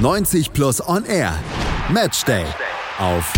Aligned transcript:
90 0.00 0.54
Plus 0.54 0.80
On 0.88 1.04
Air. 1.04 1.38
Matchday. 1.92 2.46
Auf 2.98 3.30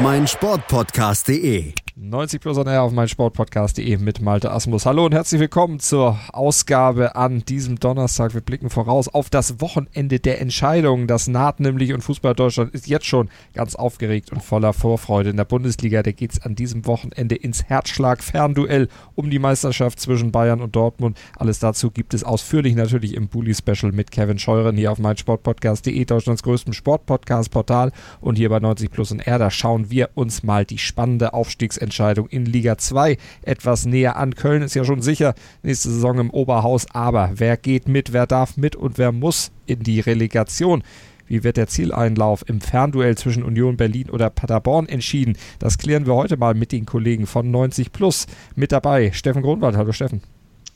meinsportpodcast.de. 0.00 1.87
90 2.00 2.40
Plus 2.40 2.56
on 2.56 2.68
Air 2.68 2.84
auf 2.84 2.92
meinsportpodcast.de 2.92 3.96
mit 3.96 4.20
Malte 4.20 4.52
Asmus. 4.52 4.86
Hallo 4.86 5.06
und 5.06 5.14
herzlich 5.14 5.40
willkommen 5.40 5.80
zur 5.80 6.16
Ausgabe 6.32 7.16
an 7.16 7.44
diesem 7.44 7.80
Donnerstag. 7.80 8.34
Wir 8.34 8.40
blicken 8.40 8.70
voraus 8.70 9.08
auf 9.08 9.30
das 9.30 9.60
Wochenende 9.60 10.20
der 10.20 10.40
Entscheidungen. 10.40 11.08
Das 11.08 11.26
naht 11.26 11.58
nämlich 11.58 11.92
und 11.92 12.02
Fußball 12.02 12.34
Deutschland 12.34 12.72
ist 12.72 12.86
jetzt 12.86 13.06
schon 13.06 13.30
ganz 13.52 13.74
aufgeregt 13.74 14.30
und 14.30 14.44
voller 14.44 14.74
Vorfreude. 14.74 15.30
In 15.30 15.36
der 15.36 15.44
Bundesliga, 15.44 16.04
da 16.04 16.12
geht 16.12 16.34
es 16.34 16.40
an 16.40 16.54
diesem 16.54 16.86
Wochenende 16.86 17.34
ins 17.34 17.64
Herzschlag-Fernduell 17.64 18.86
um 19.16 19.28
die 19.28 19.40
Meisterschaft 19.40 19.98
zwischen 19.98 20.30
Bayern 20.30 20.60
und 20.60 20.76
Dortmund. 20.76 21.18
Alles 21.36 21.58
dazu 21.58 21.90
gibt 21.90 22.14
es 22.14 22.22
ausführlich 22.22 22.76
natürlich 22.76 23.14
im 23.14 23.26
Bully-Special 23.26 23.90
mit 23.90 24.12
Kevin 24.12 24.38
Scheuren 24.38 24.76
hier 24.76 24.92
auf 24.92 25.00
meinsportpodcast.de, 25.00 26.04
Deutschlands 26.04 26.44
größtem 26.44 26.74
Sportpodcast-Portal 26.74 27.90
und 28.20 28.36
hier 28.36 28.50
bei 28.50 28.60
90 28.60 28.88
Plus 28.92 29.10
on 29.10 29.18
Air. 29.18 29.40
Da 29.40 29.50
schauen 29.50 29.90
wir 29.90 30.10
uns 30.14 30.44
mal 30.44 30.64
die 30.64 30.78
spannende 30.78 31.34
Aufstiegsentscheidung 31.34 31.87
Entscheidung 31.88 32.28
in 32.28 32.44
Liga 32.44 32.76
2 32.76 33.16
etwas 33.42 33.86
näher 33.86 34.16
an. 34.16 34.34
Köln 34.34 34.62
ist 34.62 34.74
ja 34.74 34.84
schon 34.84 35.00
sicher 35.00 35.34
nächste 35.62 35.88
Saison 35.88 36.18
im 36.18 36.30
Oberhaus, 36.30 36.86
aber 36.92 37.30
wer 37.34 37.56
geht 37.56 37.88
mit, 37.88 38.12
wer 38.12 38.26
darf 38.26 38.58
mit 38.58 38.76
und 38.76 38.98
wer 38.98 39.10
muss 39.10 39.50
in 39.66 39.80
die 39.80 40.00
Relegation? 40.00 40.82
Wie 41.26 41.44
wird 41.44 41.56
der 41.56 41.66
Zieleinlauf 41.66 42.44
im 42.46 42.60
Fernduell 42.60 43.16
zwischen 43.16 43.42
Union 43.42 43.76
Berlin 43.76 44.10
oder 44.10 44.28
Paderborn 44.28 44.86
entschieden? 44.86 45.36
Das 45.58 45.78
klären 45.78 46.06
wir 46.06 46.14
heute 46.14 46.36
mal 46.36 46.54
mit 46.54 46.72
den 46.72 46.86
Kollegen 46.86 47.26
von 47.26 47.50
90 47.50 47.92
Plus. 47.92 48.26
Mit 48.54 48.72
dabei 48.72 49.12
Steffen 49.12 49.42
Grunwald. 49.42 49.76
Hallo 49.76 49.92
Steffen. 49.92 50.22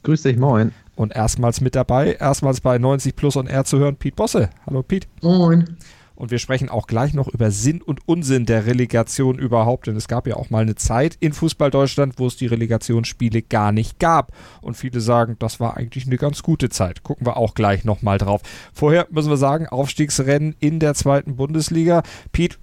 Grüß 0.02 0.22
dich, 0.22 0.36
moin. 0.36 0.72
Und 0.96 1.14
erstmals 1.14 1.60
mit 1.60 1.74
dabei, 1.74 2.14
erstmals 2.14 2.60
bei 2.60 2.78
90 2.78 3.16
Plus 3.16 3.36
und 3.36 3.46
R 3.46 3.64
zu 3.64 3.78
hören, 3.78 3.96
Piet 3.96 4.16
Bosse. 4.16 4.50
Hallo 4.66 4.82
Piet. 4.82 5.08
Moin. 5.22 5.76
Und 6.22 6.30
wir 6.30 6.38
sprechen 6.38 6.68
auch 6.68 6.86
gleich 6.86 7.14
noch 7.14 7.26
über 7.26 7.50
Sinn 7.50 7.82
und 7.82 8.06
Unsinn 8.06 8.46
der 8.46 8.64
Relegation 8.64 9.40
überhaupt. 9.40 9.88
Denn 9.88 9.96
es 9.96 10.06
gab 10.06 10.28
ja 10.28 10.36
auch 10.36 10.50
mal 10.50 10.62
eine 10.62 10.76
Zeit 10.76 11.16
in 11.18 11.32
Fußball 11.32 11.72
Deutschland, 11.72 12.14
wo 12.18 12.28
es 12.28 12.36
die 12.36 12.46
Relegationsspiele 12.46 13.42
gar 13.42 13.72
nicht 13.72 13.98
gab. 13.98 14.30
Und 14.60 14.76
viele 14.76 15.00
sagen, 15.00 15.34
das 15.40 15.58
war 15.58 15.76
eigentlich 15.76 16.06
eine 16.06 16.18
ganz 16.18 16.44
gute 16.44 16.68
Zeit. 16.68 17.02
Gucken 17.02 17.26
wir 17.26 17.36
auch 17.36 17.54
gleich 17.54 17.84
nochmal 17.84 18.18
drauf. 18.18 18.42
Vorher 18.72 19.08
müssen 19.10 19.30
wir 19.30 19.36
sagen, 19.36 19.66
Aufstiegsrennen 19.66 20.54
in 20.60 20.78
der 20.78 20.94
zweiten 20.94 21.34
Bundesliga. 21.34 22.04
Piet, 22.30 22.60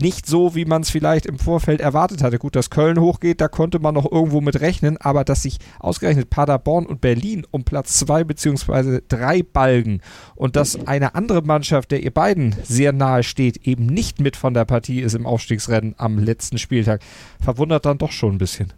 nicht 0.00 0.26
so, 0.26 0.54
wie 0.54 0.64
man 0.64 0.82
es 0.82 0.90
vielleicht 0.90 1.26
im 1.26 1.38
Vorfeld 1.38 1.80
erwartet 1.80 2.22
hatte. 2.22 2.38
Gut, 2.38 2.56
dass 2.56 2.70
Köln 2.70 3.00
hochgeht, 3.00 3.40
da 3.40 3.48
konnte 3.48 3.78
man 3.78 3.94
noch 3.94 4.10
irgendwo 4.10 4.40
mit 4.40 4.60
rechnen, 4.60 4.96
aber 4.96 5.24
dass 5.24 5.42
sich 5.42 5.58
ausgerechnet 5.78 6.30
Paderborn 6.30 6.86
und 6.86 7.00
Berlin 7.00 7.46
um 7.50 7.64
Platz 7.64 7.98
zwei 7.98 8.24
beziehungsweise 8.24 9.02
drei 9.08 9.42
balgen 9.42 10.00
und 10.34 10.56
dass 10.56 10.86
eine 10.86 11.14
andere 11.14 11.42
Mannschaft, 11.42 11.90
der 11.90 12.02
ihr 12.02 12.12
beiden 12.12 12.54
sehr 12.64 12.92
nahe 12.92 13.22
steht, 13.22 13.66
eben 13.66 13.86
nicht 13.86 14.20
mit 14.20 14.36
von 14.36 14.54
der 14.54 14.64
Partie 14.64 15.00
ist 15.00 15.14
im 15.14 15.26
Aufstiegsrennen 15.26 15.94
am 15.98 16.18
letzten 16.18 16.58
Spieltag, 16.58 17.02
verwundert 17.40 17.86
dann 17.86 17.98
doch 17.98 18.12
schon 18.12 18.34
ein 18.34 18.38
bisschen. 18.38 18.72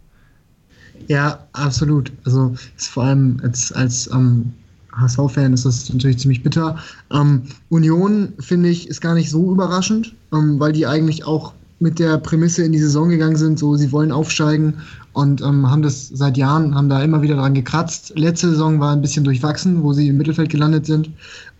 Ja, 1.07 1.47
absolut. 1.53 2.11
Also 2.25 2.55
vor 2.77 3.03
allem 3.03 3.39
als, 3.43 3.71
als 3.71 4.09
ähm, 4.11 4.53
HSV-Fan 4.97 5.53
ist 5.53 5.65
das 5.65 5.91
natürlich 5.91 6.19
ziemlich 6.19 6.43
bitter. 6.43 6.77
Ähm, 7.11 7.43
Union, 7.69 8.33
finde 8.39 8.69
ich, 8.69 8.87
ist 8.87 9.01
gar 9.01 9.13
nicht 9.13 9.29
so 9.29 9.51
überraschend, 9.51 10.13
ähm, 10.33 10.59
weil 10.59 10.71
die 10.71 10.87
eigentlich 10.87 11.25
auch 11.25 11.53
mit 11.79 11.99
der 11.99 12.17
Prämisse 12.17 12.63
in 12.63 12.71
die 12.71 12.79
Saison 12.79 13.09
gegangen 13.09 13.35
sind, 13.35 13.59
so 13.59 13.75
sie 13.75 13.91
wollen 13.91 14.11
aufsteigen 14.11 14.75
und 15.13 15.41
ähm, 15.41 15.69
haben 15.69 15.81
das 15.81 16.09
seit 16.09 16.37
Jahren, 16.37 16.73
haben 16.73 16.89
da 16.89 17.03
immer 17.03 17.21
wieder 17.21 17.35
dran 17.35 17.53
gekratzt. 17.53 18.13
Letzte 18.15 18.49
Saison 18.49 18.79
war 18.79 18.93
ein 18.93 19.01
bisschen 19.01 19.23
durchwachsen, 19.23 19.83
wo 19.83 19.91
sie 19.93 20.07
im 20.07 20.17
Mittelfeld 20.17 20.49
gelandet 20.49 20.85
sind. 20.85 21.09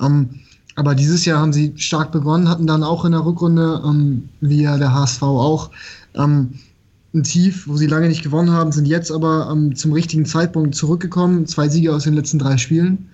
Ähm, 0.01 0.29
aber 0.75 0.95
dieses 0.95 1.25
Jahr 1.25 1.39
haben 1.39 1.53
sie 1.53 1.73
stark 1.77 2.11
begonnen, 2.11 2.49
hatten 2.49 2.67
dann 2.67 2.83
auch 2.83 3.05
in 3.05 3.11
der 3.11 3.25
Rückrunde, 3.25 3.81
ähm, 3.85 4.29
wie 4.41 4.63
ja 4.63 4.77
der 4.77 4.93
HSV 4.93 5.23
auch, 5.23 5.71
ähm, 6.15 6.51
ein 7.13 7.23
Tief, 7.23 7.67
wo 7.67 7.77
sie 7.77 7.87
lange 7.87 8.09
nicht 8.09 8.23
gewonnen 8.23 8.51
haben, 8.51 8.73
sind 8.73 8.87
jetzt 8.87 9.09
aber 9.09 9.55
zum 9.73 9.93
richtigen 9.93 10.25
Zeitpunkt 10.25 10.75
zurückgekommen. 10.75 11.47
Zwei 11.47 11.69
Siege 11.69 11.95
aus 11.95 12.03
den 12.03 12.13
letzten 12.13 12.39
drei 12.39 12.57
Spielen. 12.57 13.07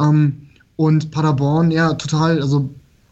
Ähm, 0.00 0.36
und 0.76 1.10
Paderborn, 1.10 1.70
ja, 1.70 1.92
total, 1.94 2.40
also 2.40 2.68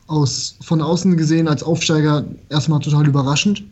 aus, 0.07 0.57
von 0.63 0.81
außen 0.81 1.17
gesehen 1.17 1.49
als 1.49 1.63
Aufsteiger 1.63 2.25
erstmal 2.49 2.81
total 2.81 3.07
überraschend. 3.07 3.63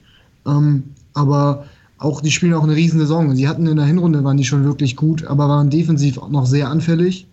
Ähm, 0.46 0.84
aber 1.14 1.64
auch, 1.98 2.20
die 2.20 2.30
spielen 2.30 2.52
auch 2.52 2.62
eine 2.62 2.76
riesen 2.76 3.00
Saison. 3.00 3.34
Sie 3.34 3.48
hatten 3.48 3.66
in 3.66 3.76
der 3.76 3.86
Hinrunde, 3.86 4.22
waren 4.22 4.36
die 4.36 4.44
schon 4.44 4.64
wirklich 4.64 4.96
gut, 4.96 5.24
aber 5.24 5.48
waren 5.48 5.70
defensiv 5.70 6.18
auch 6.18 6.28
noch 6.28 6.44
sehr 6.44 6.68
anfällig. 6.68 7.26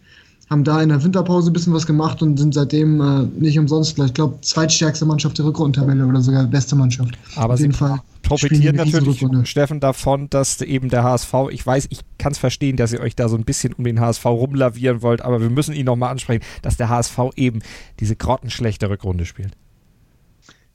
Haben 0.50 0.64
da 0.64 0.82
in 0.82 0.90
der 0.90 1.04
Winterpause 1.04 1.50
ein 1.50 1.54
bisschen 1.54 1.74
was 1.74 1.86
gemacht 1.86 2.22
und 2.22 2.38
sind 2.38 2.54
seitdem 2.54 3.02
äh, 3.02 3.24
nicht 3.40 3.60
umsonst, 3.60 4.00
ich 4.00 4.14
glaube, 4.14 4.38
zweitstärkste 4.42 5.06
Mannschaft 5.06 5.38
der 5.38 5.46
Rückrundentabelle 5.46 6.06
oder 6.06 6.22
sogar 6.22 6.46
beste 6.46 6.76
Mannschaft. 6.76 7.18
Aber 7.36 7.56
Auf 7.56 7.60
jeden 7.60 7.74
Fall 7.74 8.00
profitiert 8.24 8.76
natürlich 8.76 9.24
Steffen 9.44 9.80
davon, 9.80 10.30
dass 10.30 10.60
eben 10.62 10.90
der 10.90 11.04
HSV, 11.04 11.34
ich 11.52 11.66
weiß, 11.66 11.88
ich 11.92 12.00
kann 12.18 12.32
es 12.32 12.40
verstehen, 12.40 12.78
dass 12.78 12.92
ihr 12.92 13.02
euch 13.02 13.16
da 13.16 13.30
so 13.30 13.36
ein 13.38 13.46
bisschen 13.46 13.74
um 13.74 13.84
den 13.84 14.00
HSV 14.00 14.26
rumlavieren 14.26 15.02
wollt, 15.04 15.22
aber 15.22 15.42
wir 15.42 15.50
müssen 15.50 15.76
ihn 15.76 15.86
nochmal 15.86 16.10
ansprechen, 16.10 16.44
dass 16.62 16.78
der 16.78 16.90
HSV 16.90 17.20
eben 17.36 17.60
diese 18.00 18.16
grottenschlechte 18.16 18.90
Rückrunde 18.90 19.26
spielt. 19.26 19.56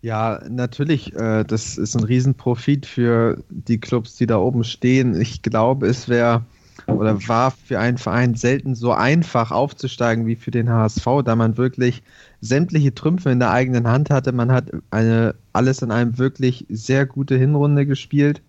Ja, 0.01 0.41
natürlich, 0.49 1.13
äh, 1.17 1.45
das 1.45 1.77
ist 1.77 1.97
ein 1.97 2.05
Riesenprofit 2.05 2.87
für 2.87 3.43
die 3.51 3.81
Clubs, 3.81 4.15
die 4.15 4.27
da 4.27 4.39
oben 4.39 4.63
stehen. 4.63 5.21
Ich 5.21 5.43
glaube, 5.43 5.89
es 5.89 6.09
wäre 6.09 6.45
oder 6.87 7.27
war 7.29 7.51
für 7.51 7.79
einen 7.79 7.99
Verein 7.99 8.35
selten 8.35 8.75
so 8.75 8.93
einfach 8.93 9.51
aufzusteigen 9.51 10.27
wie 10.27 10.37
für 10.37 10.51
den 10.51 10.71
HSV, 10.71 11.07
da 11.25 11.37
man 11.37 11.57
wirklich 11.57 12.03
sämtliche 12.41 12.95
Trümpfe 12.95 13.31
in 13.31 13.41
der 13.41 13.51
eigenen 13.51 13.89
Hand 13.89 14.11
hatte. 14.11 14.33
Man 14.33 14.53
hat 14.53 14.71
eine, 14.91 15.35
alles 15.53 15.83
in 15.83 15.91
einem 15.91 16.19
wirklich 16.19 16.67
sehr 16.69 17.07
gute 17.07 17.37
Hinrunde 17.37 17.87
gespielt, 17.87 18.43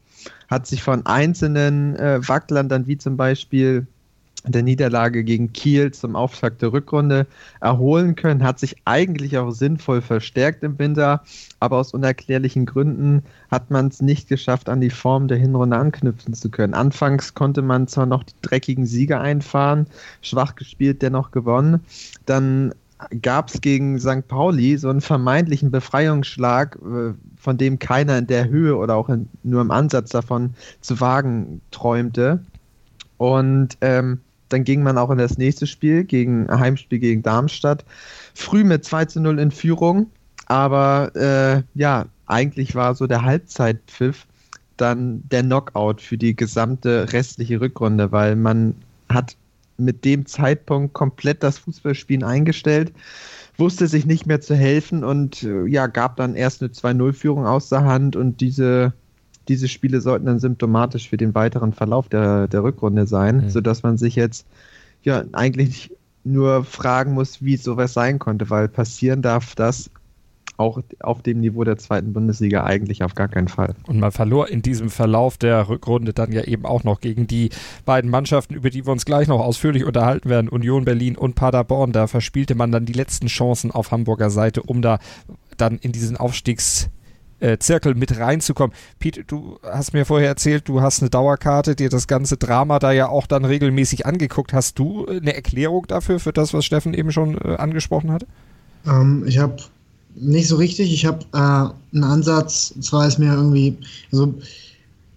hat 0.47 0.67
sich 0.67 0.83
von 0.83 1.05
einzelnen 1.05 1.95
äh, 1.95 2.27
Wacklern 2.27 2.69
dann 2.69 2.87
wie 2.87 2.97
zum 2.97 3.17
Beispiel 3.17 3.87
der 4.45 4.63
Niederlage 4.63 5.23
gegen 5.23 5.51
Kiel 5.51 5.91
zum 5.91 6.15
Auftakt 6.15 6.61
der 6.61 6.71
Rückrunde 6.71 7.27
erholen 7.59 8.15
können, 8.15 8.43
hat 8.43 8.59
sich 8.59 8.75
eigentlich 8.85 9.37
auch 9.37 9.51
sinnvoll 9.51 10.01
verstärkt 10.01 10.63
im 10.63 10.79
Winter, 10.79 11.23
aber 11.59 11.77
aus 11.77 11.93
unerklärlichen 11.93 12.65
Gründen 12.65 13.23
hat 13.51 13.69
man 13.69 13.87
es 13.87 14.01
nicht 14.01 14.29
geschafft, 14.29 14.69
an 14.69 14.81
die 14.81 14.89
Form 14.89 15.27
der 15.27 15.37
Hinrunde 15.37 15.77
anknüpfen 15.77 16.33
zu 16.33 16.49
können. 16.49 16.73
Anfangs 16.73 17.33
konnte 17.33 17.61
man 17.61 17.87
zwar 17.87 18.05
noch 18.05 18.23
die 18.23 18.33
dreckigen 18.41 18.85
Siege 18.85 19.19
einfahren, 19.19 19.87
schwach 20.21 20.55
gespielt, 20.55 21.01
dennoch 21.01 21.31
gewonnen. 21.31 21.81
Dann 22.25 22.73
gab 23.21 23.49
es 23.49 23.61
gegen 23.61 23.99
St. 23.99 24.27
Pauli 24.27 24.77
so 24.77 24.89
einen 24.89 25.01
vermeintlichen 25.01 25.71
Befreiungsschlag, 25.71 26.77
äh, 26.77 27.13
von 27.37 27.57
dem 27.57 27.79
keiner 27.79 28.17
in 28.17 28.27
der 28.27 28.49
Höhe 28.49 28.75
oder 28.75 28.95
auch 28.95 29.09
in, 29.09 29.27
nur 29.43 29.61
im 29.61 29.71
Ansatz 29.71 30.11
davon 30.11 30.53
zu 30.81 30.99
wagen 30.99 31.61
träumte. 31.71 32.43
Und 33.17 33.77
ähm, 33.81 34.19
dann 34.49 34.63
ging 34.63 34.83
man 34.83 34.97
auch 34.97 35.11
in 35.11 35.17
das 35.17 35.37
nächste 35.37 35.67
Spiel, 35.67 36.03
gegen 36.03 36.49
Heimspiel 36.49 36.99
gegen 36.99 37.23
Darmstadt, 37.23 37.85
früh 38.33 38.63
mit 38.63 38.83
2 38.83 39.05
zu 39.05 39.21
0 39.21 39.39
in 39.39 39.51
Führung. 39.51 40.11
Aber 40.47 41.15
äh, 41.15 41.63
ja, 41.79 42.05
eigentlich 42.25 42.75
war 42.75 42.95
so 42.95 43.07
der 43.07 43.23
Halbzeitpfiff 43.23 44.25
dann 44.77 45.23
der 45.29 45.43
Knockout 45.43 46.01
für 46.01 46.17
die 46.17 46.35
gesamte 46.35 47.11
restliche 47.11 47.61
Rückrunde, 47.61 48.11
weil 48.11 48.35
man 48.35 48.75
hat 49.09 49.35
mit 49.77 50.05
dem 50.05 50.25
Zeitpunkt 50.25 50.93
komplett 50.93 51.43
das 51.43 51.57
Fußballspielen 51.59 52.23
eingestellt, 52.23 52.91
wusste 53.57 53.87
sich 53.87 54.05
nicht 54.05 54.25
mehr 54.25 54.41
zu 54.41 54.55
helfen 54.55 55.03
und 55.03 55.43
äh, 55.43 55.65
ja, 55.65 55.87
gab 55.87 56.15
dann 56.17 56.35
erst 56.35 56.61
eine 56.61 56.71
2-0-Führung 56.71 57.45
aus 57.45 57.69
der 57.69 57.83
Hand 57.83 58.15
und 58.15 58.41
diese 58.41 58.93
diese 59.49 59.67
Spiele 59.67 59.99
sollten 59.99 60.27
dann 60.27 60.39
symptomatisch 60.39 61.09
für 61.09 61.17
den 61.17 61.35
weiteren 61.35 61.73
Verlauf 61.73 62.07
der, 62.07 62.47
der 62.47 62.63
Rückrunde 62.63 63.07
sein, 63.07 63.37
mhm. 63.37 63.49
sodass 63.49 63.83
man 63.83 63.97
sich 63.97 64.15
jetzt 64.15 64.47
ja 65.03 65.23
eigentlich 65.33 65.91
nur 66.23 66.63
fragen 66.63 67.13
muss, 67.13 67.43
wie 67.43 67.57
sowas 67.57 67.93
sein 67.93 68.19
konnte, 68.19 68.49
weil 68.49 68.67
passieren 68.67 69.21
darf 69.21 69.55
das 69.55 69.89
auch 70.57 70.81
auf 70.99 71.21
dem 71.21 71.39
Niveau 71.39 71.63
der 71.63 71.77
zweiten 71.77 72.11
Bundesliga 72.11 72.65
eigentlich 72.65 73.01
auf 73.01 73.15
gar 73.15 73.29
keinen 73.29 73.47
Fall. 73.47 73.75
Und 73.87 73.99
man 73.99 74.11
verlor 74.11 74.49
in 74.49 74.61
diesem 74.61 74.89
Verlauf 74.89 75.37
der 75.37 75.69
Rückrunde 75.69 76.11
dann 76.11 76.33
ja 76.33 76.43
eben 76.43 76.65
auch 76.65 76.83
noch 76.83 76.99
gegen 76.99 77.27
die 77.27 77.49
beiden 77.85 78.11
Mannschaften, 78.11 78.55
über 78.55 78.69
die 78.69 78.85
wir 78.85 78.91
uns 78.91 79.05
gleich 79.05 79.29
noch 79.29 79.39
ausführlich 79.39 79.85
unterhalten 79.85 80.29
werden, 80.29 80.49
Union 80.49 80.83
Berlin 80.83 81.15
und 81.15 81.35
Paderborn. 81.35 81.93
Da 81.93 82.07
verspielte 82.07 82.55
man 82.55 82.73
dann 82.73 82.85
die 82.85 82.93
letzten 82.93 83.27
Chancen 83.27 83.71
auf 83.71 83.91
Hamburger 83.91 84.29
Seite, 84.29 84.61
um 84.61 84.81
da 84.81 84.99
dann 85.55 85.77
in 85.77 85.93
diesen 85.93 86.17
Aufstiegs 86.17 86.89
äh, 87.39 87.57
Zirkel 87.57 87.95
mit 87.95 88.17
reinzukommen. 88.17 88.75
Pete, 88.99 89.23
du 89.23 89.59
hast 89.63 89.93
mir 89.93 90.05
vorher 90.05 90.27
erzählt, 90.27 90.67
du 90.67 90.81
hast 90.81 91.01
eine 91.01 91.09
Dauerkarte, 91.09 91.75
dir 91.75 91.89
das 91.89 92.07
ganze 92.07 92.37
Drama 92.37 92.79
da 92.79 92.91
ja 92.91 93.09
auch 93.09 93.27
dann 93.27 93.45
regelmäßig 93.45 94.05
angeguckt. 94.05 94.53
Hast 94.53 94.79
du 94.79 95.05
äh, 95.05 95.17
eine 95.17 95.35
Erklärung 95.35 95.87
dafür, 95.87 96.19
für 96.19 96.33
das, 96.33 96.53
was 96.53 96.65
Steffen 96.65 96.93
eben 96.93 97.11
schon 97.11 97.37
äh, 97.37 97.55
angesprochen 97.55 98.11
hat? 98.11 98.25
Ähm, 98.85 99.23
ich 99.27 99.39
habe 99.39 99.57
nicht 100.15 100.47
so 100.47 100.57
richtig. 100.57 100.93
Ich 100.93 101.05
habe 101.05 101.19
äh, 101.33 101.37
einen 101.95 102.03
Ansatz, 102.03 102.71
und 102.75 102.83
zwar 102.83 103.07
ist 103.07 103.19
mir 103.19 103.33
irgendwie, 103.33 103.77
also 104.11 104.35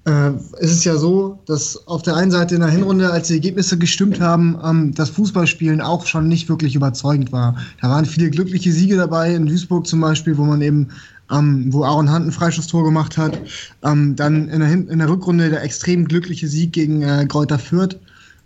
äh, 0.05 0.31
es 0.59 0.73
ist 0.73 0.85
ja 0.85 0.97
so, 0.97 1.39
dass 1.47 1.87
auf 1.87 2.03
der 2.03 2.17
einen 2.17 2.31
Seite 2.31 2.57
in 2.57 2.61
der 2.61 2.71
Hinrunde, 2.71 3.11
als 3.11 3.29
die 3.29 3.35
Ergebnisse 3.35 3.79
gestimmt 3.79 4.21
haben, 4.21 4.59
ähm, 4.65 4.95
das 4.95 5.11
Fußballspielen 5.11 5.81
auch 5.81 6.07
schon 6.07 6.29
nicht 6.29 6.49
wirklich 6.49 6.75
überzeugend 6.75 7.31
war. 7.33 7.57
Da 7.81 7.89
waren 7.89 8.05
viele 8.05 8.31
glückliche 8.31 8.73
Siege 8.73 8.97
dabei, 8.97 9.35
in 9.35 9.47
Duisburg 9.47 9.87
zum 9.87 10.01
Beispiel, 10.01 10.37
wo 10.37 10.45
man 10.45 10.61
eben, 10.61 10.89
ähm, 11.33 11.73
wo 11.73 11.85
Aaron 11.85 12.13
Hunt 12.13 12.27
ein 12.27 12.33
Freischusstor 12.33 12.85
gemacht 12.85 13.17
hat. 13.17 13.39
Ähm, 13.83 14.15
dann 14.17 14.49
in 14.49 14.61
der, 14.61 14.71
in 14.71 14.99
der 14.99 15.09
Rückrunde 15.09 15.51
der 15.51 15.63
extrem 15.63 16.07
glückliche 16.07 16.47
Sieg 16.47 16.73
gegen 16.73 17.03
äh, 17.03 17.27
Kräuter 17.27 17.59
Fürth, 17.59 17.97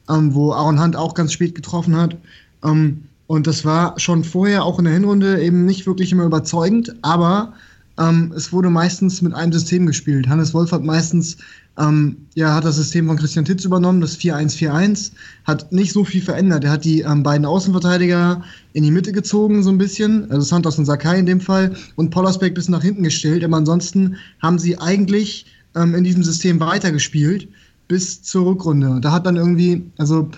ähm, 0.09 0.35
wo 0.35 0.53
Aaron 0.53 0.81
Hunt 0.81 0.97
auch 0.97 1.15
ganz 1.15 1.33
spät 1.33 1.55
getroffen 1.55 1.97
hat. 1.97 2.17
Ähm, 2.65 3.03
und 3.27 3.47
das 3.47 3.65
war 3.65 3.99
schon 3.99 4.23
vorher 4.23 4.65
auch 4.65 4.79
in 4.79 4.85
der 4.85 4.94
Hinrunde 4.94 5.41
eben 5.43 5.67
nicht 5.67 5.87
wirklich 5.87 6.12
immer 6.12 6.25
überzeugend, 6.25 6.94
aber 7.03 7.53
ähm, 7.99 8.33
es 8.37 8.53
wurde 8.53 8.71
meistens 8.71 9.21
mit 9.21 9.35
einem 9.35 9.53
System 9.53 9.87
gespielt. 9.87 10.29
Hannes 10.29 10.55
Wolf 10.55 10.71
hat 10.71 10.85
meistens 10.85 11.38
ähm, 11.78 12.17
ja, 12.34 12.55
hat 12.55 12.64
das 12.64 12.76
System 12.76 13.06
von 13.06 13.17
Christian 13.17 13.44
Titz 13.44 13.64
übernommen, 13.64 14.00
das 14.00 14.19
4-1-4-1, 14.19 15.12
hat 15.44 15.73
nicht 15.73 15.93
so 15.93 16.05
viel 16.05 16.23
verändert. 16.23 16.64
Er 16.64 16.70
hat 16.70 16.84
die 16.84 17.00
ähm, 17.00 17.23
beiden 17.23 17.46
Außenverteidiger 17.46 18.43
in 18.73 18.82
die 18.82 18.90
Mitte 18.90 19.12
gezogen, 19.12 19.62
so 19.62 19.70
ein 19.70 19.78
bisschen, 19.78 20.31
also 20.31 20.43
Santos 20.43 20.78
und 20.78 20.87
Sakai 20.87 21.19
in 21.19 21.26
dem 21.26 21.40
Fall, 21.40 21.76
und 21.96 22.11
Pollersbeck 22.11 22.55
bis 22.55 22.69
nach 22.69 22.82
hinten 22.82 23.02
gestellt. 23.02 23.44
Aber 23.44 23.56
ansonsten 23.56 24.17
haben 24.40 24.58
sie 24.58 24.78
eigentlich 24.78 25.46
ähm, 25.75 25.94
in 25.94 26.05
diesem 26.05 26.23
System 26.23 26.61
weitergespielt 26.61 27.49
bis 27.88 28.23
zur 28.23 28.46
Rückrunde. 28.46 28.99
Da 29.00 29.12
hat 29.12 29.26
dann 29.26 29.37
irgendwie, 29.37 29.84
also 29.99 30.31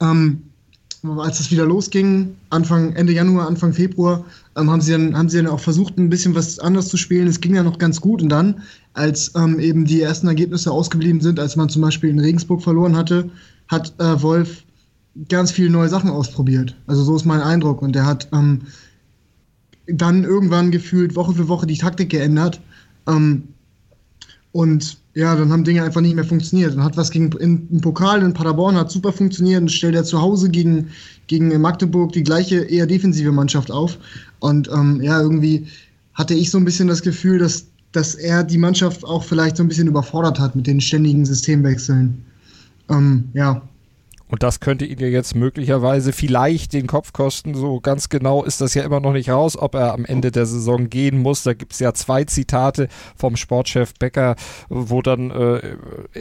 ähm, 0.00 0.42
als 1.18 1.40
es 1.40 1.50
wieder 1.50 1.64
losging, 1.64 2.34
Anfang, 2.50 2.94
Ende 2.94 3.12
Januar, 3.12 3.46
Anfang 3.46 3.72
Februar, 3.72 4.24
ähm, 4.56 4.70
haben, 4.70 4.80
sie 4.80 4.92
dann, 4.92 5.16
haben 5.16 5.28
sie 5.28 5.36
dann 5.36 5.46
auch 5.46 5.60
versucht, 5.60 5.96
ein 5.96 6.10
bisschen 6.10 6.34
was 6.34 6.58
anders 6.58 6.88
zu 6.88 6.96
spielen. 6.96 7.28
Es 7.28 7.40
ging 7.40 7.54
ja 7.54 7.62
noch 7.62 7.78
ganz 7.78 8.00
gut. 8.00 8.22
Und 8.22 8.30
dann, 8.30 8.62
als 8.98 9.32
ähm, 9.36 9.58
eben 9.60 9.84
die 9.84 10.02
ersten 10.02 10.26
Ergebnisse 10.26 10.72
ausgeblieben 10.72 11.20
sind, 11.20 11.38
als 11.40 11.56
man 11.56 11.68
zum 11.68 11.82
Beispiel 11.82 12.10
in 12.10 12.18
Regensburg 12.18 12.62
verloren 12.62 12.96
hatte, 12.96 13.30
hat 13.68 13.94
äh, 13.98 14.20
Wolf 14.20 14.64
ganz 15.28 15.50
viele 15.50 15.70
neue 15.70 15.88
Sachen 15.88 16.10
ausprobiert. 16.10 16.76
Also 16.86 17.02
so 17.02 17.16
ist 17.16 17.24
mein 17.24 17.40
Eindruck. 17.40 17.82
Und 17.82 17.96
er 17.96 18.06
hat 18.06 18.28
ähm, 18.32 18.62
dann 19.86 20.24
irgendwann 20.24 20.70
gefühlt 20.70 21.16
Woche 21.16 21.32
für 21.32 21.48
Woche 21.48 21.66
die 21.66 21.78
Taktik 21.78 22.10
geändert. 22.10 22.60
Ähm, 23.06 23.44
und 24.52 24.98
ja, 25.14 25.34
dann 25.34 25.52
haben 25.52 25.64
Dinge 25.64 25.82
einfach 25.82 26.00
nicht 26.00 26.14
mehr 26.14 26.24
funktioniert. 26.24 26.74
Dann 26.74 26.84
hat 26.84 26.96
was 26.96 27.10
gegen 27.10 27.32
in, 27.32 27.68
im 27.70 27.80
Pokal 27.80 28.22
in 28.22 28.34
Paderborn 28.34 28.76
hat 28.76 28.90
super 28.90 29.12
funktioniert 29.12 29.62
und 29.62 29.72
stellt 29.72 29.94
er 29.94 30.04
zu 30.04 30.20
Hause 30.20 30.48
gegen, 30.48 30.88
gegen 31.26 31.60
Magdeburg 31.60 32.12
die 32.12 32.22
gleiche 32.22 32.64
eher 32.64 32.86
defensive 32.86 33.32
Mannschaft 33.32 33.70
auf. 33.70 33.98
Und 34.38 34.68
ähm, 34.72 35.00
ja, 35.02 35.20
irgendwie 35.20 35.66
hatte 36.14 36.34
ich 36.34 36.50
so 36.50 36.58
ein 36.58 36.64
bisschen 36.64 36.88
das 36.88 37.02
Gefühl, 37.02 37.38
dass, 37.38 37.66
dass 37.98 38.14
er 38.14 38.44
die 38.44 38.58
Mannschaft 38.58 39.04
auch 39.04 39.24
vielleicht 39.24 39.56
so 39.56 39.64
ein 39.64 39.68
bisschen 39.68 39.88
überfordert 39.88 40.38
hat 40.38 40.54
mit 40.54 40.68
den 40.68 40.80
ständigen 40.80 41.26
Systemwechseln. 41.26 42.24
Ähm, 42.88 43.28
ja, 43.34 43.60
und 44.28 44.42
das 44.42 44.60
könnte 44.60 44.84
ihn 44.84 44.98
ja 44.98 45.06
jetzt 45.06 45.34
möglicherweise 45.34 46.12
vielleicht 46.12 46.72
den 46.72 46.86
Kopf 46.86 47.12
kosten. 47.12 47.54
So 47.54 47.80
ganz 47.80 48.08
genau 48.08 48.44
ist 48.44 48.60
das 48.60 48.74
ja 48.74 48.82
immer 48.82 49.00
noch 49.00 49.12
nicht 49.12 49.30
raus, 49.30 49.56
ob 49.56 49.74
er 49.74 49.94
am 49.94 50.04
Ende 50.04 50.30
der 50.30 50.46
Saison 50.46 50.90
gehen 50.90 51.22
muss. 51.22 51.42
Da 51.42 51.54
gibt 51.54 51.72
es 51.72 51.78
ja 51.78 51.94
zwei 51.94 52.24
Zitate 52.24 52.88
vom 53.16 53.36
Sportchef 53.36 53.94
Becker, 53.98 54.36
wo 54.68 55.02
dann 55.02 55.30
äh, 55.30 55.76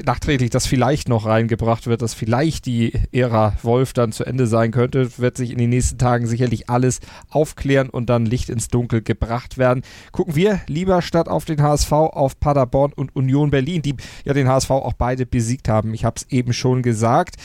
nachträglich 0.05 0.49
das 0.49 0.65
vielleicht 0.65 1.09
noch 1.09 1.25
reingebracht 1.25 1.87
wird, 1.87 2.01
dass 2.01 2.13
vielleicht 2.13 2.65
die 2.65 2.93
Ära 3.11 3.53
Wolf 3.61 3.93
dann 3.93 4.11
zu 4.11 4.23
Ende 4.23 4.47
sein 4.47 4.71
könnte. 4.71 5.17
Wird 5.17 5.37
sich 5.37 5.51
in 5.51 5.57
den 5.57 5.69
nächsten 5.69 5.97
Tagen 5.97 6.27
sicherlich 6.27 6.69
alles 6.69 6.99
aufklären 7.29 7.89
und 7.89 8.09
dann 8.09 8.25
Licht 8.25 8.49
ins 8.49 8.69
Dunkel 8.69 9.01
gebracht 9.01 9.57
werden. 9.57 9.83
Gucken 10.11 10.35
wir 10.35 10.61
lieber 10.67 11.01
statt 11.01 11.27
auf 11.27 11.45
den 11.45 11.61
HSV 11.61 11.91
auf 11.91 12.39
Paderborn 12.39 12.93
und 12.93 13.15
Union 13.15 13.51
Berlin, 13.51 13.81
die 13.81 13.95
ja 14.23 14.33
den 14.33 14.47
HSV 14.47 14.71
auch 14.71 14.93
beide 14.93 15.25
besiegt 15.25 15.67
haben. 15.67 15.93
Ich 15.93 16.05
habe 16.05 16.15
es 16.17 16.25
eben 16.29 16.53
schon 16.53 16.81
gesagt. 16.81 17.35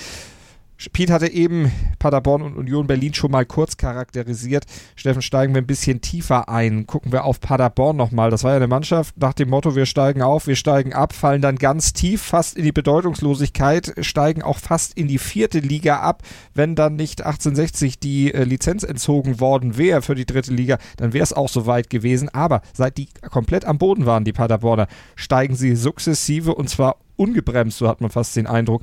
Piet 0.91 1.11
hatte 1.11 1.31
eben 1.31 1.71
Paderborn 1.99 2.43
und 2.43 2.57
Union 2.57 2.87
Berlin 2.87 3.15
schon 3.15 3.31
mal 3.31 3.47
kurz 3.47 3.77
charakterisiert. 3.77 4.65
Steffen, 4.97 5.23
steigen 5.23 5.55
wir 5.55 5.63
ein 5.63 5.67
bisschen 5.67 6.01
tiefer 6.01 6.49
ein. 6.49 6.87
Gucken 6.87 7.13
wir 7.13 7.25
auf 7.25 7.41
Paderborn 7.41 7.97
nochmal. 7.97 8.31
Das 8.31 8.43
war 8.43 8.53
ja 8.53 8.57
eine 8.57 8.67
Mannschaft 8.67 9.17
nach 9.19 9.35
dem 9.35 9.51
Motto, 9.51 9.77
wir 9.77 9.87
steigen 9.87 10.23
auf, 10.23 10.47
wir 10.47 10.57
steigen 10.57 10.93
ab, 10.93 11.13
fallen 11.13 11.43
dann 11.43 11.57
ganz 11.57 11.93
tief, 11.93 12.23
fast 12.23 12.57
in 12.57 12.65
die 12.65 12.73
Bedeutungslosigkeit, 12.73 13.95
steigen 14.01 14.43
auch 14.43 14.59
fast 14.59 14.97
in 14.97 15.09
die 15.09 15.19
vierte 15.19 15.61
Liga 15.61 16.01
ab. 16.01 16.23
Wenn 16.55 16.75
dann 16.75 16.97
nicht 16.97 17.25
1860 17.25 18.01
die 18.01 18.35
äh, 18.35 18.45
Lizenz 18.45 18.83
entzogen 18.83 19.41
worden 19.41 19.77
wäre 19.77 20.03
für 20.03 20.15
die 20.15 20.27
dritte 20.27 20.53
Liga, 20.53 20.79
dann 20.97 21.13
wäre 21.13 21.23
es 21.23 21.33
auch 21.33 21.49
so 21.49 21.67
weit 21.67 21.91
gewesen. 21.91 22.29
Aber 22.31 22.63
seit 22.73 22.99
die 22.99 23.09
komplett 23.31 23.65
am 23.65 23.79
Boden 23.79 24.07
waren, 24.07 24.25
die 24.25 24.33
Paderborner, 24.33 24.89
steigen 25.17 25.55
sie 25.55 25.77
sukzessive 25.77 26.55
und 26.55 26.69
zwar 26.69 26.97
ungebremst, 27.17 27.79
so 27.79 27.89
hat 27.89 28.01
man 28.01 28.11
fast 28.11 28.35
den 28.35 28.47
Eindruck, 28.47 28.83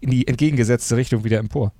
in 0.00 0.10
die 0.10 0.26
entgegengesetzte 0.26 0.96
Richtung 0.96 1.24
wieder 1.24 1.38
empor. 1.38 1.72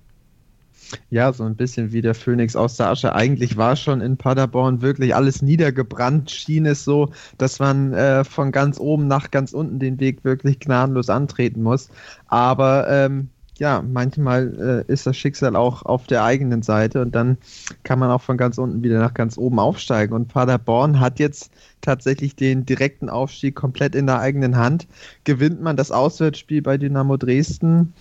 Ja, 1.10 1.32
so 1.32 1.44
ein 1.44 1.56
bisschen 1.56 1.92
wie 1.92 2.02
der 2.02 2.14
Phönix 2.14 2.56
aus 2.56 2.76
der 2.76 2.88
Asche. 2.88 3.14
Eigentlich 3.14 3.56
war 3.56 3.76
schon 3.76 4.00
in 4.00 4.16
Paderborn 4.16 4.82
wirklich 4.82 5.14
alles 5.14 5.40
niedergebrannt, 5.40 6.30
schien 6.30 6.66
es 6.66 6.84
so, 6.84 7.10
dass 7.38 7.58
man 7.58 7.92
äh, 7.92 8.24
von 8.24 8.50
ganz 8.50 8.78
oben 8.78 9.06
nach 9.06 9.30
ganz 9.30 9.52
unten 9.52 9.78
den 9.78 10.00
Weg 10.00 10.24
wirklich 10.24 10.58
gnadenlos 10.58 11.08
antreten 11.08 11.62
muss. 11.62 11.90
Aber 12.26 12.88
ähm, 12.88 13.28
ja, 13.60 13.84
manchmal 13.86 14.84
äh, 14.88 14.92
ist 14.92 15.06
das 15.06 15.18
Schicksal 15.18 15.54
auch 15.54 15.84
auf 15.84 16.06
der 16.06 16.24
eigenen 16.24 16.62
Seite 16.62 17.02
und 17.02 17.14
dann 17.14 17.36
kann 17.84 17.98
man 17.98 18.10
auch 18.10 18.22
von 18.22 18.38
ganz 18.38 18.56
unten 18.56 18.82
wieder 18.82 18.98
nach 18.98 19.12
ganz 19.12 19.36
oben 19.36 19.58
aufsteigen. 19.58 20.14
Und 20.14 20.28
Paderborn 20.28 20.98
hat 20.98 21.18
jetzt 21.18 21.52
tatsächlich 21.82 22.34
den 22.34 22.64
direkten 22.64 23.10
Aufstieg 23.10 23.54
komplett 23.54 23.94
in 23.94 24.06
der 24.06 24.18
eigenen 24.18 24.56
Hand. 24.56 24.88
Gewinnt 25.24 25.60
man 25.60 25.76
das 25.76 25.90
Auswärtsspiel 25.90 26.62
bei 26.62 26.78
Dynamo 26.78 27.18
Dresden, 27.18 27.92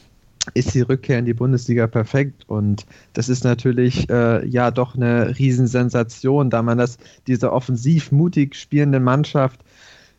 ist 0.54 0.74
die 0.74 0.82
Rückkehr 0.82 1.20
in 1.20 1.26
die 1.26 1.34
Bundesliga 1.34 1.88
perfekt. 1.88 2.44
Und 2.48 2.86
das 3.14 3.30
ist 3.30 3.44
natürlich 3.44 4.10
äh, 4.10 4.46
ja 4.48 4.72
doch 4.72 4.96
eine 4.96 5.38
Riesensensation, 5.38 6.50
da 6.50 6.62
man 6.62 6.78
das 6.78 6.98
dieser 7.28 7.54
offensiv 7.54 8.12
mutig 8.12 8.56
spielenden 8.56 9.04
Mannschaft 9.04 9.60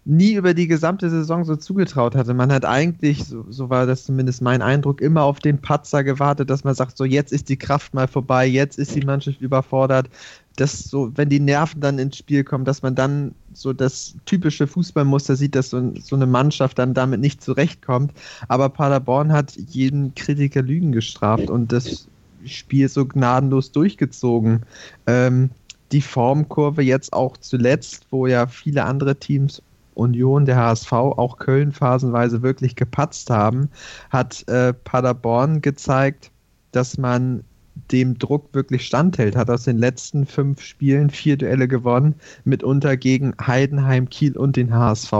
nie 0.04 0.32
über 0.32 0.54
die 0.54 0.66
gesamte 0.66 1.10
Saison 1.10 1.44
so 1.44 1.56
zugetraut 1.56 2.14
hatte. 2.14 2.32
Man 2.32 2.50
hat 2.50 2.64
eigentlich, 2.64 3.24
so, 3.24 3.44
so, 3.50 3.68
war 3.68 3.86
das 3.86 4.04
zumindest 4.04 4.40
mein 4.40 4.62
Eindruck, 4.62 5.00
immer 5.00 5.22
auf 5.22 5.40
den 5.40 5.60
Patzer 5.60 6.04
gewartet, 6.04 6.48
dass 6.48 6.64
man 6.64 6.74
sagt, 6.74 6.96
so 6.96 7.04
jetzt 7.04 7.32
ist 7.32 7.48
die 7.48 7.58
Kraft 7.58 7.92
mal 7.92 8.08
vorbei, 8.08 8.46
jetzt 8.46 8.78
ist 8.78 8.94
die 8.94 9.04
Mannschaft 9.04 9.40
überfordert. 9.40 10.08
Dass 10.56 10.84
so, 10.84 11.12
wenn 11.16 11.28
die 11.28 11.40
Nerven 11.40 11.80
dann 11.80 11.98
ins 11.98 12.16
Spiel 12.16 12.44
kommen, 12.44 12.64
dass 12.64 12.82
man 12.82 12.94
dann 12.94 13.34
so 13.52 13.72
das 13.72 14.14
typische 14.24 14.66
Fußballmuster 14.66 15.36
sieht, 15.36 15.54
dass 15.54 15.70
so, 15.70 15.92
so 16.00 16.16
eine 16.16 16.26
Mannschaft 16.26 16.78
dann 16.78 16.94
damit 16.94 17.20
nicht 17.20 17.42
zurechtkommt. 17.42 18.12
Aber 18.48 18.68
Paderborn 18.70 19.32
hat 19.32 19.54
jeden 19.56 20.14
Kritiker 20.14 20.62
Lügen 20.62 20.92
gestraft 20.92 21.50
und 21.50 21.72
das 21.72 22.08
Spiel 22.46 22.88
so 22.88 23.06
gnadenlos 23.06 23.70
durchgezogen. 23.70 24.62
Ähm, 25.06 25.50
die 25.92 26.00
Formkurve 26.00 26.82
jetzt 26.82 27.12
auch 27.12 27.36
zuletzt, 27.36 28.06
wo 28.10 28.26
ja 28.26 28.46
viele 28.46 28.84
andere 28.84 29.16
Teams 29.16 29.62
Union, 30.00 30.46
der 30.46 30.56
HSV, 30.56 30.92
auch 30.92 31.38
Köln 31.38 31.72
phasenweise 31.72 32.42
wirklich 32.42 32.74
gepatzt 32.76 33.30
haben, 33.30 33.68
hat 34.10 34.46
äh, 34.48 34.72
Paderborn 34.72 35.60
gezeigt, 35.60 36.30
dass 36.72 36.98
man 36.98 37.44
dem 37.92 38.18
Druck 38.18 38.52
wirklich 38.52 38.86
standhält, 38.86 39.36
hat 39.36 39.50
aus 39.50 39.64
den 39.64 39.78
letzten 39.78 40.26
fünf 40.26 40.60
Spielen 40.62 41.10
vier 41.10 41.36
Duelle 41.36 41.68
gewonnen, 41.68 42.14
mitunter 42.44 42.96
gegen 42.96 43.34
Heidenheim, 43.40 44.08
Kiel 44.08 44.36
und 44.36 44.56
den 44.56 44.74
HSV, 44.74 45.12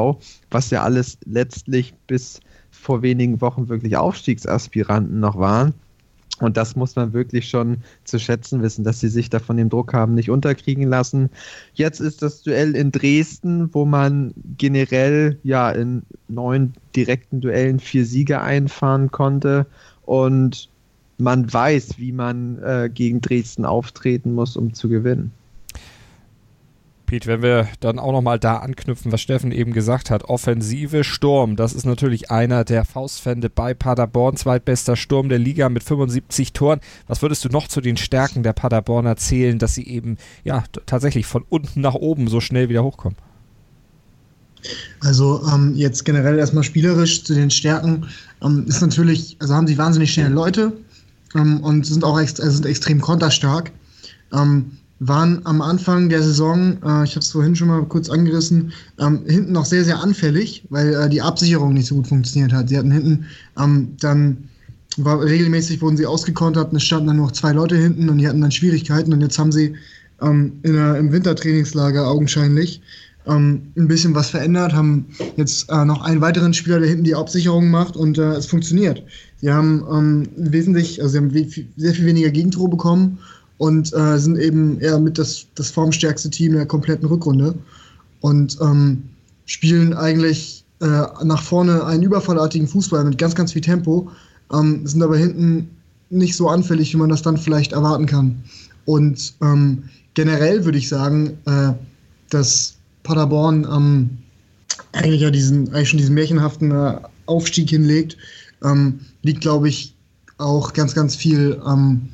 was 0.51 0.71
ja 0.71 0.83
alles 0.83 1.19
letztlich 1.25 1.95
bis 2.07 2.41
vor 2.71 3.03
wenigen 3.03 3.41
Wochen 3.41 3.69
wirklich 3.69 3.97
Aufstiegsaspiranten 3.97 5.21
noch 5.21 5.39
waren. 5.39 5.75
Und 6.41 6.57
das 6.57 6.75
muss 6.75 6.97
man 6.97 7.13
wirklich 7.13 7.49
schon 7.49 7.79
zu 8.05 8.19
schätzen 8.19 8.63
wissen, 8.63 8.83
dass 8.83 9.01
sie 9.01 9.09
sich 9.09 9.31
da 9.31 9.39
von 9.39 9.57
dem 9.57 9.69
Druck 9.69 9.93
haben 9.93 10.15
nicht 10.15 10.31
unterkriegen 10.31 10.89
lassen. 10.89 11.31
Jetzt 11.75 12.01
ist 12.01 12.23
das 12.23 12.43
Duell 12.43 12.75
in 12.75 12.91
Dresden, 12.93 13.73
wo 13.73 13.85
man 13.85 14.33
generell 14.59 15.39
ja 15.43 15.71
in 15.71 16.03
neun 16.29 16.73
direkten 16.97 17.41
Duellen 17.41 17.79
vier 17.79 18.05
Siege 18.05 18.41
einfahren 18.41 19.11
konnte. 19.11 19.67
Und 20.07 20.69
man 21.19 21.53
weiß, 21.53 21.99
wie 21.99 22.13
man 22.13 22.59
äh, 22.63 22.91
gegen 22.93 23.21
Dresden 23.21 23.65
auftreten 23.65 24.35
muss, 24.35 24.57
um 24.57 24.73
zu 24.73 24.89
gewinnen. 24.89 25.33
Pete, 27.11 27.26
wenn 27.26 27.43
wir 27.43 27.67
dann 27.81 27.99
auch 27.99 28.12
nochmal 28.12 28.38
da 28.38 28.59
anknüpfen, 28.59 29.11
was 29.11 29.21
Steffen 29.21 29.50
eben 29.50 29.73
gesagt 29.73 30.11
hat, 30.11 30.26
Offensive 30.26 31.02
Sturm, 31.02 31.57
das 31.57 31.73
ist 31.73 31.85
natürlich 31.85 32.31
einer 32.31 32.62
der 32.62 32.85
Faustfände 32.85 33.50
bei 33.50 33.75
Paderborn, 33.75 34.37
zweitbester 34.37 34.95
Sturm 34.95 35.29
der 35.29 35.40
Liga 35.40 35.69
mit 35.71 35.83
75 35.83 36.52
Toren. 36.52 36.79
Was 37.09 37.21
würdest 37.21 37.45
du 37.45 37.49
noch 37.49 37.67
zu 37.67 37.81
den 37.81 37.97
Stärken 37.97 38.45
der 38.45 38.52
Paderborn 38.52 39.07
erzählen, 39.07 39.59
dass 39.59 39.75
sie 39.75 39.88
eben 39.88 40.19
ja 40.45 40.62
tatsächlich 40.87 41.26
von 41.26 41.45
unten 41.49 41.81
nach 41.81 41.97
oben 41.97 42.29
so 42.29 42.40
schnell 42.40 42.69
wieder 42.69 42.85
hochkommen? 42.85 43.19
Also 45.00 45.43
ähm, 45.52 45.75
jetzt 45.75 46.05
generell 46.05 46.38
erstmal 46.38 46.62
spielerisch 46.62 47.25
zu 47.25 47.35
den 47.35 47.50
Stärken 47.50 48.07
ähm, 48.40 48.67
ist 48.69 48.83
natürlich, 48.83 49.37
also 49.40 49.52
haben 49.52 49.67
sie 49.67 49.79
wahnsinnig 49.79 50.12
schnelle 50.12 50.33
Leute 50.33 50.75
ähm, 51.35 51.59
und 51.64 51.85
sind 51.85 52.05
auch 52.05 52.21
ext 52.21 52.40
also 52.40 52.52
sind 52.52 52.67
extrem 52.67 53.00
konterstark. 53.00 53.73
Ähm, 54.33 54.76
waren 55.00 55.40
am 55.45 55.62
Anfang 55.62 56.09
der 56.11 56.23
Saison, 56.23 56.73
äh, 56.85 57.04
ich 57.04 57.12
habe 57.12 57.21
es 57.21 57.30
vorhin 57.30 57.57
schon 57.57 57.69
mal 57.69 57.83
kurz 57.87 58.11
angerissen, 58.11 58.73
ähm, 58.99 59.21
hinten 59.26 59.52
noch 59.52 59.64
sehr, 59.64 59.85
sehr 59.85 59.99
anfällig, 59.99 60.66
weil 60.69 60.95
äh, 60.95 61.09
die 61.09 61.23
Absicherung 61.23 61.73
nicht 61.73 61.87
so 61.87 61.97
gut 61.97 62.07
funktioniert 62.07 62.52
hat. 62.52 62.69
Sie 62.69 62.78
hatten 62.78 62.92
hinten 62.92 63.26
ähm, 63.59 63.97
dann 63.99 64.49
war 64.97 65.23
regelmäßig 65.23 65.80
wurden 65.80 65.97
sie 65.97 66.04
ausgekontert 66.04 66.73
es 66.75 66.83
standen 66.83 67.07
dann 67.07 67.16
noch 67.16 67.30
zwei 67.30 67.52
Leute 67.52 67.76
hinten 67.76 68.09
und 68.09 68.19
die 68.19 68.28
hatten 68.28 68.40
dann 68.40 68.50
Schwierigkeiten 68.50 69.12
und 69.12 69.21
jetzt 69.21 69.38
haben 69.38 69.52
sie 69.52 69.75
ähm, 70.21 70.52
in 70.62 70.75
der, 70.75 70.97
im 70.97 71.12
Wintertrainingslager 71.12 72.07
augenscheinlich 72.07 72.83
ähm, 73.26 73.73
ein 73.76 73.88
bisschen 73.88 74.14
was 74.14 74.30
verändert, 74.30 74.73
haben 74.73 75.07
jetzt 75.37 75.71
äh, 75.71 75.85
noch 75.85 76.02
einen 76.02 76.21
weiteren 76.21 76.52
Spieler, 76.52 76.80
der 76.80 76.88
hinten 76.88 77.04
die 77.04 77.14
Absicherung 77.14 77.71
macht 77.71 77.97
und 77.97 78.19
äh, 78.19 78.33
es 78.33 78.47
funktioniert. 78.47 79.02
Sie 79.37 79.50
haben 79.50 79.85
ähm, 79.90 80.28
wesentlich, 80.37 81.00
also 81.00 81.12
sie 81.12 81.19
haben 81.19 81.30
sehr 81.76 81.95
viel 81.95 82.07
weniger 82.07 82.30
Gegentore 82.30 82.69
bekommen 82.69 83.19
und 83.61 83.93
äh, 83.93 84.19
sind 84.19 84.38
eben 84.38 84.81
eher 84.81 84.99
mit 84.99 85.19
das, 85.19 85.45
das 85.55 85.71
formstärkste 85.71 86.31
Team 86.31 86.55
der 86.55 86.64
kompletten 86.64 87.07
Rückrunde 87.07 87.55
und 88.23 88.57
ähm, 88.62 89.02
spielen 89.45 89.93
eigentlich 89.93 90.64
äh, 90.81 91.02
nach 91.25 91.43
vorne 91.43 91.85
einen 91.85 92.02
überfallartigen 92.02 92.67
Fußball 92.67 93.05
mit 93.05 93.19
ganz, 93.19 93.35
ganz 93.35 93.52
viel 93.52 93.61
Tempo, 93.61 94.11
ähm, 94.50 94.87
sind 94.87 95.02
aber 95.02 95.19
hinten 95.19 95.69
nicht 96.09 96.37
so 96.37 96.49
anfällig, 96.49 96.95
wie 96.95 96.97
man 96.97 97.11
das 97.11 97.21
dann 97.21 97.37
vielleicht 97.37 97.73
erwarten 97.73 98.07
kann. 98.07 98.43
Und 98.87 99.35
ähm, 99.43 99.83
generell 100.14 100.64
würde 100.64 100.79
ich 100.79 100.88
sagen, 100.88 101.37
äh, 101.45 101.75
dass 102.31 102.76
Paderborn 103.02 103.69
ähm, 103.71 104.11
eigentlich 104.93 105.21
ja 105.21 105.31
diesen, 105.31 105.69
eigentlich 105.75 105.90
schon 105.90 105.99
diesen 105.99 106.14
märchenhaften 106.14 106.71
äh, 106.71 106.99
Aufstieg 107.26 107.69
hinlegt, 107.69 108.17
ähm, 108.64 109.00
liegt, 109.21 109.43
glaube 109.43 109.69
ich, 109.69 109.95
auch 110.38 110.73
ganz, 110.73 110.95
ganz 110.95 111.14
viel 111.14 111.61
ähm, 111.67 112.09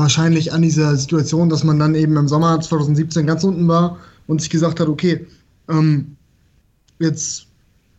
wahrscheinlich 0.00 0.52
an 0.52 0.62
dieser 0.62 0.96
Situation, 0.96 1.48
dass 1.50 1.62
man 1.62 1.78
dann 1.78 1.94
eben 1.94 2.16
im 2.16 2.26
Sommer 2.26 2.58
2017 2.58 3.26
ganz 3.26 3.44
unten 3.44 3.68
war 3.68 3.98
und 4.26 4.40
sich 4.40 4.50
gesagt 4.50 4.80
hat, 4.80 4.88
okay, 4.88 5.26
ähm, 5.68 6.16
jetzt, 6.98 7.46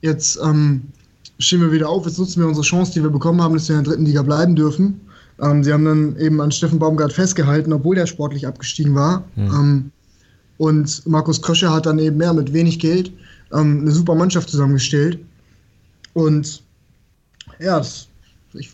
jetzt 0.02 0.40
ähm, 0.44 0.82
stehen 1.38 1.62
wir 1.62 1.72
wieder 1.72 1.88
auf, 1.88 2.06
jetzt 2.06 2.18
nutzen 2.18 2.42
wir 2.42 2.48
unsere 2.48 2.66
Chance, 2.66 2.94
die 2.94 3.04
wir 3.04 3.12
bekommen 3.12 3.42
haben, 3.42 3.54
dass 3.54 3.70
wir 3.70 3.78
in 3.78 3.84
der 3.84 3.94
dritten 3.94 4.06
Liga 4.06 4.24
bleiben 4.24 4.56
dürfen. 4.56 5.00
Ähm, 5.40 5.64
sie 5.64 5.72
haben 5.72 5.86
dann 5.86 6.18
eben 6.18 6.42
an 6.42 6.52
Steffen 6.52 6.80
Baumgart 6.80 7.14
festgehalten, 7.14 7.72
obwohl 7.72 7.96
der 7.96 8.08
sportlich 8.08 8.46
abgestiegen 8.48 8.96
war. 8.96 9.24
Mhm. 9.36 9.92
und 10.58 11.08
Markus 11.08 11.42
Krösche 11.42 11.72
hat 11.72 11.86
dann 11.86 12.00
eben 12.00 12.18
mehr 12.18 12.34
mit 12.34 12.52
wenig 12.52 12.80
Geld 12.80 13.12
ähm, 13.54 13.82
eine 13.82 13.92
super 13.92 14.16
Mannschaft 14.16 14.50
zusammengestellt. 14.50 15.20
Und 16.14 16.64
ja, 17.60 17.78
das, 17.78 18.08
ich, 18.54 18.72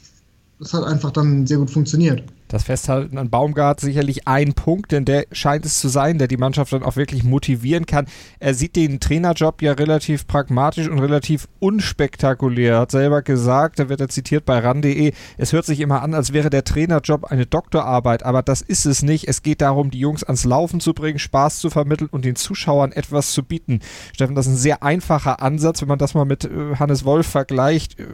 das 0.59 0.73
hat 0.73 0.85
einfach 0.85 1.11
dann 1.11 1.45
sehr 1.45 1.57
gut 1.57 1.69
funktioniert 1.69 2.23
das 2.47 2.63
Festhalten 2.63 3.17
an 3.17 3.29
Baumgart 3.29 3.79
sicherlich 3.79 4.27
ein 4.27 4.53
Punkt, 4.53 4.91
denn 4.91 5.05
der 5.05 5.25
scheint 5.31 5.65
es 5.65 5.79
zu 5.79 5.89
sein, 5.89 6.17
der 6.17 6.27
die 6.27 6.37
Mannschaft 6.37 6.73
dann 6.73 6.83
auch 6.83 6.95
wirklich 6.95 7.23
motivieren 7.23 7.85
kann. 7.85 8.07
Er 8.39 8.53
sieht 8.53 8.75
den 8.75 8.99
Trainerjob 8.99 9.61
ja 9.61 9.73
relativ 9.73 10.27
pragmatisch 10.27 10.87
und 10.87 10.99
relativ 10.99 11.47
unspektakulär. 11.59 12.73
Er 12.73 12.79
hat 12.81 12.91
selber 12.91 13.21
gesagt, 13.21 13.79
da 13.79 13.89
wird 13.89 14.01
er 14.01 14.09
zitiert 14.09 14.45
bei 14.45 14.59
ran.de, 14.59 15.13
es 15.37 15.53
hört 15.53 15.65
sich 15.65 15.79
immer 15.79 16.01
an, 16.01 16.13
als 16.13 16.33
wäre 16.33 16.49
der 16.49 16.63
Trainerjob 16.63 17.25
eine 17.25 17.45
Doktorarbeit, 17.45 18.23
aber 18.23 18.41
das 18.41 18.61
ist 18.61 18.85
es 18.85 19.03
nicht. 19.03 19.27
Es 19.27 19.43
geht 19.43 19.61
darum, 19.61 19.91
die 19.91 19.99
Jungs 19.99 20.23
ans 20.23 20.45
Laufen 20.45 20.79
zu 20.79 20.93
bringen, 20.93 21.19
Spaß 21.19 21.59
zu 21.59 21.69
vermitteln 21.69 22.09
und 22.11 22.25
den 22.25 22.35
Zuschauern 22.35 22.91
etwas 22.91 23.31
zu 23.31 23.43
bieten. 23.43 23.79
Steffen, 24.13 24.35
das 24.35 24.47
ist 24.47 24.53
ein 24.53 24.57
sehr 24.57 24.83
einfacher 24.83 25.41
Ansatz, 25.41 25.81
wenn 25.81 25.87
man 25.87 25.99
das 25.99 26.13
mal 26.13 26.25
mit 26.25 26.45
äh, 26.45 26.75
Hannes 26.79 27.05
Wolf 27.05 27.27
vergleicht, 27.27 27.99
äh, 27.99 28.05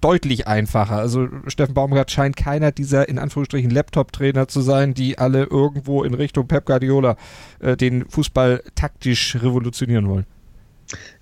deutlich 0.00 0.46
einfacher. 0.46 0.96
Also 0.96 1.28
Steffen 1.46 1.74
Baumgart 1.74 2.10
scheint 2.10 2.36
keiner 2.36 2.72
dieser 2.72 3.08
in 3.08 3.18
Anführungsstrichen 3.18 3.70
Laptop-Trainer 3.78 4.48
zu 4.48 4.60
sein, 4.60 4.92
die 4.92 5.18
alle 5.18 5.44
irgendwo 5.44 6.02
in 6.02 6.14
Richtung 6.14 6.48
Pep 6.48 6.66
Guardiola 6.66 7.16
äh, 7.60 7.76
den 7.76 8.08
Fußball 8.08 8.62
taktisch 8.74 9.36
revolutionieren 9.36 10.08
wollen. 10.08 10.26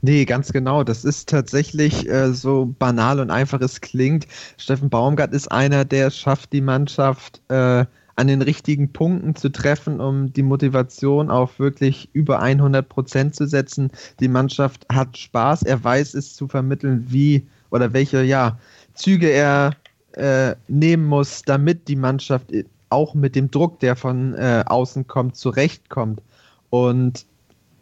Nee, 0.01 0.25
ganz 0.25 0.53
genau. 0.53 0.85
Das 0.85 1.05
ist 1.05 1.29
tatsächlich 1.29 2.09
äh, 2.09 2.33
so 2.33 2.75
banal 2.79 3.21
und 3.21 3.31
einfach 3.31 3.61
es 3.61 3.81
klingt. 3.81 4.27
Steffen 4.57 4.89
Baumgart 4.89 5.33
ist 5.33 5.51
einer, 5.51 5.85
der 5.85 6.11
schafft, 6.11 6.53
die 6.53 6.61
Mannschaft 6.61 7.43
äh, 7.49 7.85
an 8.17 8.27
den 8.29 8.41
richtigen 8.41 8.93
Punkten 8.93 9.35
zu 9.35 9.51
treffen, 9.51 10.01
um 10.01 10.33
die 10.33 10.43
Motivation 10.43 11.31
auf 11.31 11.59
wirklich 11.59 12.09
über 12.15 12.41
100 12.41 12.89
Prozent 12.89 13.35
zu 13.35 13.47
setzen. 13.47 13.91
Die 14.21 14.29
Mannschaft 14.29 14.87
hat 14.91 15.19
Spaß. 15.19 15.65
Er 15.65 15.83
weiß 15.83 16.15
es 16.15 16.35
zu 16.35 16.49
vermitteln, 16.49 17.05
wie 17.09 17.47
oder 17.71 17.93
welche 17.93 18.23
ja, 18.23 18.59
Züge 18.95 19.29
er 19.29 19.73
äh, 20.17 20.55
nehmen 20.69 21.07
muss, 21.07 21.43
damit 21.43 21.89
die 21.89 21.97
Mannschaft 21.97 22.53
auch 22.89 23.15
mit 23.15 23.35
dem 23.35 23.51
Druck, 23.51 23.81
der 23.81 23.97
von 23.97 24.35
äh, 24.35 24.65
außen 24.67 25.07
kommt, 25.07 25.37
zurechtkommt. 25.37 26.23
Und 26.71 27.27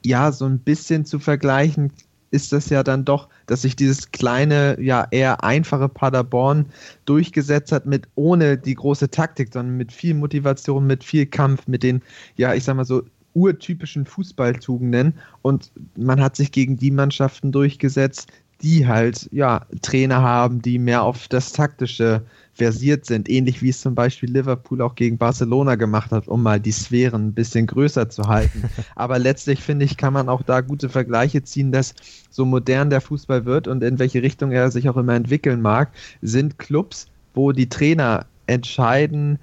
ja, 0.05 0.33
so 0.33 0.45
ein 0.45 0.59
bisschen 0.59 1.05
zu 1.05 1.19
vergleichen 1.19 1.93
ist 2.31 2.53
das 2.53 2.69
ja 2.69 2.83
dann 2.83 3.05
doch, 3.05 3.29
dass 3.47 3.63
sich 3.63 3.77
dieses 3.77 4.11
kleine, 4.11 4.77
ja 4.81 5.07
eher 5.13 5.45
einfache 5.45 5.89
Paderborn 5.89 6.67
durchgesetzt 7.05 7.71
hat 7.71 7.87
mit 7.87 8.09
ohne 8.17 8.59
die 8.59 8.75
große 8.75 9.09
Taktik, 9.09 9.53
sondern 9.53 9.77
mit 9.77 9.93
viel 9.93 10.15
Motivation, 10.15 10.87
mit 10.87 11.05
viel 11.05 11.27
Kampf, 11.27 11.69
mit 11.69 11.85
den, 11.85 12.03
ja, 12.37 12.53
ich 12.53 12.65
sag 12.65 12.75
mal 12.75 12.85
so, 12.85 13.05
urtypischen 13.35 14.07
Fußballtugenden 14.07 15.15
und 15.43 15.71
man 15.97 16.21
hat 16.21 16.37
sich 16.37 16.53
gegen 16.53 16.77
die 16.77 16.91
Mannschaften 16.91 17.53
durchgesetzt, 17.53 18.29
die 18.63 18.87
halt 18.87 19.29
ja 19.33 19.67
Trainer 19.83 20.23
haben, 20.23 20.63
die 20.63 20.79
mehr 20.79 21.03
auf 21.03 21.29
das 21.29 21.53
Taktische 21.53 22.23
versiert 22.55 23.05
sind, 23.05 23.29
ähnlich 23.29 23.63
wie 23.63 23.71
es 23.71 23.81
zum 23.81 23.95
Beispiel 23.95 24.31
Liverpool 24.31 24.81
auch 24.81 24.95
gegen 24.95 25.19
Barcelona 25.19 25.75
gemacht 25.75 26.13
hat, 26.13 26.29
um 26.29 26.43
mal 26.43 26.61
die 26.61 26.73
Sphären 26.73 27.29
ein 27.29 27.35
bisschen 27.35 27.67
größer 27.67 28.09
zu 28.09 28.29
halten. 28.29 28.65
Aber 28.95 29.19
letztlich 29.19 29.61
finde 29.61 29.85
ich, 29.85 29.97
kann 29.97 30.13
man 30.13 30.29
auch 30.29 30.43
da 30.43 30.61
gute 30.61 30.89
Vergleiche 30.89 31.43
ziehen, 31.43 31.73
dass 31.73 31.95
so 32.31 32.45
modern 32.45 32.91
der 32.91 33.01
Fußball 33.01 33.45
wird 33.45 33.67
und 33.67 33.83
in 33.83 33.99
welche 33.99 34.23
Richtung 34.23 34.53
er 34.53 34.71
sich 34.71 34.89
auch 34.89 34.97
immer 34.97 35.15
entwickeln 35.15 35.61
mag, 35.61 35.91
sind 36.23 36.59
Clubs, 36.59 37.09
wo 37.35 37.51
die 37.51 37.69
Trainer 37.69 38.27
entscheiden, 38.47 39.41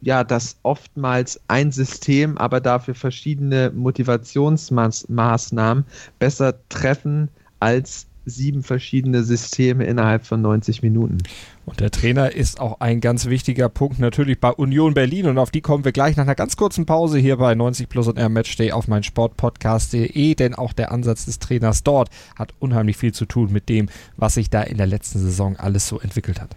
ja, 0.00 0.22
dass 0.22 0.58
oftmals 0.62 1.40
ein 1.48 1.72
System, 1.72 2.38
aber 2.38 2.60
dafür 2.60 2.94
verschiedene 2.94 3.72
Motivationsmaßnahmen 3.74 5.84
besser 6.18 6.54
treffen 6.68 7.30
als 7.58 8.06
sieben 8.26 8.62
verschiedene 8.62 9.24
Systeme 9.24 9.84
innerhalb 9.84 10.26
von 10.26 10.40
90 10.40 10.82
Minuten. 10.82 11.18
Und 11.66 11.80
der 11.80 11.90
Trainer 11.90 12.32
ist 12.32 12.60
auch 12.60 12.80
ein 12.80 13.00
ganz 13.00 13.26
wichtiger 13.26 13.68
Punkt 13.68 13.98
natürlich 13.98 14.40
bei 14.40 14.50
Union 14.50 14.94
Berlin 14.94 15.26
und 15.26 15.38
auf 15.38 15.50
die 15.50 15.60
kommen 15.60 15.84
wir 15.84 15.92
gleich 15.92 16.16
nach 16.16 16.24
einer 16.24 16.34
ganz 16.34 16.56
kurzen 16.56 16.86
Pause 16.86 17.18
hier 17.18 17.36
bei 17.36 17.54
90 17.54 17.88
Plus 17.88 18.08
und 18.08 18.18
R 18.18 18.28
Matchday 18.28 18.72
auf 18.72 18.88
mein 18.88 19.02
Sportpodcast.de, 19.02 20.34
denn 20.34 20.54
auch 20.54 20.72
der 20.72 20.92
Ansatz 20.92 21.24
des 21.24 21.38
Trainers 21.38 21.82
dort 21.82 22.10
hat 22.36 22.52
unheimlich 22.58 22.96
viel 22.96 23.12
zu 23.12 23.24
tun 23.26 23.52
mit 23.52 23.68
dem, 23.68 23.88
was 24.16 24.34
sich 24.34 24.50
da 24.50 24.62
in 24.62 24.76
der 24.76 24.86
letzten 24.86 25.18
Saison 25.18 25.56
alles 25.56 25.88
so 25.88 26.00
entwickelt 26.00 26.40
hat. 26.40 26.56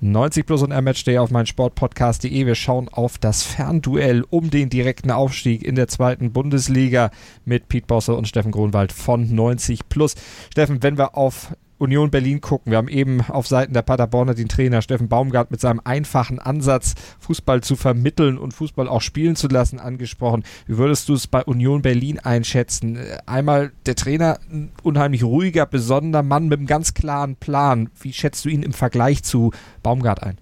90 0.00 0.46
plus 0.46 0.62
und 0.62 0.72
R-Matchday 0.72 1.18
auf 1.18 1.30
mein 1.30 1.46
Sportpodcast.de. 1.46 2.46
Wir 2.46 2.54
schauen 2.54 2.88
auf 2.88 3.18
das 3.18 3.42
Fernduell 3.42 4.24
um 4.28 4.50
den 4.50 4.68
direkten 4.68 5.10
Aufstieg 5.10 5.62
in 5.62 5.74
der 5.74 5.88
zweiten 5.88 6.32
Bundesliga 6.32 7.10
mit 7.44 7.68
Pete 7.68 7.86
Bosse 7.86 8.14
und 8.14 8.28
Steffen 8.28 8.52
Grunwald 8.52 8.92
von 8.92 9.34
90 9.34 9.88
plus. 9.88 10.14
Steffen, 10.50 10.82
wenn 10.82 10.98
wir 10.98 11.16
auf 11.16 11.54
Union 11.78 12.10
Berlin 12.10 12.40
gucken. 12.40 12.72
Wir 12.72 12.78
haben 12.78 12.88
eben 12.88 13.20
auf 13.22 13.46
Seiten 13.46 13.74
der 13.74 13.82
Paderborner 13.82 14.34
den 14.34 14.48
Trainer 14.48 14.82
Steffen 14.82 15.08
Baumgart 15.08 15.50
mit 15.50 15.60
seinem 15.60 15.80
einfachen 15.84 16.38
Ansatz, 16.38 16.94
Fußball 17.20 17.62
zu 17.62 17.76
vermitteln 17.76 18.38
und 18.38 18.54
Fußball 18.54 18.88
auch 18.88 19.02
spielen 19.02 19.36
zu 19.36 19.48
lassen, 19.48 19.78
angesprochen. 19.78 20.44
Wie 20.66 20.78
würdest 20.78 21.08
du 21.08 21.14
es 21.14 21.26
bei 21.26 21.44
Union 21.44 21.82
Berlin 21.82 22.18
einschätzen? 22.18 22.98
Einmal 23.26 23.72
der 23.84 23.94
Trainer, 23.94 24.38
ein 24.50 24.70
unheimlich 24.82 25.24
ruhiger, 25.24 25.66
besonderer 25.66 26.22
Mann 26.22 26.48
mit 26.48 26.58
einem 26.58 26.66
ganz 26.66 26.94
klaren 26.94 27.36
Plan. 27.36 27.90
Wie 28.00 28.12
schätzt 28.12 28.44
du 28.44 28.48
ihn 28.48 28.62
im 28.62 28.72
Vergleich 28.72 29.22
zu 29.22 29.52
Baumgart 29.82 30.22
ein? 30.22 30.38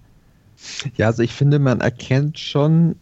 Ja, 0.95 1.07
also 1.07 1.21
ich 1.21 1.33
finde, 1.33 1.59
man 1.59 1.81
erkennt 1.81 2.39
schon 2.39 2.95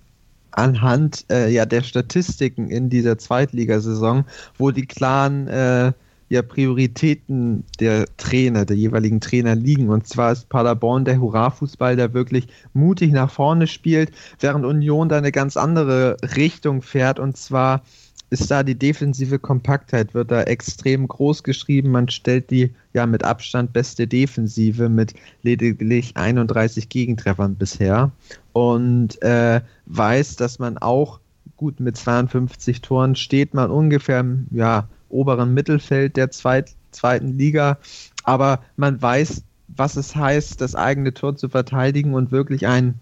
anhand 0.51 1.25
äh, 1.31 1.49
ja, 1.49 1.65
der 1.65 1.81
Statistiken 1.81 2.69
in 2.69 2.89
dieser 2.89 3.17
Zweitligasaison, 3.17 4.25
wo 4.57 4.71
die 4.71 4.85
klaren 4.85 5.47
äh, 5.47 5.93
ja, 6.33 6.41
Prioritäten 6.41 7.63
der 7.79 8.07
Trainer, 8.17 8.65
der 8.65 8.75
jeweiligen 8.75 9.21
Trainer 9.21 9.53
liegen. 9.53 9.89
Und 9.89 10.07
zwar 10.07 10.31
ist 10.31 10.49
Paderborn 10.49 11.05
der 11.05 11.19
Hurra-Fußball, 11.19 11.95
der 11.95 12.15
wirklich 12.15 12.47
mutig 12.73 13.11
nach 13.11 13.29
vorne 13.29 13.67
spielt, 13.67 14.11
während 14.39 14.65
Union 14.65 15.09
da 15.09 15.19
eine 15.19 15.31
ganz 15.31 15.57
andere 15.57 16.17
Richtung 16.35 16.81
fährt. 16.81 17.19
Und 17.19 17.37
zwar 17.37 17.83
ist 18.31 18.49
da 18.49 18.63
die 18.63 18.73
defensive 18.73 19.37
Kompaktheit, 19.37 20.15
wird 20.15 20.31
da 20.31 20.41
extrem 20.41 21.07
groß 21.07 21.43
geschrieben. 21.43 21.91
Man 21.91 22.09
stellt 22.09 22.49
die 22.49 22.71
ja 22.93 23.05
mit 23.05 23.23
Abstand 23.23 23.71
beste 23.71 24.07
Defensive 24.07 24.89
mit 24.89 25.13
lediglich 25.43 26.17
31 26.17 26.89
Gegentreffern 26.89 27.53
bisher 27.53 28.11
und 28.53 29.21
äh, 29.21 29.61
weiß, 29.85 30.37
dass 30.37 30.57
man 30.57 30.79
auch 30.79 31.19
gut 31.57 31.79
mit 31.79 31.95
52 31.95 32.81
Toren 32.81 33.15
steht 33.15 33.53
man 33.53 33.69
ungefähr 33.69 34.25
ja, 34.49 34.87
oberen 35.13 35.53
Mittelfeld 35.53 36.17
der 36.17 36.31
zweit, 36.31 36.75
zweiten 36.91 37.37
Liga, 37.37 37.77
aber 38.23 38.61
man 38.75 39.01
weiß, 39.01 39.43
was 39.67 39.95
es 39.95 40.15
heißt, 40.15 40.59
das 40.61 40.75
eigene 40.75 41.13
Tor 41.13 41.35
zu 41.35 41.49
verteidigen 41.49 42.13
und 42.13 42.31
wirklich 42.31 42.67
ein 42.67 42.99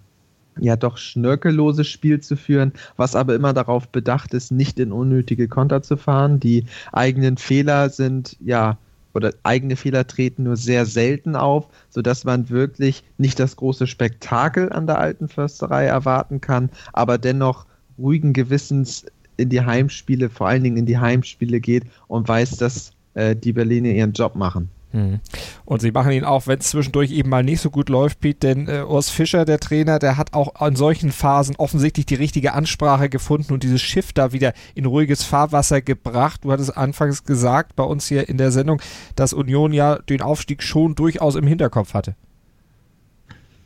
ja 0.59 0.75
doch 0.75 0.97
schnörkelloses 0.97 1.87
Spiel 1.87 2.19
zu 2.19 2.35
führen, 2.35 2.73
was 2.97 3.15
aber 3.15 3.35
immer 3.35 3.53
darauf 3.53 3.87
bedacht 3.87 4.33
ist, 4.33 4.51
nicht 4.51 4.79
in 4.79 4.91
unnötige 4.91 5.47
Konter 5.47 5.81
zu 5.81 5.97
fahren. 5.97 6.39
Die 6.39 6.65
eigenen 6.91 7.37
Fehler 7.37 7.89
sind 7.89 8.37
ja 8.41 8.77
oder 9.13 9.33
eigene 9.43 9.75
Fehler 9.75 10.07
treten 10.07 10.43
nur 10.43 10.55
sehr 10.55 10.85
selten 10.85 11.35
auf, 11.35 11.67
sodass 11.89 12.23
man 12.23 12.49
wirklich 12.49 13.03
nicht 13.17 13.39
das 13.39 13.55
große 13.57 13.87
Spektakel 13.87 14.71
an 14.71 14.87
der 14.87 14.99
alten 14.99 15.27
Försterei 15.27 15.85
erwarten 15.85 16.39
kann, 16.39 16.69
aber 16.93 17.17
dennoch 17.17 17.65
ruhigen 17.97 18.31
Gewissens 18.33 19.05
in 19.41 19.49
die 19.49 19.61
Heimspiele, 19.61 20.29
vor 20.29 20.47
allen 20.47 20.63
Dingen 20.63 20.77
in 20.77 20.85
die 20.85 20.97
Heimspiele 20.97 21.59
geht 21.59 21.83
und 22.07 22.27
weiß, 22.27 22.57
dass 22.57 22.93
äh, 23.13 23.35
die 23.35 23.53
Berliner 23.53 23.89
ihren 23.89 24.13
Job 24.13 24.35
machen. 24.35 24.69
Hm. 24.91 25.19
Und 25.63 25.81
sie 25.81 25.91
machen 25.91 26.11
ihn 26.11 26.25
auch, 26.25 26.47
wenn 26.47 26.59
es 26.59 26.69
zwischendurch 26.69 27.11
eben 27.11 27.29
mal 27.29 27.43
nicht 27.43 27.61
so 27.61 27.69
gut 27.69 27.87
läuft, 27.87 28.19
Pete, 28.19 28.39
denn 28.39 28.67
äh, 28.67 28.83
Urs 28.83 29.09
Fischer, 29.09 29.45
der 29.45 29.59
Trainer, 29.59 29.99
der 29.99 30.17
hat 30.17 30.33
auch 30.33 30.61
in 30.67 30.75
solchen 30.75 31.11
Phasen 31.11 31.55
offensichtlich 31.55 32.05
die 32.05 32.15
richtige 32.15 32.53
Ansprache 32.53 33.07
gefunden 33.07 33.53
und 33.53 33.63
dieses 33.63 33.81
Schiff 33.81 34.11
da 34.11 34.33
wieder 34.33 34.53
in 34.75 34.85
ruhiges 34.85 35.23
Fahrwasser 35.23 35.81
gebracht. 35.81 36.43
Du 36.43 36.51
hattest 36.51 36.75
anfangs 36.75 37.23
gesagt 37.23 37.75
bei 37.77 37.83
uns 37.83 38.07
hier 38.07 38.27
in 38.27 38.37
der 38.37 38.51
Sendung, 38.51 38.81
dass 39.15 39.31
Union 39.31 39.71
ja 39.71 39.97
den 39.97 40.21
Aufstieg 40.21 40.61
schon 40.61 40.95
durchaus 40.95 41.35
im 41.35 41.47
Hinterkopf 41.47 41.93
hatte. 41.93 42.15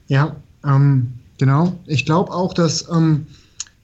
Ja, 0.07 0.35
ähm, 0.63 1.13
genau. 1.39 1.73
Ich 1.87 2.05
glaube 2.05 2.31
auch, 2.31 2.53
dass 2.53 2.87
ähm, 2.89 3.25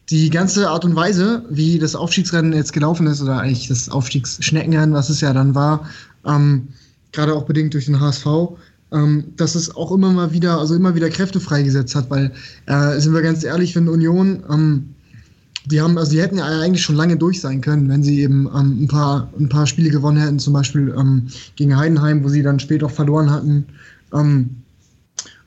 die 0.10 0.30
ganze 0.30 0.70
Art 0.70 0.84
und 0.84 0.96
Weise, 0.96 1.46
wie 1.50 1.80
das 1.80 1.96
Aufstiegsrennen 1.96 2.54
jetzt 2.54 2.74
gelaufen 2.74 3.08
ist, 3.08 3.22
oder 3.22 3.40
eigentlich 3.40 3.68
das 3.68 3.90
Aufstiegsschneckenrennen, 3.90 4.94
was 4.94 5.10
es 5.10 5.22
ja 5.22 5.34
dann 5.34 5.56
war, 5.56 5.90
ähm, 6.26 6.68
gerade 7.12 7.34
auch 7.34 7.44
bedingt 7.44 7.74
durch 7.74 7.86
den 7.86 8.00
HSV, 8.00 8.26
ähm, 8.92 9.24
dass 9.38 9.56
es 9.56 9.74
auch 9.76 9.92
immer 9.92 10.12
mal 10.12 10.34
wieder, 10.34 10.60
also 10.60 10.76
immer 10.76 10.96
wieder 10.96 11.10
Kräfte 11.10 11.40
freigesetzt 11.40 11.96
hat, 11.96 12.10
weil, 12.10 12.32
äh, 12.66 13.00
sind 13.00 13.14
wir 13.14 13.22
ganz 13.22 13.44
ehrlich, 13.44 13.76
wenn 13.76 13.88
Union, 13.88 14.44
ähm, 14.50 14.96
die 15.66 15.80
haben, 15.80 15.98
also 15.98 16.12
die 16.12 16.22
hätten 16.22 16.40
ja 16.40 16.46
eigentlich 16.46 16.84
schon 16.84 16.96
lange 16.96 17.18
durch 17.18 17.40
sein 17.40 17.62
können, 17.62 17.88
wenn 17.88 18.04
sie 18.04 18.22
eben 18.22 18.48
ähm, 18.48 18.84
ein, 18.84 18.88
paar, 18.88 19.32
ein 19.40 19.48
paar 19.48 19.68
Spiele 19.68 19.92
gewonnen 19.92 20.18
hätten, 20.18 20.40
zum 20.40 20.54
Beispiel 20.54 20.94
ähm, 20.98 21.28
gegen 21.56 21.78
Heidenheim, 21.78 22.24
wo 22.24 22.30
sie 22.30 22.42
dann 22.42 22.60
später 22.60 22.88
auch 22.88 22.92
verloren 22.92 23.30
hatten. 23.30 23.66
Ähm, 24.14 24.50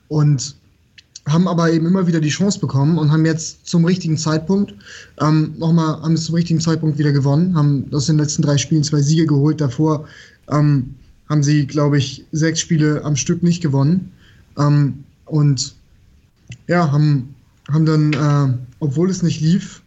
und 0.07 0.55
haben 1.27 1.47
aber 1.47 1.71
eben 1.71 1.87
immer 1.87 2.05
wieder 2.05 2.19
die 2.19 2.29
Chance 2.29 2.59
bekommen 2.59 2.97
und 2.97 3.11
haben 3.11 3.25
jetzt 3.25 3.65
zum 3.67 3.83
richtigen 3.85 4.17
Zeitpunkt 4.17 4.75
ähm, 5.19 5.55
nochmal, 5.57 6.01
haben 6.01 6.13
es 6.13 6.25
zum 6.25 6.35
richtigen 6.35 6.59
Zeitpunkt 6.59 6.97
wieder 6.99 7.11
gewonnen, 7.11 7.55
haben 7.55 7.85
aus 7.91 8.05
den 8.05 8.17
letzten 8.17 8.43
drei 8.43 8.57
Spielen 8.57 8.83
zwei 8.83 9.01
Siege 9.01 9.25
geholt. 9.25 9.59
Davor 9.59 10.07
ähm, 10.51 10.93
haben 11.27 11.41
sie, 11.41 11.65
glaube 11.65 11.97
ich, 11.97 12.25
sechs 12.31 12.59
Spiele 12.59 13.03
am 13.03 13.15
Stück 13.15 13.41
nicht 13.41 13.61
gewonnen. 13.61 14.11
Ähm, 14.57 15.03
und 15.25 15.73
ja, 16.67 16.91
haben, 16.91 17.33
haben 17.71 17.85
dann, 17.85 18.13
äh, 18.13 18.57
obwohl 18.79 19.09
es 19.09 19.23
nicht 19.23 19.41
lief, 19.41 19.81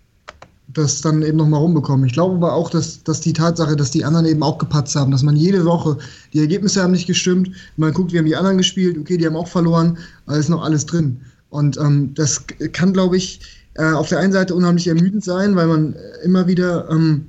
das 0.78 1.00
dann 1.00 1.22
eben 1.22 1.36
nochmal 1.36 1.60
rumbekommen. 1.60 2.06
Ich 2.06 2.12
glaube 2.12 2.36
aber 2.36 2.54
auch, 2.54 2.70
dass, 2.70 3.02
dass 3.02 3.20
die 3.20 3.32
Tatsache, 3.32 3.76
dass 3.76 3.90
die 3.90 4.04
anderen 4.04 4.26
eben 4.26 4.42
auch 4.42 4.58
gepatzt 4.58 4.96
haben, 4.96 5.10
dass 5.10 5.22
man 5.22 5.36
jede 5.36 5.64
Woche, 5.64 5.98
die 6.32 6.40
Ergebnisse 6.40 6.82
haben 6.82 6.92
nicht 6.92 7.06
gestimmt, 7.06 7.50
man 7.76 7.92
guckt, 7.92 8.12
wie 8.12 8.18
haben 8.18 8.26
die 8.26 8.36
anderen 8.36 8.58
gespielt, 8.58 8.96
okay, 8.98 9.16
die 9.16 9.26
haben 9.26 9.36
auch 9.36 9.48
verloren, 9.48 9.98
aber 10.26 10.36
ist 10.36 10.48
noch 10.48 10.62
alles 10.62 10.86
drin. 10.86 11.20
Und 11.50 11.76
ähm, 11.78 12.12
das 12.14 12.44
kann, 12.72 12.92
glaube 12.92 13.16
ich, 13.16 13.40
äh, 13.74 13.92
auf 13.92 14.08
der 14.08 14.18
einen 14.18 14.32
Seite 14.32 14.54
unheimlich 14.54 14.86
ermüdend 14.88 15.24
sein, 15.24 15.56
weil 15.56 15.66
man 15.66 15.96
immer 16.24 16.46
wieder 16.46 16.88
ähm, 16.90 17.26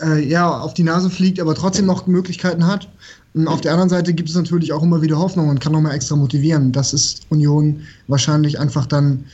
äh, 0.00 0.22
ja, 0.26 0.50
auf 0.50 0.74
die 0.74 0.82
Nase 0.82 1.10
fliegt, 1.10 1.40
aber 1.40 1.54
trotzdem 1.54 1.86
noch 1.86 2.06
Möglichkeiten 2.06 2.66
hat. 2.66 2.88
Und 3.34 3.48
auf 3.48 3.60
der 3.60 3.72
anderen 3.72 3.90
Seite 3.90 4.14
gibt 4.14 4.30
es 4.30 4.34
natürlich 4.34 4.72
auch 4.72 4.82
immer 4.82 5.02
wieder 5.02 5.18
Hoffnung 5.18 5.48
und 5.48 5.60
kann 5.60 5.72
nochmal 5.72 5.94
extra 5.94 6.16
motivieren. 6.16 6.72
Das 6.72 6.94
ist 6.94 7.26
Union 7.28 7.80
wahrscheinlich 8.08 8.58
einfach 8.58 8.86
dann 8.86 9.24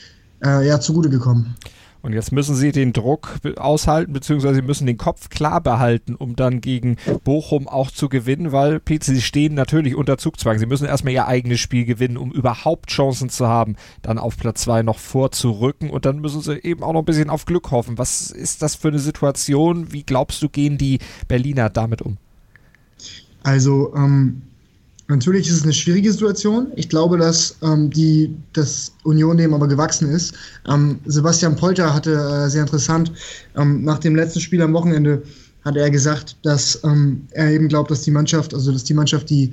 äh, 0.44 0.66
ja, 0.66 0.81
zugute 0.81 1.09
gekommen. 1.09 1.55
Und 2.03 2.12
jetzt 2.12 2.33
müssen 2.33 2.57
sie 2.57 2.73
den 2.73 2.93
Druck 2.93 3.37
aushalten, 3.57 4.12
beziehungsweise 4.12 4.57
sie 4.57 4.62
müssen 4.62 4.87
den 4.87 4.97
Kopf 4.97 5.31
klar 5.31 5.61
behalten, 5.61 6.17
um 6.17 6.35
dann 6.35 6.61
gegen 6.61 6.97
Bochum 7.23 7.69
auch 7.69 7.91
zu 7.91 8.09
gewinnen, 8.09 8.51
weil 8.51 8.81
Pete, 8.81 9.05
sie 9.05 9.23
stehen 9.23 9.55
natürlich 9.55 9.95
unter 9.95 10.19
Zugzwang. 10.19 10.59
Sie 10.59 10.67
müssen 10.67 10.87
erstmal 10.87 11.15
ihr 11.15 11.29
eigenes 11.29 11.61
Spiel 11.61 11.85
gewinnen, 11.85 12.17
um 12.17 12.33
überhaupt 12.33 12.91
Chancen 12.91 13.29
zu 13.29 13.47
haben, 13.47 13.77
dann 14.03 14.19
auf 14.19 14.37
Platz 14.37 14.62
zwei 14.62 14.83
noch 14.83 14.99
vorzurücken. 14.99 15.91
Und 15.91 16.05
dann 16.05 16.21
müssen 16.21 16.41
sie 16.41 16.55
eben 16.62 16.83
auch 16.83 16.93
noch 16.93 17.03
ein 17.03 17.07
bisschen 17.07 17.31
auf 17.31 17.45
Glück 17.45 17.71
hoffen. 17.71 17.99
Was 17.99 18.31
ist 18.31 18.62
das 18.62 18.75
für 18.75 18.88
eine 18.88 18.99
Situation? 18.99 19.93
Wie 19.93 20.03
glaubst 20.03 20.43
du, 20.43 20.49
gehen 20.49 20.79
die 20.79 20.99
Berliner 21.29 21.71
damit 21.71 22.03
um? 22.03 22.19
Also, 23.43 23.95
ähm, 23.95 24.43
Natürlich 25.12 25.46
ist 25.46 25.57
es 25.57 25.62
eine 25.62 25.75
schwierige 25.75 26.11
Situation. 26.11 26.68
Ich 26.75 26.88
glaube, 26.88 27.18
dass 27.18 27.57
ähm, 27.62 27.90
die, 27.90 28.35
das 28.55 28.92
Union 29.05 29.37
dem 29.37 29.53
aber 29.53 29.68
gewachsen 29.68 30.09
ist. 30.09 30.35
Ähm, 30.66 31.01
Sebastian 31.05 31.55
Polter 31.55 31.92
hatte 31.94 32.12
äh, 32.14 32.48
sehr 32.48 32.62
interessant 32.62 33.12
ähm, 33.55 33.85
nach 33.85 33.98
dem 33.98 34.16
letzten 34.16 34.40
Spiel 34.40 34.62
am 34.62 34.72
Wochenende 34.72 35.22
hat 35.66 35.77
er 35.77 35.90
gesagt, 35.90 36.37
dass 36.42 36.83
ähm, 36.83 37.27
er 37.33 37.51
eben 37.51 37.68
glaubt, 37.68 37.90
dass 37.90 38.01
die 38.03 38.11
Mannschaft, 38.11 38.55
also 38.55 38.72
dass 38.72 38.85
die 38.85 38.94
Mannschaft 38.94 39.29
die 39.29 39.53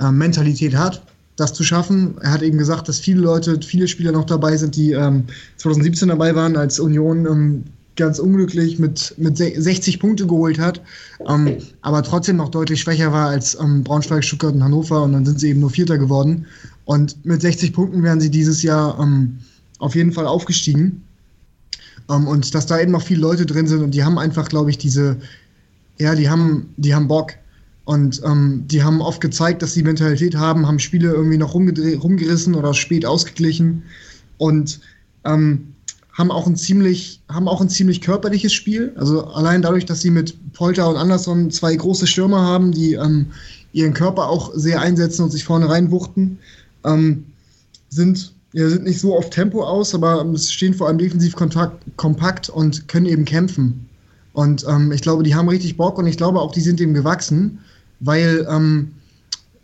äh, 0.00 0.10
Mentalität 0.10 0.74
hat, 0.74 1.06
das 1.36 1.52
zu 1.52 1.62
schaffen. 1.62 2.16
Er 2.20 2.32
hat 2.32 2.42
eben 2.42 2.58
gesagt, 2.58 2.88
dass 2.88 2.98
viele 2.98 3.20
Leute, 3.20 3.60
viele 3.62 3.86
Spieler 3.86 4.10
noch 4.10 4.26
dabei 4.26 4.56
sind, 4.56 4.74
die 4.74 4.90
2017 4.90 6.08
ähm, 6.08 6.18
dabei 6.18 6.34
waren, 6.34 6.56
als 6.56 6.80
Union 6.80 7.26
ähm, 7.26 7.64
ganz 7.96 8.18
unglücklich 8.18 8.78
mit, 8.78 9.14
mit 9.18 9.36
60 9.36 10.00
Punkte 10.00 10.26
geholt 10.26 10.58
hat, 10.58 10.80
ähm, 11.28 11.58
aber 11.82 12.02
trotzdem 12.02 12.36
noch 12.36 12.48
deutlich 12.48 12.80
schwächer 12.80 13.12
war 13.12 13.28
als 13.28 13.58
ähm, 13.60 13.84
Braunschweig, 13.84 14.24
Stuttgart 14.24 14.54
und 14.54 14.64
Hannover 14.64 15.02
und 15.02 15.12
dann 15.12 15.24
sind 15.24 15.40
sie 15.40 15.50
eben 15.50 15.60
nur 15.60 15.70
Vierter 15.70 15.98
geworden. 15.98 16.46
Und 16.84 17.24
mit 17.24 17.40
60 17.40 17.72
Punkten 17.72 18.02
wären 18.02 18.20
sie 18.20 18.30
dieses 18.30 18.62
Jahr 18.62 18.98
ähm, 19.00 19.38
auf 19.78 19.94
jeden 19.94 20.12
Fall 20.12 20.26
aufgestiegen. 20.26 21.02
Ähm, 22.10 22.26
und 22.26 22.54
dass 22.54 22.66
da 22.66 22.80
eben 22.80 22.92
noch 22.92 23.02
viele 23.02 23.20
Leute 23.20 23.46
drin 23.46 23.66
sind 23.66 23.82
und 23.82 23.92
die 23.92 24.04
haben 24.04 24.18
einfach, 24.18 24.48
glaube 24.48 24.70
ich, 24.70 24.78
diese, 24.78 25.16
ja, 25.98 26.14
die 26.14 26.28
haben, 26.28 26.74
die 26.76 26.94
haben 26.94 27.08
Bock. 27.08 27.32
Und 27.86 28.22
ähm, 28.24 28.64
die 28.66 28.82
haben 28.82 29.02
oft 29.02 29.20
gezeigt, 29.20 29.60
dass 29.60 29.74
sie 29.74 29.82
Mentalität 29.82 30.34
haben, 30.36 30.66
haben 30.66 30.78
Spiele 30.78 31.12
irgendwie 31.12 31.36
noch 31.36 31.54
rumgerissen 31.54 32.54
oder 32.54 32.72
spät 32.72 33.04
ausgeglichen. 33.04 33.82
Und 34.38 34.80
ähm, 35.24 35.73
haben 36.14 36.30
auch 36.30 36.46
ein 36.46 36.56
ziemlich, 36.56 37.20
haben 37.28 37.48
auch 37.48 37.60
ein 37.60 37.68
ziemlich 37.68 38.00
körperliches 38.00 38.52
Spiel. 38.52 38.92
Also 38.96 39.24
allein 39.26 39.62
dadurch, 39.62 39.84
dass 39.84 40.00
sie 40.00 40.10
mit 40.10 40.52
Polter 40.52 40.88
und 40.88 40.96
Anderson 40.96 41.50
zwei 41.50 41.74
große 41.74 42.06
Stürmer 42.06 42.40
haben, 42.40 42.72
die 42.72 42.94
ähm, 42.94 43.26
ihren 43.72 43.92
Körper 43.92 44.28
auch 44.28 44.52
sehr 44.54 44.80
einsetzen 44.80 45.22
und 45.22 45.30
sich 45.30 45.44
vorne 45.44 45.68
reinwuchten, 45.68 46.38
ähm, 46.84 47.26
sind, 47.90 48.32
ja, 48.52 48.68
sind 48.68 48.84
nicht 48.84 49.00
so 49.00 49.16
auf 49.16 49.30
Tempo 49.30 49.64
aus, 49.64 49.94
aber 49.94 50.24
stehen 50.38 50.74
vor 50.74 50.86
allem 50.86 50.98
defensiv 50.98 51.34
kontakt, 51.34 51.84
kompakt 51.96 52.48
und 52.48 52.86
können 52.86 53.06
eben 53.06 53.24
kämpfen. 53.24 53.88
Und 54.32 54.64
ähm, 54.68 54.92
ich 54.92 55.02
glaube, 55.02 55.24
die 55.24 55.34
haben 55.34 55.48
richtig 55.48 55.76
Bock 55.76 55.98
und 55.98 56.06
ich 56.06 56.16
glaube 56.16 56.40
auch, 56.40 56.52
die 56.52 56.60
sind 56.60 56.78
dem 56.78 56.94
gewachsen, 56.94 57.58
weil 57.98 58.46
ähm, 58.48 58.92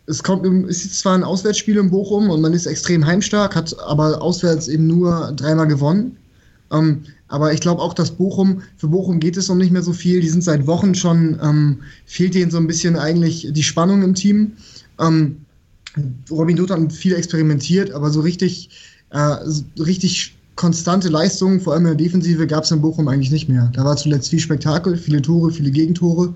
es 0.07 0.21
kommt, 0.23 0.45
es 0.69 0.83
ist 0.83 0.99
zwar 0.99 1.15
ein 1.15 1.23
Auswärtsspiel 1.23 1.77
in 1.77 1.89
Bochum 1.89 2.29
und 2.29 2.41
man 2.41 2.53
ist 2.53 2.65
extrem 2.65 3.05
heimstark, 3.05 3.55
hat 3.55 3.77
aber 3.79 4.21
auswärts 4.21 4.67
eben 4.67 4.87
nur 4.87 5.31
dreimal 5.37 5.67
gewonnen. 5.67 6.17
Ähm, 6.71 7.01
aber 7.27 7.53
ich 7.53 7.61
glaube 7.61 7.81
auch, 7.81 7.93
dass 7.93 8.11
Bochum, 8.11 8.61
für 8.77 8.87
Bochum 8.87 9.19
geht 9.19 9.37
es 9.37 9.47
noch 9.47 9.55
nicht 9.55 9.71
mehr 9.71 9.83
so 9.83 9.93
viel. 9.93 10.21
Die 10.21 10.29
sind 10.29 10.43
seit 10.43 10.67
Wochen 10.67 10.95
schon, 10.95 11.39
ähm, 11.41 11.77
fehlt 12.05 12.35
denen 12.35 12.51
so 12.51 12.57
ein 12.57 12.67
bisschen 12.67 12.97
eigentlich 12.97 13.47
die 13.51 13.63
Spannung 13.63 14.03
im 14.03 14.15
Team. 14.15 14.53
Ähm, 14.99 15.37
Robin 16.29 16.55
Dutt 16.55 16.71
hat 16.71 16.91
viel 16.91 17.13
experimentiert, 17.13 17.91
aber 17.91 18.09
so 18.09 18.21
richtig, 18.21 18.69
äh, 19.11 19.35
so 19.45 19.63
richtig 19.79 20.35
konstante 20.55 21.09
Leistungen, 21.09 21.59
vor 21.59 21.73
allem 21.73 21.85
in 21.85 21.97
der 21.97 22.05
Defensive, 22.05 22.47
gab 22.47 22.63
es 22.63 22.71
in 22.71 22.81
Bochum 22.81 23.07
eigentlich 23.07 23.31
nicht 23.31 23.49
mehr. 23.49 23.71
Da 23.73 23.83
war 23.83 23.97
zuletzt 23.97 24.29
viel 24.29 24.39
Spektakel, 24.39 24.97
viele 24.97 25.21
Tore, 25.21 25.51
viele 25.51 25.71
Gegentore. 25.71 26.33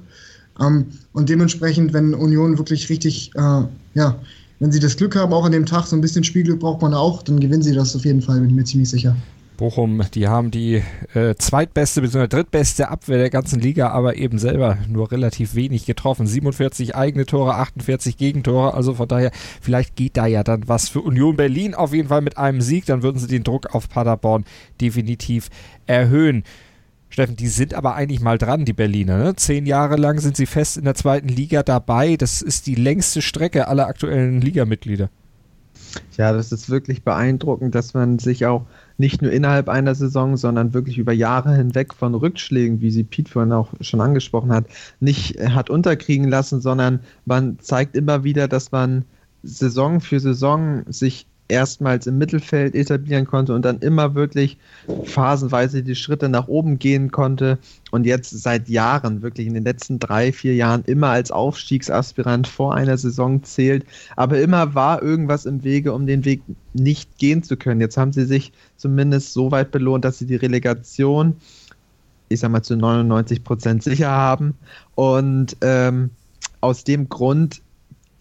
Ähm, 0.60 0.86
und 1.14 1.30
dementsprechend, 1.30 1.94
wenn 1.94 2.14
Union 2.14 2.58
wirklich 2.58 2.90
richtig, 2.90 3.32
äh, 3.36 3.64
ja, 3.94 4.20
wenn 4.60 4.72
sie 4.72 4.80
das 4.80 4.96
Glück 4.96 5.16
haben, 5.16 5.34
auch 5.34 5.46
an 5.46 5.52
dem 5.52 5.66
Tag, 5.66 5.86
so 5.86 5.96
ein 5.96 6.02
bisschen 6.02 6.24
Spielglück 6.24 6.60
braucht 6.60 6.82
man 6.82 6.94
auch, 6.94 7.24
dann 7.24 7.40
gewinnen 7.40 7.62
sie 7.62 7.74
das 7.74 7.96
auf 7.96 8.06
jeden 8.06 8.22
Fall, 8.22 8.40
bin 8.40 8.50
ich 8.50 8.56
mir 8.56 8.64
ziemlich 8.64 8.90
sicher. 8.90 9.16
Bochum, 9.56 10.02
die 10.14 10.28
haben 10.28 10.52
die 10.52 10.84
äh, 11.14 11.36
zweitbeste 11.36 12.02
bzw. 12.02 12.28
drittbeste 12.28 12.90
Abwehr 12.90 13.18
der 13.18 13.30
ganzen 13.30 13.60
Liga, 13.60 13.90
aber 13.90 14.16
eben 14.18 14.38
selber 14.40 14.78
nur 14.88 15.12
relativ 15.12 15.56
wenig 15.56 15.86
getroffen. 15.86 16.28
47 16.28 16.96
eigene 16.96 17.26
Tore, 17.26 17.56
48 17.56 18.18
Gegentore. 18.18 18.74
Also 18.74 18.94
von 18.94 19.08
daher, 19.08 19.32
vielleicht 19.62 19.96
geht 19.96 20.18
da 20.18 20.26
ja 20.26 20.44
dann 20.44 20.68
was 20.68 20.90
für 20.90 21.02
Union 21.02 21.36
Berlin. 21.36 21.74
Auf 21.74 21.94
jeden 21.94 22.10
Fall 22.10 22.22
mit 22.22 22.38
einem 22.38 22.62
Sieg, 22.62 22.86
dann 22.86 23.04
würden 23.04 23.20
sie 23.20 23.28
den 23.28 23.44
Druck 23.44 23.74
auf 23.74 23.90
Paderborn 23.90 24.46
definitiv 24.82 25.50
erhöhen. 25.88 26.44
Steffen, 27.10 27.36
die 27.36 27.48
sind 27.48 27.74
aber 27.74 27.96
eigentlich 27.96 28.22
mal 28.22 28.38
dran, 28.38 28.66
die 28.66 28.74
Berliner. 28.74 29.18
Ne? 29.18 29.36
Zehn 29.36 29.66
Jahre 29.66 29.96
lang 29.96 30.20
sind 30.20 30.36
sie 30.36 30.46
fest 30.46 30.78
in 30.78 30.84
der 30.84 30.96
zweiten 30.96 31.30
Liga 31.30 31.64
dabei. 31.64 32.18
Das 32.18 32.42
ist 32.42 32.68
die 32.68 32.76
längste 32.76 33.22
Strecke 33.22 33.68
aller 33.68 33.88
aktuellen 33.88 34.42
Ligamitglieder. 34.42 35.10
Ja, 36.18 36.34
das 36.34 36.52
ist 36.52 36.70
wirklich 36.70 37.04
beeindruckend, 37.04 37.76
dass 37.76 37.94
man 37.94 38.20
sich 38.20 38.46
auch 38.46 38.66
nicht 38.98 39.22
nur 39.22 39.32
innerhalb 39.32 39.70
einer 39.70 39.96
Saison, 39.96 40.38
sondern 40.38 40.74
wirklich 40.74 40.98
über 40.98 41.14
Jahre 41.14 41.56
hinweg 41.56 41.94
von 41.94 42.16
Rückschlägen, 42.16 42.82
wie 42.82 42.92
sie 42.92 43.04
Pete 43.04 43.32
vorhin 43.32 43.52
auch 43.52 43.74
schon 43.82 44.02
angesprochen 44.02 44.52
hat, 44.52 44.66
nicht 45.00 45.40
hat 45.40 45.70
unterkriegen 45.70 46.28
lassen, 46.30 46.62
sondern 46.62 47.02
man 47.26 47.60
zeigt 47.60 47.96
immer 47.96 48.24
wieder, 48.24 48.48
dass 48.48 48.72
man 48.72 49.06
Saison 49.44 50.02
für 50.02 50.20
Saison 50.20 50.84
sich 50.88 51.28
erstmals 51.48 52.08
im 52.08 52.18
Mittelfeld 52.18 52.74
etablieren 52.74 53.26
konnte 53.26 53.54
und 53.54 53.64
dann 53.64 53.80
immer 53.80 54.16
wirklich 54.16 54.58
phasenweise 55.04 55.84
die 55.84 55.96
Schritte 55.96 56.28
nach 56.28 56.48
oben 56.48 56.80
gehen 56.80 57.12
konnte 57.12 57.60
und 57.92 58.06
jetzt 58.06 58.32
seit 58.32 58.68
Jahren, 58.68 59.22
wirklich 59.22 59.48
in 59.48 59.54
den 59.54 59.64
letzten 59.64 60.00
drei, 60.00 60.32
vier 60.32 60.56
Jahren 60.56 60.84
immer 60.86 61.10
als 61.10 61.32
Aufstiegsaspirant 61.32 62.48
vor 62.48 62.74
einer 62.74 62.98
Saison 62.98 63.44
zählt. 63.44 63.86
Aber 64.16 64.40
immer 64.40 64.74
war 64.74 65.04
irgendwas 65.04 65.46
im 65.46 65.64
Wege, 65.64 65.94
um 65.94 66.08
den 66.08 66.26
Weg 66.26 66.42
nicht 66.74 67.18
gehen 67.18 67.44
zu 67.44 67.58
können. 67.58 67.80
Jetzt 67.80 67.98
haben 67.98 68.14
sie 68.14 68.26
sich 68.26 68.52
zumindest 68.78 69.34
so 69.34 69.52
weit 69.52 69.72
belohnt, 69.72 70.04
dass 70.04 70.18
sie 70.18 70.26
die 70.26 70.36
Relegation, 70.36 71.36
ich 72.30 72.40
sag 72.40 72.52
mal, 72.52 72.64
zu 72.64 72.76
99 72.76 73.44
Prozent 73.44 73.84
sicher 73.84 74.10
haben 74.10 74.56
und 74.96 75.58
ähm, 75.62 76.10
aus 76.62 76.84
dem 76.84 77.08
Grund 77.08 77.62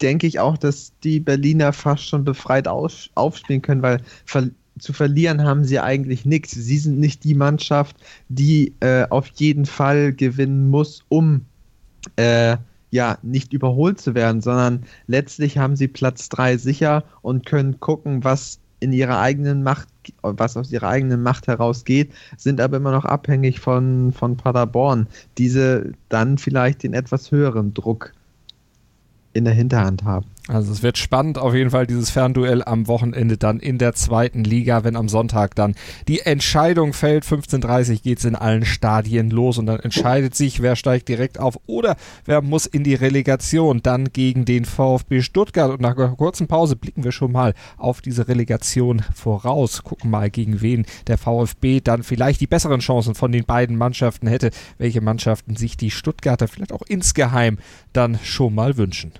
denke 0.01 0.27
ich 0.27 0.39
auch, 0.39 0.57
dass 0.57 0.93
die 1.03 1.19
Berliner 1.19 1.73
fast 1.73 2.07
schon 2.07 2.23
befreit 2.23 2.67
aus, 2.67 3.09
aufspielen 3.15 3.61
können, 3.61 3.81
weil 3.81 4.01
ver 4.25 4.49
zu 4.77 4.91
verlieren 4.91 5.43
haben 5.43 5.63
sie 5.63 5.79
eigentlich 5.79 6.25
nichts. 6.25 6.51
Sie 6.51 6.77
sind 6.77 6.99
nicht 6.99 7.23
die 7.23 7.33
Mannschaft, 7.33 7.95
die 8.27 8.73
äh, 8.81 9.07
auf 9.09 9.27
jeden 9.35 9.65
Fall 9.65 10.11
gewinnen 10.11 10.69
muss, 10.69 11.05
um 11.07 11.45
äh, 12.17 12.57
ja 12.91 13.17
nicht 13.21 13.53
überholt 13.53 14.01
zu 14.01 14.15
werden, 14.15 14.41
sondern 14.41 14.83
letztlich 15.07 15.57
haben 15.57 15.75
sie 15.75 15.87
Platz 15.87 16.29
3 16.29 16.57
sicher 16.57 17.03
und 17.21 17.45
können 17.45 17.79
gucken, 17.79 18.23
was 18.25 18.59
in 18.79 18.93
ihrer 18.93 19.19
eigenen 19.19 19.63
Macht, 19.63 19.87
was 20.21 20.57
aus 20.57 20.71
ihrer 20.71 20.89
eigenen 20.89 21.23
Macht 21.23 21.47
herausgeht, 21.47 22.11
sind 22.37 22.59
aber 22.59 22.77
immer 22.77 22.91
noch 22.91 23.05
abhängig 23.05 23.59
von, 23.59 24.11
von 24.11 24.37
Paderborn, 24.37 25.07
diese 25.37 25.93
dann 26.09 26.37
vielleicht 26.37 26.83
den 26.83 26.93
etwas 26.93 27.31
höheren 27.31 27.73
Druck 27.73 28.13
in 29.35 29.45
der 29.45 29.53
Hinterhand 29.53 30.03
haben. 30.03 30.25
Also 30.47 30.71
es 30.71 30.83
wird 30.83 30.99
spannend 30.99 31.39
auf 31.39 31.55
jeden 31.55 31.71
Fall 31.71 31.87
dieses 31.87 32.11
Fernduell 32.11 32.63
am 32.63 32.87
Wochenende 32.87 33.35
dann 33.35 33.59
in 33.59 33.79
der 33.79 33.93
zweiten 33.93 34.43
Liga, 34.43 34.83
wenn 34.83 34.95
am 34.95 35.09
Sonntag 35.09 35.55
dann 35.55 35.73
die 36.07 36.19
Entscheidung 36.19 36.93
fällt. 36.93 37.25
15.30 37.25 38.03
geht 38.03 38.19
es 38.19 38.25
in 38.25 38.35
allen 38.35 38.63
Stadien 38.63 39.31
los 39.31 39.57
und 39.57 39.65
dann 39.65 39.79
entscheidet 39.79 40.35
sich, 40.35 40.61
wer 40.61 40.75
steigt 40.75 41.09
direkt 41.09 41.39
auf 41.39 41.59
oder 41.65 41.95
wer 42.25 42.43
muss 42.43 42.67
in 42.67 42.83
die 42.83 42.93
Relegation 42.93 43.81
dann 43.81 44.13
gegen 44.13 44.45
den 44.45 44.65
VfB 44.65 45.23
Stuttgart. 45.23 45.71
Und 45.71 45.81
nach 45.81 45.97
einer 45.97 46.09
kurzen 46.09 46.45
Pause 46.45 46.75
blicken 46.75 47.03
wir 47.03 47.11
schon 47.11 47.31
mal 47.31 47.55
auf 47.77 48.01
diese 48.01 48.27
Relegation 48.27 49.01
voraus. 49.15 49.81
Gucken 49.81 50.11
mal, 50.11 50.29
gegen 50.29 50.61
wen 50.61 50.85
der 51.07 51.17
VfB 51.17 51.81
dann 51.81 52.03
vielleicht 52.03 52.39
die 52.39 52.47
besseren 52.47 52.81
Chancen 52.81 53.15
von 53.15 53.31
den 53.31 53.45
beiden 53.45 53.77
Mannschaften 53.77 54.27
hätte, 54.27 54.51
welche 54.77 55.01
Mannschaften 55.01 55.55
sich 55.55 55.75
die 55.75 55.89
Stuttgarter 55.89 56.47
vielleicht 56.47 56.71
auch 56.71 56.83
insgeheim 56.87 57.57
dann 57.93 58.19
schon 58.21 58.53
mal 58.53 58.77
wünschen. 58.77 59.11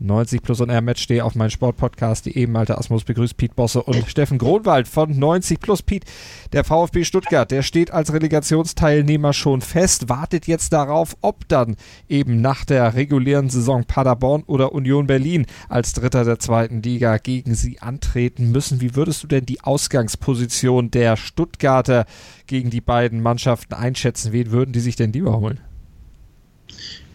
90 0.00 0.42
Plus 0.42 0.60
und 0.60 0.70
R 0.70 0.80
Matchday 0.80 1.20
auf 1.20 1.34
meinen 1.34 1.50
Sportpodcast.de. 1.50 2.46
Malte 2.46 2.78
Asmus 2.78 3.04
begrüßt 3.04 3.36
Piet 3.36 3.54
Bosse 3.54 3.82
und 3.82 4.08
Steffen 4.08 4.38
Gronwald 4.38 4.88
von 4.88 5.16
90 5.18 5.60
Plus. 5.60 5.82
Piet, 5.82 6.04
der 6.52 6.64
VfB 6.64 7.04
Stuttgart, 7.04 7.50
der 7.50 7.62
steht 7.62 7.90
als 7.90 8.12
Relegationsteilnehmer 8.12 9.32
schon 9.34 9.60
fest, 9.60 10.08
wartet 10.08 10.46
jetzt 10.46 10.72
darauf, 10.72 11.16
ob 11.20 11.46
dann 11.48 11.76
eben 12.08 12.40
nach 12.40 12.64
der 12.64 12.94
regulären 12.94 13.50
Saison 13.50 13.84
Paderborn 13.84 14.42
oder 14.44 14.72
Union 14.72 15.06
Berlin 15.06 15.46
als 15.68 15.92
Dritter 15.92 16.24
der 16.24 16.38
zweiten 16.38 16.82
Liga 16.82 17.18
gegen 17.18 17.54
sie 17.54 17.80
antreten 17.80 18.50
müssen. 18.50 18.80
Wie 18.80 18.96
würdest 18.96 19.22
du 19.22 19.26
denn 19.26 19.44
die 19.44 19.60
Ausgangsposition 19.60 20.90
der 20.90 21.16
Stuttgarter 21.16 22.06
gegen 22.46 22.70
die 22.70 22.80
beiden 22.80 23.22
Mannschaften 23.22 23.74
einschätzen? 23.74 24.32
Wen 24.32 24.50
würden 24.50 24.72
die 24.72 24.80
sich 24.80 24.96
denn 24.96 25.12
lieber 25.12 25.38
holen? 25.38 25.60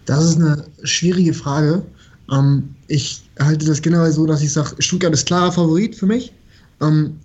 Das 0.06 0.24
ist 0.24 0.36
eine 0.36 0.66
schwierige 0.84 1.34
Frage. 1.34 1.84
Ähm, 2.32 2.76
ich 2.88 3.24
halte 3.40 3.66
das 3.66 3.82
generell 3.82 4.12
so, 4.12 4.26
dass 4.26 4.42
ich 4.42 4.52
sage, 4.52 4.76
Stuttgart 4.80 5.14
ist 5.14 5.26
klarer 5.26 5.52
Favorit 5.52 5.96
für 5.96 6.06
mich. 6.06 6.34
Ähm, 6.82 7.20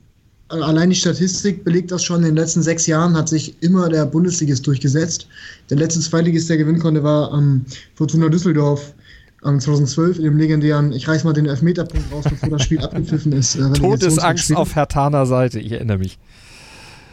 allein 0.48 0.90
die 0.90 0.96
Statistik 0.96 1.64
belegt 1.64 1.90
das 1.90 2.02
schon. 2.02 2.18
In 2.18 2.30
den 2.30 2.36
letzten 2.36 2.62
sechs 2.62 2.86
Jahren 2.86 3.16
hat 3.16 3.28
sich 3.28 3.54
immer 3.62 3.88
der 3.88 4.06
Bundesligist 4.06 4.66
durchgesetzt. 4.66 5.26
Der 5.70 5.78
letzte 5.78 6.00
Zweitligist, 6.00 6.50
der 6.50 6.58
gewinnen 6.58 6.80
konnte, 6.80 7.02
war 7.02 7.32
ähm, 7.32 7.64
Fortuna 7.94 8.28
Düsseldorf. 8.28 8.94
2012 9.42 10.18
in 10.18 10.24
dem 10.24 10.36
legendären, 10.36 10.92
ich 10.92 11.08
reiß 11.08 11.24
mal 11.24 11.32
den 11.32 11.46
Elfmeterpunkt 11.46 12.12
raus, 12.12 12.24
bevor 12.28 12.50
das 12.50 12.62
Spiel 12.62 12.78
abgepfiffen 12.82 13.32
ist. 13.32 13.54
Äh, 13.56 13.72
Todesangst 13.72 14.54
auf 14.54 14.76
Hertaner 14.76 15.24
Seite, 15.24 15.60
ich 15.60 15.72
erinnere 15.72 15.96
mich. 15.96 16.18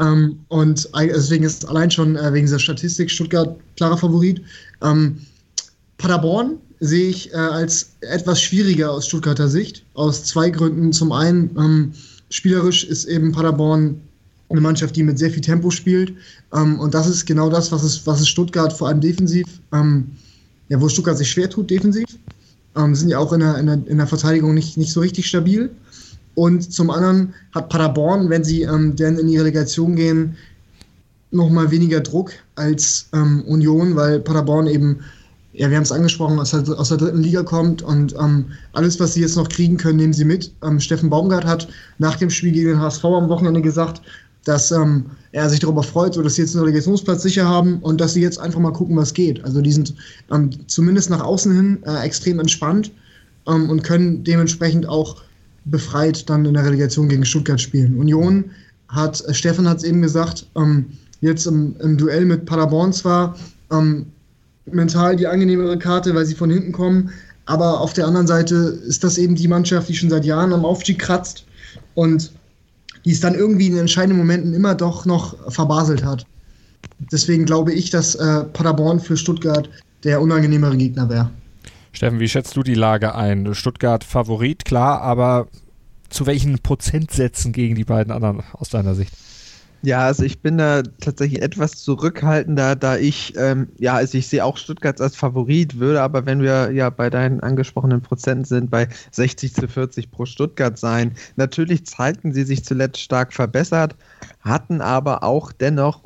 Ähm, 0.01 0.39
und 0.49 0.89
deswegen 0.93 1.45
ist 1.45 1.67
allein 1.69 1.89
schon 1.89 2.17
äh, 2.17 2.33
wegen 2.33 2.45
dieser 2.45 2.59
Statistik 2.59 3.09
Stuttgart 3.09 3.57
klarer 3.77 3.97
Favorit. 3.97 4.41
Ähm, 4.83 5.21
Paderborn 5.97 6.57
sehe 6.79 7.09
ich 7.09 7.33
äh, 7.33 7.37
als 7.37 7.91
etwas 8.01 8.41
schwieriger 8.41 8.91
aus 8.91 9.07
Stuttgarter 9.07 9.47
Sicht. 9.47 9.83
Aus 9.93 10.23
zwei 10.23 10.49
Gründen. 10.49 10.93
Zum 10.93 11.11
einen, 11.11 11.55
ähm, 11.57 11.93
spielerisch 12.29 12.83
ist 12.83 13.05
eben 13.05 13.31
Paderborn 13.31 14.01
eine 14.49 14.61
Mannschaft, 14.61 14.95
die 14.95 15.03
mit 15.03 15.19
sehr 15.19 15.31
viel 15.31 15.41
Tempo 15.41 15.71
spielt. 15.71 16.13
Ähm, 16.53 16.79
und 16.79 16.93
das 16.93 17.07
ist 17.07 17.25
genau 17.25 17.49
das, 17.49 17.71
was 17.71 17.83
es, 17.83 18.05
was 18.05 18.21
es 18.21 18.29
Stuttgart 18.29 18.71
vor 18.71 18.87
allem 18.87 19.01
defensiv, 19.01 19.45
ähm, 19.73 20.11
ja, 20.69 20.79
wo 20.79 20.87
Stuttgart 20.87 21.17
sich 21.17 21.29
schwer 21.29 21.49
tut, 21.49 21.69
defensiv. 21.69 22.05
Ähm, 22.75 22.95
sind 22.95 23.09
ja 23.09 23.17
auch 23.17 23.33
in 23.33 23.39
der, 23.39 23.57
in 23.57 23.65
der, 23.65 23.79
in 23.87 23.97
der 23.97 24.07
Verteidigung 24.07 24.53
nicht, 24.53 24.77
nicht 24.77 24.93
so 24.93 25.01
richtig 25.01 25.27
stabil. 25.27 25.69
Und 26.35 26.71
zum 26.71 26.91
anderen 26.91 27.33
hat 27.53 27.69
Paderborn, 27.69 28.29
wenn 28.29 28.43
sie 28.43 28.61
ähm, 28.61 28.95
dann 28.95 29.17
in 29.17 29.27
die 29.27 29.37
Relegation 29.37 29.95
gehen, 29.95 30.37
nochmal 31.31 31.71
weniger 31.71 31.99
Druck 31.99 32.31
als 32.55 33.07
ähm, 33.13 33.43
Union, 33.47 33.95
weil 33.95 34.19
Paderborn 34.19 34.67
eben 34.67 34.99
ja, 35.57 35.69
wir 35.71 35.77
haben 35.77 35.83
es 35.83 35.91
angesprochen, 35.91 36.39
aus 36.39 36.51
der, 36.51 36.67
aus 36.79 36.89
der, 36.89 36.99
dritten 36.99 37.21
Liga 37.21 37.41
kommt 37.41 37.81
und 37.81 38.13
ähm, 38.13 38.45
alles, 38.73 38.99
was 38.99 39.15
sie 39.15 39.21
jetzt 39.21 39.35
noch 39.35 39.49
kriegen 39.49 39.77
können, 39.77 39.97
nehmen 39.97 40.13
sie 40.13 40.23
mit. 40.23 40.51
Ähm, 40.63 40.79
Steffen 40.79 41.09
Baumgart 41.09 41.45
hat 41.45 41.67
nach 41.97 42.15
dem 42.15 42.29
Spiel 42.29 42.51
gegen 42.51 42.69
den 42.69 42.79
HSV 42.79 43.03
am 43.05 43.27
Wochenende 43.27 43.61
gesagt, 43.61 44.01
dass 44.45 44.71
ähm, 44.71 45.07
er 45.31 45.49
sich 45.49 45.59
darüber 45.59 45.81
freut, 45.81 46.13
so 46.13 46.21
dass 46.21 46.35
sie 46.35 46.43
jetzt 46.43 46.55
einen 46.55 46.63
Relegationsplatz 46.65 47.23
sicher 47.23 47.45
haben 47.45 47.79
und 47.79 47.99
dass 47.99 48.13
sie 48.13 48.21
jetzt 48.21 48.39
einfach 48.39 48.59
mal 48.59 48.71
gucken, 48.71 48.95
was 48.95 49.13
geht. 49.15 49.43
Also 49.43 49.61
die 49.61 49.71
sind 49.71 49.95
ähm, 50.31 50.51
zumindest 50.67 51.09
nach 51.09 51.21
außen 51.21 51.53
hin 51.53 51.79
äh, 51.85 52.05
extrem 52.05 52.39
entspannt 52.39 52.91
ähm, 53.47 53.69
und 53.69 53.83
können 53.83 54.23
dementsprechend 54.23 54.87
auch 54.87 55.17
befreit 55.65 56.29
dann 56.29 56.45
in 56.45 56.53
der 56.53 56.65
Relegation 56.65 57.09
gegen 57.09 57.25
Stuttgart 57.25 57.59
spielen. 57.59 57.97
Union 57.97 58.45
hat, 58.89 59.25
äh, 59.25 59.33
Steffen 59.33 59.67
hat 59.67 59.77
es 59.77 59.83
eben 59.83 60.03
gesagt, 60.03 60.45
ähm, 60.55 60.85
jetzt 61.21 61.47
im, 61.47 61.75
im, 61.79 61.97
Duell 61.97 62.25
mit 62.25 62.45
Paderborn 62.45 62.93
zwar 62.93 63.35
ähm, 63.71 64.05
mental 64.71 65.15
die 65.15 65.27
angenehmere 65.27 65.77
Karte, 65.77 66.13
weil 66.15 66.25
sie 66.25 66.35
von 66.35 66.49
hinten 66.49 66.71
kommen. 66.71 67.11
Aber 67.45 67.79
auf 67.79 67.93
der 67.93 68.05
anderen 68.05 68.27
Seite 68.27 68.55
ist 68.55 69.03
das 69.03 69.17
eben 69.17 69.35
die 69.35 69.47
Mannschaft, 69.47 69.87
die 69.87 69.95
schon 69.95 70.09
seit 70.09 70.25
Jahren 70.25 70.53
am 70.53 70.65
Aufstieg 70.65 70.99
kratzt 70.99 71.45
und 71.95 72.31
die 73.05 73.11
es 73.11 73.21
dann 73.21 73.35
irgendwie 73.35 73.67
in 73.67 73.77
entscheidenden 73.77 74.17
Momenten 74.17 74.53
immer 74.53 74.75
doch 74.75 75.05
noch 75.05 75.51
verbaselt 75.51 76.03
hat. 76.03 76.25
Deswegen 77.11 77.45
glaube 77.45 77.73
ich, 77.73 77.89
dass 77.89 78.15
äh, 78.15 78.43
Paderborn 78.43 78.99
für 78.99 79.15
Stuttgart 79.15 79.69
der 80.03 80.21
unangenehmere 80.21 80.75
Gegner 80.75 81.09
wäre. 81.09 81.29
Steffen, 81.93 82.19
wie 82.19 82.27
schätzt 82.27 82.55
du 82.55 82.63
die 82.63 82.75
Lage 82.75 83.15
ein? 83.15 83.55
Stuttgart 83.55 84.03
Favorit, 84.03 84.65
klar, 84.65 85.01
aber 85.01 85.47
zu 86.09 86.25
welchen 86.25 86.59
Prozentsätzen 86.59 87.53
gegen 87.53 87.75
die 87.75 87.83
beiden 87.85 88.11
anderen 88.11 88.43
aus 88.53 88.69
deiner 88.69 88.93
Sicht? 88.93 89.13
Ja, 89.83 90.05
also 90.05 90.23
ich 90.23 90.41
bin 90.41 90.57
da 90.57 90.81
tatsächlich 90.99 91.41
etwas 91.43 91.77
zurückhaltender, 91.83 92.75
da 92.75 92.97
ich, 92.97 93.33
ähm, 93.37 93.69
ja, 93.77 93.93
also 93.93 94.17
ich 94.17 94.27
sehe 94.27 94.43
auch 94.43 94.57
Stuttgart 94.57 94.99
als 94.99 95.15
Favorit, 95.15 95.79
würde 95.79 96.01
aber, 96.01 96.25
wenn 96.25 96.41
wir 96.41 96.71
ja 96.71 96.89
bei 96.89 97.11
deinen 97.11 97.41
angesprochenen 97.41 98.01
Prozenten 98.01 98.45
sind, 98.45 98.71
bei 98.71 98.87
60 99.11 99.53
zu 99.53 99.67
40 99.67 100.09
pro 100.09 100.25
Stuttgart 100.25 100.77
sein. 100.79 101.13
Natürlich 101.35 101.85
zeigten 101.85 102.33
sie 102.33 102.43
sich 102.43 102.65
zuletzt 102.65 102.99
stark 102.99 103.33
verbessert, 103.33 103.95
hatten 104.41 104.81
aber 104.81 105.23
auch 105.23 105.51
dennoch 105.51 106.01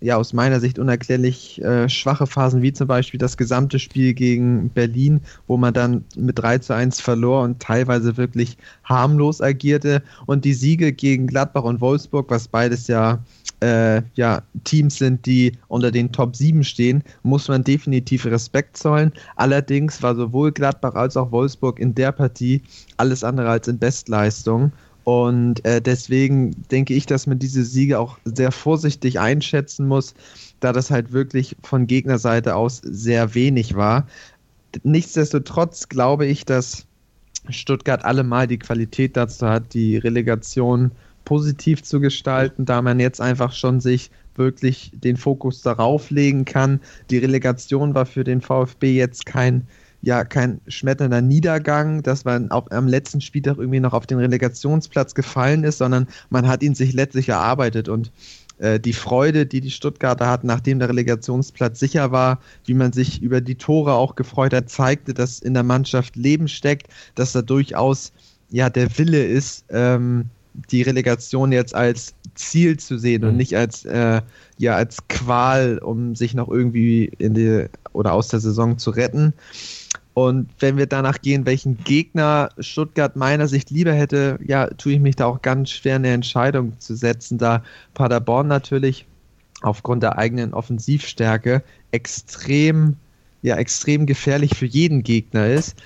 ja, 0.00 0.16
aus 0.16 0.32
meiner 0.34 0.60
Sicht 0.60 0.78
unerklärlich 0.78 1.62
äh, 1.62 1.88
schwache 1.88 2.26
Phasen, 2.26 2.60
wie 2.60 2.74
zum 2.74 2.86
Beispiel 2.86 3.18
das 3.18 3.38
gesamte 3.38 3.78
Spiel 3.78 4.12
gegen 4.12 4.68
Berlin, 4.70 5.22
wo 5.46 5.56
man 5.56 5.72
dann 5.72 6.04
mit 6.16 6.38
3 6.38 6.58
zu 6.58 6.74
1 6.74 7.00
verlor 7.00 7.42
und 7.44 7.60
teilweise 7.60 8.18
wirklich 8.18 8.58
harmlos 8.84 9.40
agierte. 9.40 10.02
Und 10.26 10.44
die 10.44 10.54
Siege 10.54 10.92
gegen 10.92 11.26
Gladbach 11.26 11.62
und 11.64 11.80
Wolfsburg, 11.80 12.30
was 12.30 12.48
beides 12.48 12.86
ja, 12.88 13.05
äh, 13.60 14.02
ja 14.14 14.42
Teams 14.64 14.96
sind, 14.96 15.24
die 15.26 15.52
unter 15.68 15.90
den 15.90 16.12
Top 16.12 16.36
7 16.36 16.64
stehen, 16.64 17.02
muss 17.22 17.48
man 17.48 17.64
definitiv 17.64 18.26
Respekt 18.26 18.76
zollen. 18.76 19.12
Allerdings 19.36 20.02
war 20.02 20.14
sowohl 20.14 20.52
Gladbach 20.52 20.94
als 20.94 21.16
auch 21.16 21.32
Wolfsburg 21.32 21.78
in 21.78 21.94
der 21.94 22.12
Partie 22.12 22.62
alles 22.96 23.24
andere 23.24 23.48
als 23.48 23.68
in 23.68 23.78
Bestleistung. 23.78 24.72
Und 25.04 25.64
äh, 25.64 25.80
deswegen 25.80 26.56
denke 26.70 26.92
ich, 26.94 27.06
dass 27.06 27.28
man 27.28 27.38
diese 27.38 27.64
Siege 27.64 28.00
auch 28.00 28.18
sehr 28.24 28.50
vorsichtig 28.50 29.20
einschätzen 29.20 29.86
muss, 29.86 30.14
da 30.58 30.72
das 30.72 30.90
halt 30.90 31.12
wirklich 31.12 31.54
von 31.62 31.86
Gegnerseite 31.86 32.56
aus 32.56 32.80
sehr 32.82 33.34
wenig 33.34 33.76
war. 33.76 34.08
Nichtsdestotrotz 34.82 35.88
glaube 35.88 36.26
ich, 36.26 36.44
dass 36.44 36.86
Stuttgart 37.50 38.04
allemal 38.04 38.48
die 38.48 38.58
Qualität 38.58 39.16
dazu 39.16 39.46
hat, 39.46 39.74
die 39.74 39.96
Relegation 39.96 40.90
positiv 41.26 41.82
zu 41.82 42.00
gestalten, 42.00 42.64
da 42.64 42.80
man 42.80 42.98
jetzt 42.98 43.20
einfach 43.20 43.52
schon 43.52 43.80
sich 43.80 44.10
wirklich 44.36 44.92
den 44.94 45.18
Fokus 45.18 45.60
darauf 45.60 46.10
legen 46.10 46.46
kann. 46.46 46.80
Die 47.10 47.18
Relegation 47.18 47.94
war 47.94 48.06
für 48.06 48.24
den 48.24 48.40
VfB 48.40 48.96
jetzt 48.96 49.26
kein 49.26 49.66
ja 50.02 50.24
kein 50.24 50.60
schmetternder 50.68 51.20
Niedergang, 51.20 52.02
dass 52.02 52.24
man 52.24 52.50
auf, 52.50 52.70
am 52.70 52.86
letzten 52.86 53.20
Spieltag 53.20 53.58
irgendwie 53.58 53.80
noch 53.80 53.92
auf 53.92 54.06
den 54.06 54.18
Relegationsplatz 54.18 55.14
gefallen 55.14 55.64
ist, 55.64 55.78
sondern 55.78 56.06
man 56.30 56.46
hat 56.46 56.62
ihn 56.62 56.74
sich 56.74 56.92
letztlich 56.92 57.28
erarbeitet 57.30 57.88
und 57.88 58.12
äh, 58.58 58.78
die 58.78 58.92
Freude, 58.92 59.46
die 59.46 59.60
die 59.60 59.70
Stuttgarter 59.70 60.28
hatten, 60.28 60.46
nachdem 60.46 60.78
der 60.78 60.90
Relegationsplatz 60.90 61.80
sicher 61.80 62.12
war, 62.12 62.40
wie 62.66 62.74
man 62.74 62.92
sich 62.92 63.20
über 63.20 63.40
die 63.40 63.56
Tore 63.56 63.94
auch 63.94 64.14
gefreut 64.14 64.54
hat, 64.54 64.70
zeigte, 64.70 65.12
dass 65.12 65.40
in 65.40 65.54
der 65.54 65.64
Mannschaft 65.64 66.14
Leben 66.14 66.46
steckt, 66.46 66.88
dass 67.16 67.32
da 67.32 67.42
durchaus 67.42 68.12
ja 68.50 68.70
der 68.70 68.96
Wille 68.98 69.24
ist, 69.24 69.64
ähm, 69.70 70.26
die 70.70 70.82
Relegation 70.82 71.52
jetzt 71.52 71.74
als 71.74 72.14
Ziel 72.34 72.78
zu 72.78 72.98
sehen 72.98 73.22
mhm. 73.22 73.28
und 73.28 73.36
nicht 73.36 73.56
als 73.56 73.84
äh, 73.84 74.22
ja 74.58 74.74
als 74.74 75.08
Qual, 75.08 75.78
um 75.78 76.14
sich 76.14 76.34
noch 76.34 76.48
irgendwie 76.48 77.10
in 77.18 77.34
die 77.34 77.66
oder 77.92 78.12
aus 78.12 78.28
der 78.28 78.40
Saison 78.40 78.78
zu 78.78 78.90
retten. 78.90 79.32
Und 80.14 80.48
wenn 80.60 80.78
wir 80.78 80.86
danach 80.86 81.20
gehen, 81.20 81.44
welchen 81.44 81.76
Gegner 81.84 82.48
Stuttgart 82.58 83.16
meiner 83.16 83.48
Sicht 83.48 83.70
lieber 83.70 83.92
hätte, 83.92 84.38
ja, 84.42 84.68
tue 84.68 84.94
ich 84.94 85.00
mich 85.00 85.16
da 85.16 85.26
auch 85.26 85.42
ganz 85.42 85.70
schwer 85.70 85.96
eine 85.96 86.08
Entscheidung 86.08 86.72
zu 86.80 86.96
setzen, 86.96 87.36
da 87.36 87.62
Paderborn 87.92 88.46
natürlich 88.46 89.04
aufgrund 89.60 90.02
der 90.02 90.16
eigenen 90.16 90.54
Offensivstärke 90.54 91.62
extrem, 91.90 92.96
ja, 93.42 93.56
extrem 93.56 94.06
gefährlich 94.06 94.56
für 94.56 94.64
jeden 94.64 95.02
Gegner 95.02 95.48
ist. 95.48 95.76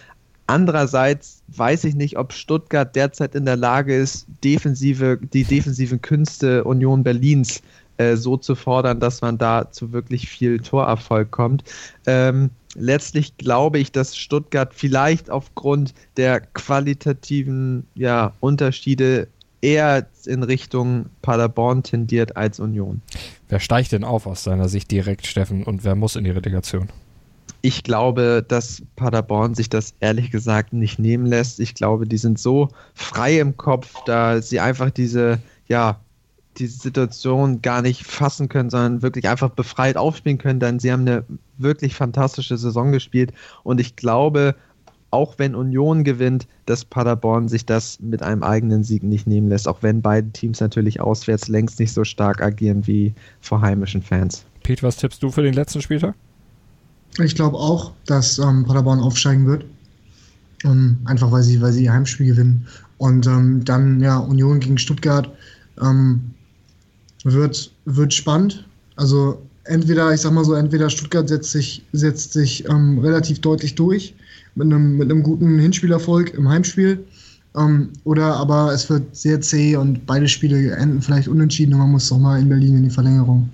Andererseits 0.50 1.44
weiß 1.46 1.84
ich 1.84 1.94
nicht, 1.94 2.18
ob 2.18 2.32
Stuttgart 2.32 2.96
derzeit 2.96 3.36
in 3.36 3.44
der 3.44 3.54
Lage 3.54 3.94
ist, 3.94 4.26
defensive, 4.42 5.16
die 5.32 5.44
defensiven 5.44 6.02
Künste 6.02 6.64
Union 6.64 7.04
Berlins 7.04 7.62
äh, 7.98 8.16
so 8.16 8.36
zu 8.36 8.56
fordern, 8.56 8.98
dass 8.98 9.20
man 9.20 9.38
da 9.38 9.70
zu 9.70 9.92
wirklich 9.92 10.28
viel 10.28 10.58
Torerfolg 10.58 11.30
kommt. 11.30 11.62
Ähm, 12.04 12.50
letztlich 12.74 13.36
glaube 13.36 13.78
ich, 13.78 13.92
dass 13.92 14.16
Stuttgart 14.16 14.74
vielleicht 14.74 15.30
aufgrund 15.30 15.94
der 16.16 16.40
qualitativen 16.40 17.86
ja, 17.94 18.32
Unterschiede 18.40 19.28
eher 19.60 20.08
in 20.26 20.42
Richtung 20.42 21.06
Paderborn 21.22 21.84
tendiert 21.84 22.36
als 22.36 22.58
Union. 22.58 23.02
Wer 23.48 23.60
steigt 23.60 23.92
denn 23.92 24.02
auf 24.02 24.26
aus 24.26 24.42
deiner 24.42 24.68
Sicht 24.68 24.90
direkt, 24.90 25.28
Steffen, 25.28 25.62
und 25.62 25.84
wer 25.84 25.94
muss 25.94 26.16
in 26.16 26.24
die 26.24 26.30
Relegation? 26.30 26.88
Ich 27.62 27.82
glaube, 27.82 28.44
dass 28.46 28.82
Paderborn 28.96 29.54
sich 29.54 29.68
das 29.68 29.94
ehrlich 30.00 30.30
gesagt 30.30 30.72
nicht 30.72 30.98
nehmen 30.98 31.26
lässt. 31.26 31.60
Ich 31.60 31.74
glaube, 31.74 32.06
die 32.06 32.16
sind 32.16 32.38
so 32.38 32.68
frei 32.94 33.38
im 33.38 33.56
Kopf, 33.56 33.94
da 34.06 34.40
sie 34.40 34.60
einfach 34.60 34.90
diese, 34.90 35.40
ja, 35.68 36.00
diese 36.56 36.78
Situation 36.78 37.62
gar 37.62 37.82
nicht 37.82 38.04
fassen 38.04 38.48
können, 38.48 38.70
sondern 38.70 39.02
wirklich 39.02 39.28
einfach 39.28 39.50
befreit 39.50 39.96
aufspielen 39.96 40.38
können, 40.38 40.60
denn 40.60 40.78
sie 40.78 40.90
haben 40.90 41.02
eine 41.02 41.24
wirklich 41.58 41.94
fantastische 41.94 42.56
Saison 42.56 42.92
gespielt 42.92 43.32
und 43.62 43.80
ich 43.80 43.96
glaube, 43.96 44.54
auch 45.10 45.34
wenn 45.38 45.54
Union 45.54 46.04
gewinnt, 46.04 46.46
dass 46.66 46.84
Paderborn 46.84 47.48
sich 47.48 47.66
das 47.66 47.98
mit 48.00 48.22
einem 48.22 48.42
eigenen 48.42 48.84
Sieg 48.84 49.02
nicht 49.02 49.26
nehmen 49.26 49.48
lässt, 49.48 49.66
auch 49.66 49.82
wenn 49.82 50.02
beide 50.02 50.30
Teams 50.30 50.60
natürlich 50.60 51.00
auswärts 51.00 51.48
längst 51.48 51.80
nicht 51.80 51.92
so 51.92 52.04
stark 52.04 52.40
agieren 52.42 52.86
wie 52.86 53.14
vor 53.40 53.60
heimischen 53.60 54.02
Fans. 54.02 54.44
Pete, 54.62 54.82
was 54.82 54.96
tippst 54.96 55.22
du 55.22 55.30
für 55.30 55.42
den 55.42 55.54
letzten 55.54 55.82
Spieltag? 55.82 56.14
Ich 57.18 57.34
glaube 57.34 57.56
auch, 57.56 57.92
dass 58.06 58.38
ähm, 58.38 58.64
Paderborn 58.64 59.00
aufsteigen 59.00 59.46
wird. 59.46 59.64
Um, 60.62 60.70
ähm, 60.70 60.98
einfach 61.04 61.32
weil 61.32 61.42
sie, 61.42 61.60
weil 61.60 61.72
sie 61.72 61.84
ihr 61.84 61.92
Heimspiel 61.92 62.26
gewinnen. 62.26 62.66
Und 62.98 63.26
ähm, 63.26 63.64
dann 63.64 64.00
ja 64.00 64.18
Union 64.18 64.60
gegen 64.60 64.78
Stuttgart. 64.78 65.30
Ähm, 65.80 66.20
wird, 67.24 67.72
wird 67.84 68.14
spannend. 68.14 68.66
Also 68.96 69.40
entweder, 69.64 70.12
ich 70.12 70.20
sag 70.20 70.32
mal 70.32 70.44
so, 70.44 70.54
entweder 70.54 70.90
Stuttgart 70.90 71.28
setzt 71.28 71.52
sich, 71.52 71.84
setzt 71.92 72.32
sich 72.32 72.68
ähm, 72.68 72.98
relativ 72.98 73.40
deutlich 73.40 73.74
durch 73.74 74.14
mit 74.54 74.66
einem, 74.66 74.96
mit 74.96 75.10
einem 75.10 75.22
guten 75.22 75.58
Hinspielerfolg 75.58 76.34
im 76.34 76.48
Heimspiel. 76.48 77.04
Ähm, 77.56 77.90
oder 78.04 78.36
aber 78.36 78.72
es 78.72 78.88
wird 78.88 79.14
sehr 79.14 79.40
zäh 79.40 79.76
und 79.76 80.06
beide 80.06 80.28
Spiele 80.28 80.70
enden 80.72 81.02
vielleicht 81.02 81.28
unentschieden 81.28 81.74
und 81.74 81.80
man 81.80 81.90
muss 81.90 82.08
doch 82.08 82.18
mal 82.18 82.40
in 82.40 82.48
Berlin 82.48 82.76
in 82.76 82.84
die 82.84 82.90
Verlängerung. 82.90 83.50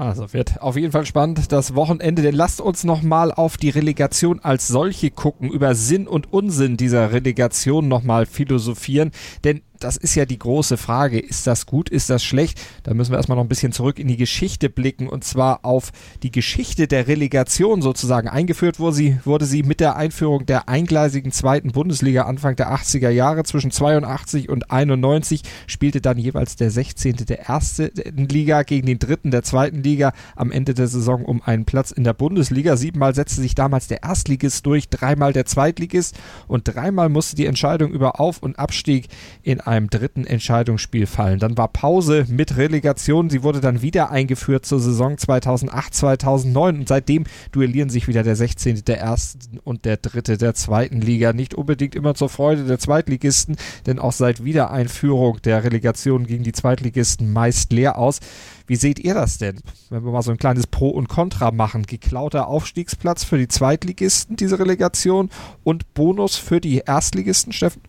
Also 0.00 0.32
wird 0.32 0.62
auf 0.62 0.76
jeden 0.76 0.92
Fall 0.92 1.04
spannend 1.04 1.52
das 1.52 1.74
Wochenende, 1.74 2.22
denn 2.22 2.34
lasst 2.34 2.62
uns 2.62 2.84
nochmal 2.84 3.32
auf 3.32 3.58
die 3.58 3.68
Relegation 3.68 4.40
als 4.40 4.66
solche 4.66 5.10
gucken, 5.10 5.50
über 5.50 5.74
Sinn 5.74 6.08
und 6.08 6.32
Unsinn 6.32 6.78
dieser 6.78 7.12
Relegation 7.12 7.86
nochmal 7.86 8.24
philosophieren, 8.24 9.10
denn 9.44 9.60
das 9.80 9.96
ist 9.96 10.14
ja 10.14 10.26
die 10.26 10.38
große 10.38 10.76
Frage. 10.76 11.18
Ist 11.18 11.46
das 11.46 11.66
gut? 11.66 11.88
Ist 11.88 12.10
das 12.10 12.22
schlecht? 12.22 12.60
Da 12.82 12.94
müssen 12.94 13.12
wir 13.12 13.16
erstmal 13.16 13.36
noch 13.36 13.44
ein 13.44 13.48
bisschen 13.48 13.72
zurück 13.72 13.98
in 13.98 14.08
die 14.08 14.16
Geschichte 14.16 14.68
blicken 14.68 15.08
und 15.08 15.24
zwar 15.24 15.64
auf 15.64 15.90
die 16.22 16.30
Geschichte 16.30 16.86
der 16.86 17.08
Relegation 17.08 17.82
sozusagen. 17.82 18.28
Eingeführt 18.28 18.78
wurde 18.78 18.96
sie, 18.96 19.18
wurde 19.24 19.46
sie 19.46 19.62
mit 19.62 19.80
der 19.80 19.96
Einführung 19.96 20.46
der 20.46 20.68
eingleisigen 20.68 21.32
zweiten 21.32 21.72
Bundesliga 21.72 22.22
Anfang 22.22 22.56
der 22.56 22.72
80er 22.72 23.08
Jahre. 23.08 23.42
Zwischen 23.44 23.70
82 23.70 24.48
und 24.48 24.70
91 24.70 25.42
spielte 25.66 26.00
dann 26.00 26.18
jeweils 26.18 26.56
der 26.56 26.70
16. 26.70 27.16
der 27.26 27.46
ersten 27.46 27.90
Liga 28.28 28.62
gegen 28.62 28.86
den 28.86 28.98
dritten 28.98 29.30
der 29.30 29.42
zweiten 29.42 29.82
Liga 29.82 30.12
am 30.36 30.52
Ende 30.52 30.74
der 30.74 30.88
Saison 30.88 31.24
um 31.24 31.42
einen 31.42 31.64
Platz 31.64 31.90
in 31.90 32.04
der 32.04 32.12
Bundesliga. 32.12 32.76
Siebenmal 32.76 33.14
setzte 33.14 33.40
sich 33.40 33.54
damals 33.54 33.88
der 33.88 34.02
Erstligist 34.02 34.66
durch, 34.66 34.90
dreimal 34.90 35.32
der 35.32 35.46
Zweitligist 35.46 36.18
und 36.48 36.64
dreimal 36.64 37.08
musste 37.08 37.36
die 37.36 37.46
Entscheidung 37.46 37.92
über 37.92 38.20
Auf- 38.20 38.42
und 38.42 38.58
Abstieg 38.58 39.08
in 39.42 39.60
einem 39.70 39.88
dritten 39.88 40.26
Entscheidungsspiel 40.26 41.06
fallen. 41.06 41.38
Dann 41.38 41.56
war 41.56 41.68
Pause 41.68 42.26
mit 42.28 42.56
Relegation. 42.56 43.30
Sie 43.30 43.44
wurde 43.44 43.60
dann 43.60 43.82
wieder 43.82 44.10
eingeführt 44.10 44.66
zur 44.66 44.80
Saison 44.80 45.14
2008-2009 45.14 46.68
und 46.80 46.88
seitdem 46.88 47.24
duellieren 47.52 47.88
sich 47.88 48.08
wieder 48.08 48.24
der 48.24 48.34
16. 48.34 48.84
der 48.84 49.00
ersten 49.00 49.58
und 49.60 49.84
der 49.84 49.96
dritte 49.96 50.36
der 50.36 50.54
zweiten 50.54 51.00
Liga. 51.00 51.32
Nicht 51.32 51.54
unbedingt 51.54 51.94
immer 51.94 52.14
zur 52.14 52.28
Freude 52.28 52.64
der 52.64 52.80
Zweitligisten, 52.80 53.56
denn 53.86 54.00
auch 54.00 54.12
seit 54.12 54.44
Wiedereinführung 54.44 55.40
der 55.42 55.62
Relegation 55.62 56.26
gingen 56.26 56.44
die 56.44 56.52
Zweitligisten 56.52 57.32
meist 57.32 57.72
leer 57.72 57.96
aus. 57.96 58.18
Wie 58.66 58.76
seht 58.76 58.98
ihr 58.98 59.14
das 59.14 59.38
denn, 59.38 59.60
wenn 59.88 60.04
wir 60.04 60.12
mal 60.12 60.22
so 60.22 60.32
ein 60.32 60.36
kleines 60.36 60.66
Pro 60.66 60.90
und 60.90 61.08
Contra 61.08 61.52
machen? 61.52 61.84
Geklauter 61.84 62.48
Aufstiegsplatz 62.48 63.22
für 63.22 63.38
die 63.38 63.48
Zweitligisten, 63.48 64.36
diese 64.36 64.58
Relegation 64.58 65.30
und 65.62 65.94
Bonus 65.94 66.36
für 66.36 66.60
die 66.60 66.78
Erstligisten, 66.78 67.52
Steffen? 67.52 67.82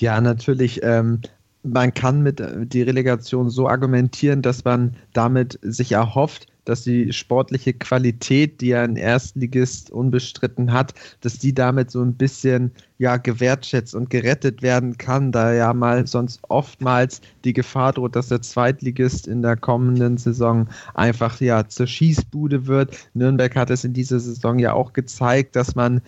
Ja, 0.00 0.18
natürlich. 0.20 0.80
Ähm, 0.82 1.20
man 1.62 1.92
kann 1.92 2.22
mit 2.22 2.40
äh, 2.40 2.66
die 2.66 2.82
Relegation 2.82 3.50
so 3.50 3.68
argumentieren, 3.68 4.40
dass 4.40 4.64
man 4.64 4.96
damit 5.12 5.58
sich 5.62 5.92
erhofft, 5.92 6.46
dass 6.64 6.84
die 6.84 7.12
sportliche 7.12 7.74
Qualität, 7.74 8.60
die 8.62 8.74
ein 8.74 8.96
Erstligist 8.96 9.90
unbestritten 9.90 10.72
hat, 10.72 10.94
dass 11.20 11.38
die 11.38 11.52
damit 11.52 11.90
so 11.90 12.00
ein 12.00 12.14
bisschen 12.14 12.72
ja 12.98 13.18
gewertschätzt 13.18 13.94
und 13.94 14.08
gerettet 14.08 14.62
werden 14.62 14.96
kann, 14.96 15.32
da 15.32 15.52
ja 15.52 15.74
mal 15.74 16.06
sonst 16.06 16.40
oftmals 16.48 17.20
die 17.44 17.52
Gefahr 17.52 17.92
droht, 17.92 18.16
dass 18.16 18.28
der 18.28 18.40
Zweitligist 18.40 19.26
in 19.26 19.42
der 19.42 19.56
kommenden 19.56 20.16
Saison 20.16 20.68
einfach 20.94 21.40
ja 21.40 21.68
zur 21.68 21.86
Schießbude 21.86 22.66
wird. 22.66 22.96
Nürnberg 23.14 23.54
hat 23.56 23.70
es 23.70 23.84
in 23.84 23.92
dieser 23.92 24.20
Saison 24.20 24.58
ja 24.58 24.72
auch 24.72 24.92
gezeigt, 24.92 25.56
dass 25.56 25.74
man 25.74 26.00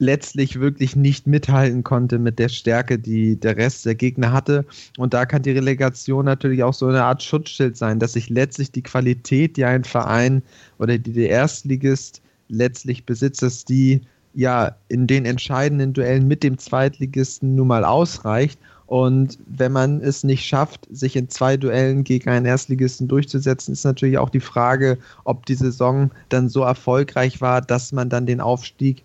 letztlich 0.00 0.58
wirklich 0.58 0.96
nicht 0.96 1.26
mithalten 1.26 1.84
konnte 1.84 2.18
mit 2.18 2.38
der 2.38 2.48
Stärke, 2.48 2.98
die 2.98 3.36
der 3.36 3.56
Rest 3.56 3.84
der 3.84 3.94
Gegner 3.94 4.32
hatte. 4.32 4.64
Und 4.96 5.14
da 5.14 5.26
kann 5.26 5.42
die 5.42 5.52
Relegation 5.52 6.24
natürlich 6.24 6.62
auch 6.64 6.74
so 6.74 6.86
eine 6.86 7.04
Art 7.04 7.22
Schutzschild 7.22 7.76
sein, 7.76 8.00
dass 8.00 8.14
sich 8.14 8.30
letztlich 8.30 8.72
die 8.72 8.82
Qualität, 8.82 9.56
die 9.56 9.64
ein 9.64 9.84
Verein 9.84 10.42
oder 10.78 10.98
die 10.98 11.12
der 11.12 11.28
Erstligist 11.28 12.22
letztlich 12.48 13.04
besitzt, 13.04 13.42
dass 13.42 13.64
die 13.64 14.00
ja 14.32 14.74
in 14.88 15.06
den 15.06 15.26
entscheidenden 15.26 15.92
Duellen 15.92 16.26
mit 16.26 16.42
dem 16.42 16.56
Zweitligisten 16.56 17.54
nun 17.54 17.68
mal 17.68 17.84
ausreicht. 17.84 18.58
Und 18.86 19.38
wenn 19.46 19.70
man 19.70 20.00
es 20.00 20.24
nicht 20.24 20.44
schafft, 20.46 20.88
sich 20.90 21.14
in 21.14 21.28
zwei 21.28 21.56
Duellen 21.56 22.04
gegen 22.04 22.30
einen 22.30 22.46
Erstligisten 22.46 23.06
durchzusetzen, 23.06 23.72
ist 23.72 23.84
natürlich 23.84 24.18
auch 24.18 24.30
die 24.30 24.40
Frage, 24.40 24.98
ob 25.24 25.46
die 25.46 25.54
Saison 25.54 26.10
dann 26.30 26.48
so 26.48 26.62
erfolgreich 26.62 27.40
war, 27.40 27.60
dass 27.60 27.92
man 27.92 28.08
dann 28.08 28.26
den 28.26 28.40
Aufstieg 28.40 29.04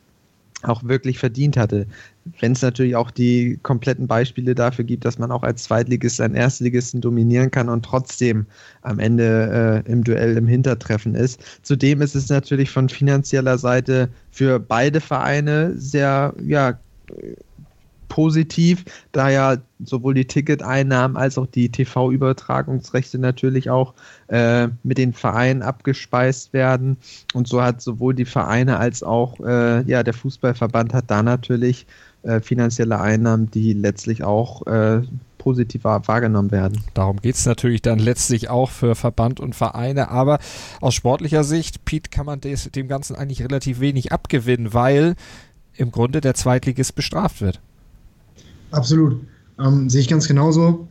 auch 0.65 0.83
wirklich 0.83 1.19
verdient 1.19 1.57
hatte. 1.57 1.87
Wenn 2.39 2.53
es 2.53 2.61
natürlich 2.61 2.95
auch 2.95 3.11
die 3.11 3.59
kompletten 3.61 4.07
Beispiele 4.07 4.55
dafür 4.55 4.83
gibt, 4.85 5.05
dass 5.05 5.19
man 5.19 5.31
auch 5.31 5.43
als 5.43 5.63
Zweitligist 5.63 6.19
einen 6.21 6.35
Erstligisten 6.35 7.01
dominieren 7.01 7.51
kann 7.51 7.69
und 7.69 7.85
trotzdem 7.85 8.45
am 8.81 8.99
Ende 8.99 9.83
äh, 9.85 9.91
im 9.91 10.03
Duell 10.03 10.37
im 10.37 10.47
Hintertreffen 10.47 11.15
ist. 11.15 11.41
Zudem 11.63 12.01
ist 12.01 12.15
es 12.15 12.29
natürlich 12.29 12.69
von 12.69 12.89
finanzieller 12.89 13.57
Seite 13.57 14.09
für 14.31 14.59
beide 14.59 15.01
Vereine 15.01 15.73
sehr 15.77 16.33
ja, 16.43 16.79
positiv, 18.07 18.85
da 19.11 19.29
ja 19.29 19.57
sowohl 19.83 20.13
die 20.13 20.25
Ticketeinnahmen 20.25 21.17
als 21.17 21.37
auch 21.37 21.47
die 21.47 21.69
TV-Übertragungsrechte 21.69 23.19
natürlich 23.19 23.69
auch 23.69 23.93
äh, 24.27 24.67
mit 24.83 24.97
den 24.97 25.13
Vereinen 25.13 25.61
abgespeist 25.61 26.53
werden. 26.53 26.97
Und 27.33 27.47
so 27.47 27.61
hat 27.61 27.81
sowohl 27.81 28.13
die 28.13 28.25
Vereine 28.25 28.77
als 28.77 29.03
auch 29.03 29.39
äh, 29.39 29.83
ja, 29.83 30.03
der 30.03 30.13
Fußballverband 30.13 30.93
hat 30.93 31.05
da 31.07 31.23
natürlich 31.23 31.85
äh, 32.23 32.41
finanzielle 32.41 32.99
Einnahmen, 32.99 33.51
die 33.51 33.73
letztlich 33.73 34.23
auch 34.23 34.65
äh, 34.65 35.01
positiv 35.45 35.83
wahrgenommen 35.83 36.49
werden. 36.49 36.81
Darum 36.95 37.21
geht 37.21 37.35
es 37.35 37.45
natürlich 37.45 37.83
dann 37.83 37.99
letztlich 37.99 38.49
auch 38.49 38.71
für 38.71 38.95
Verband 38.95 39.39
und 39.39 39.53
Vereine. 39.53 40.09
Aber 40.09 40.39
aus 40.81 40.95
sportlicher 40.95 41.43
Sicht, 41.43 41.85
Pete, 41.85 42.09
kann 42.09 42.25
man 42.25 42.41
des, 42.41 42.71
dem 42.71 42.87
Ganzen 42.87 43.15
eigentlich 43.15 43.43
relativ 43.43 43.79
wenig 43.79 44.11
abgewinnen, 44.11 44.73
weil 44.73 45.15
im 45.75 45.91
Grunde 45.91 46.19
der 46.19 46.33
Zweitligist 46.33 46.95
bestraft 46.95 47.41
wird. 47.41 47.61
Absolut. 48.71 49.19
Ähm, 49.59 49.89
sehe 49.89 50.01
ich 50.01 50.07
ganz 50.07 50.27
genauso. 50.27 50.87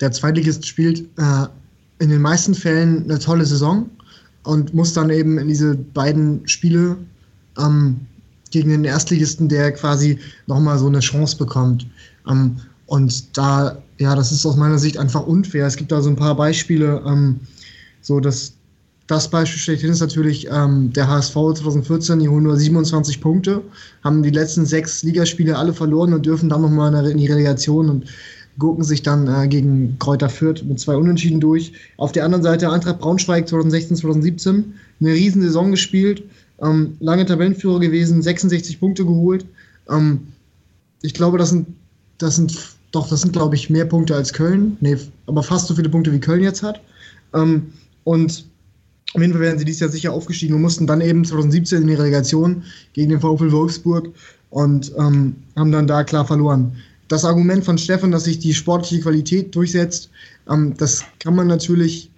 Der 0.00 0.12
Zweitligist 0.12 0.66
spielt 0.66 1.00
äh, 1.18 1.46
in 1.98 2.10
den 2.10 2.22
meisten 2.22 2.54
Fällen 2.54 3.04
eine 3.04 3.18
tolle 3.18 3.46
Saison 3.46 3.88
und 4.44 4.74
muss 4.74 4.92
dann 4.92 5.10
eben 5.10 5.38
in 5.38 5.48
diese 5.48 5.74
beiden 5.74 6.46
Spiele 6.46 6.96
ähm, 7.58 8.00
gegen 8.50 8.70
den 8.70 8.84
Erstligisten, 8.84 9.48
der 9.48 9.72
quasi 9.72 10.18
nochmal 10.46 10.78
so 10.78 10.86
eine 10.86 11.00
Chance 11.00 11.36
bekommt. 11.36 11.86
Ähm, 12.28 12.56
und 12.86 13.36
da, 13.36 13.78
ja, 13.98 14.14
das 14.14 14.32
ist 14.32 14.44
aus 14.46 14.56
meiner 14.56 14.78
Sicht 14.78 14.98
einfach 14.98 15.26
unfair. 15.26 15.66
Es 15.66 15.76
gibt 15.76 15.90
da 15.92 16.02
so 16.02 16.10
ein 16.10 16.16
paar 16.16 16.36
Beispiele, 16.36 17.02
ähm, 17.06 17.40
so 18.02 18.20
dass 18.20 18.53
das 19.06 19.28
Beispiel 19.28 19.60
schlechthin 19.60 19.90
ist 19.90 20.00
natürlich 20.00 20.48
ähm, 20.50 20.92
der 20.92 21.08
HSV 21.08 21.34
2014, 21.34 22.20
die 22.20 22.28
holen 22.28 22.44
nur 22.44 22.56
27 22.56 23.20
Punkte, 23.20 23.62
haben 24.02 24.22
die 24.22 24.30
letzten 24.30 24.64
sechs 24.64 25.02
Ligaspiele 25.02 25.58
alle 25.58 25.74
verloren 25.74 26.14
und 26.14 26.24
dürfen 26.24 26.48
dann 26.48 26.62
nochmal 26.62 27.06
in 27.06 27.18
die 27.18 27.26
Relegation 27.26 27.90
und 27.90 28.04
gucken 28.58 28.84
sich 28.84 29.02
dann 29.02 29.26
äh, 29.26 29.46
gegen 29.48 29.98
Kräuter 29.98 30.28
Fürth 30.28 30.64
mit 30.64 30.80
zwei 30.80 30.96
Unentschieden 30.96 31.40
durch. 31.40 31.72
Auf 31.96 32.12
der 32.12 32.24
anderen 32.24 32.42
Seite 32.42 32.70
Eintracht 32.70 33.00
Braunschweig 33.00 33.48
2016, 33.48 33.96
2017, 33.98 34.74
eine 35.00 35.12
riesen 35.12 35.42
Saison 35.42 35.70
gespielt, 35.70 36.22
ähm, 36.62 36.96
lange 37.00 37.26
Tabellenführer 37.26 37.80
gewesen, 37.80 38.22
66 38.22 38.80
Punkte 38.80 39.04
geholt. 39.04 39.44
Ähm, 39.90 40.28
ich 41.02 41.12
glaube, 41.12 41.36
das 41.36 41.50
sind, 41.50 41.66
das 42.18 42.36
sind, 42.36 42.56
doch, 42.92 43.08
das 43.08 43.20
sind, 43.20 43.32
glaube 43.32 43.56
ich, 43.56 43.68
mehr 43.68 43.84
Punkte 43.84 44.14
als 44.14 44.32
Köln. 44.32 44.78
Nee, 44.80 44.96
aber 45.26 45.42
fast 45.42 45.66
so 45.66 45.74
viele 45.74 45.90
Punkte 45.90 46.12
wie 46.12 46.20
Köln 46.20 46.42
jetzt 46.42 46.62
hat. 46.62 46.80
Ähm, 47.34 47.72
und 48.04 48.46
auf 49.14 49.20
jeden 49.20 49.32
Fall 49.32 49.42
werden 49.42 49.58
sie 49.58 49.64
dieses 49.64 49.80
Jahr 49.80 49.90
sicher 49.90 50.12
aufgestiegen 50.12 50.54
und 50.54 50.62
mussten 50.62 50.86
dann 50.86 51.00
eben 51.00 51.24
2017 51.24 51.82
in 51.82 51.88
die 51.88 51.94
Relegation 51.94 52.64
gegen 52.92 53.10
den 53.10 53.20
VfL 53.20 53.52
Wolfsburg 53.52 54.10
und 54.50 54.92
ähm, 54.98 55.36
haben 55.56 55.72
dann 55.72 55.86
da 55.86 56.02
klar 56.02 56.26
verloren. 56.26 56.72
Das 57.08 57.24
Argument 57.24 57.64
von 57.64 57.78
Stefan, 57.78 58.10
dass 58.10 58.24
sich 58.24 58.40
die 58.40 58.52
sportliche 58.52 59.02
Qualität 59.02 59.54
durchsetzt, 59.54 60.10
ähm, 60.50 60.74
das 60.76 61.04
kann 61.20 61.36
man 61.36 61.46
natürlich, 61.46 62.10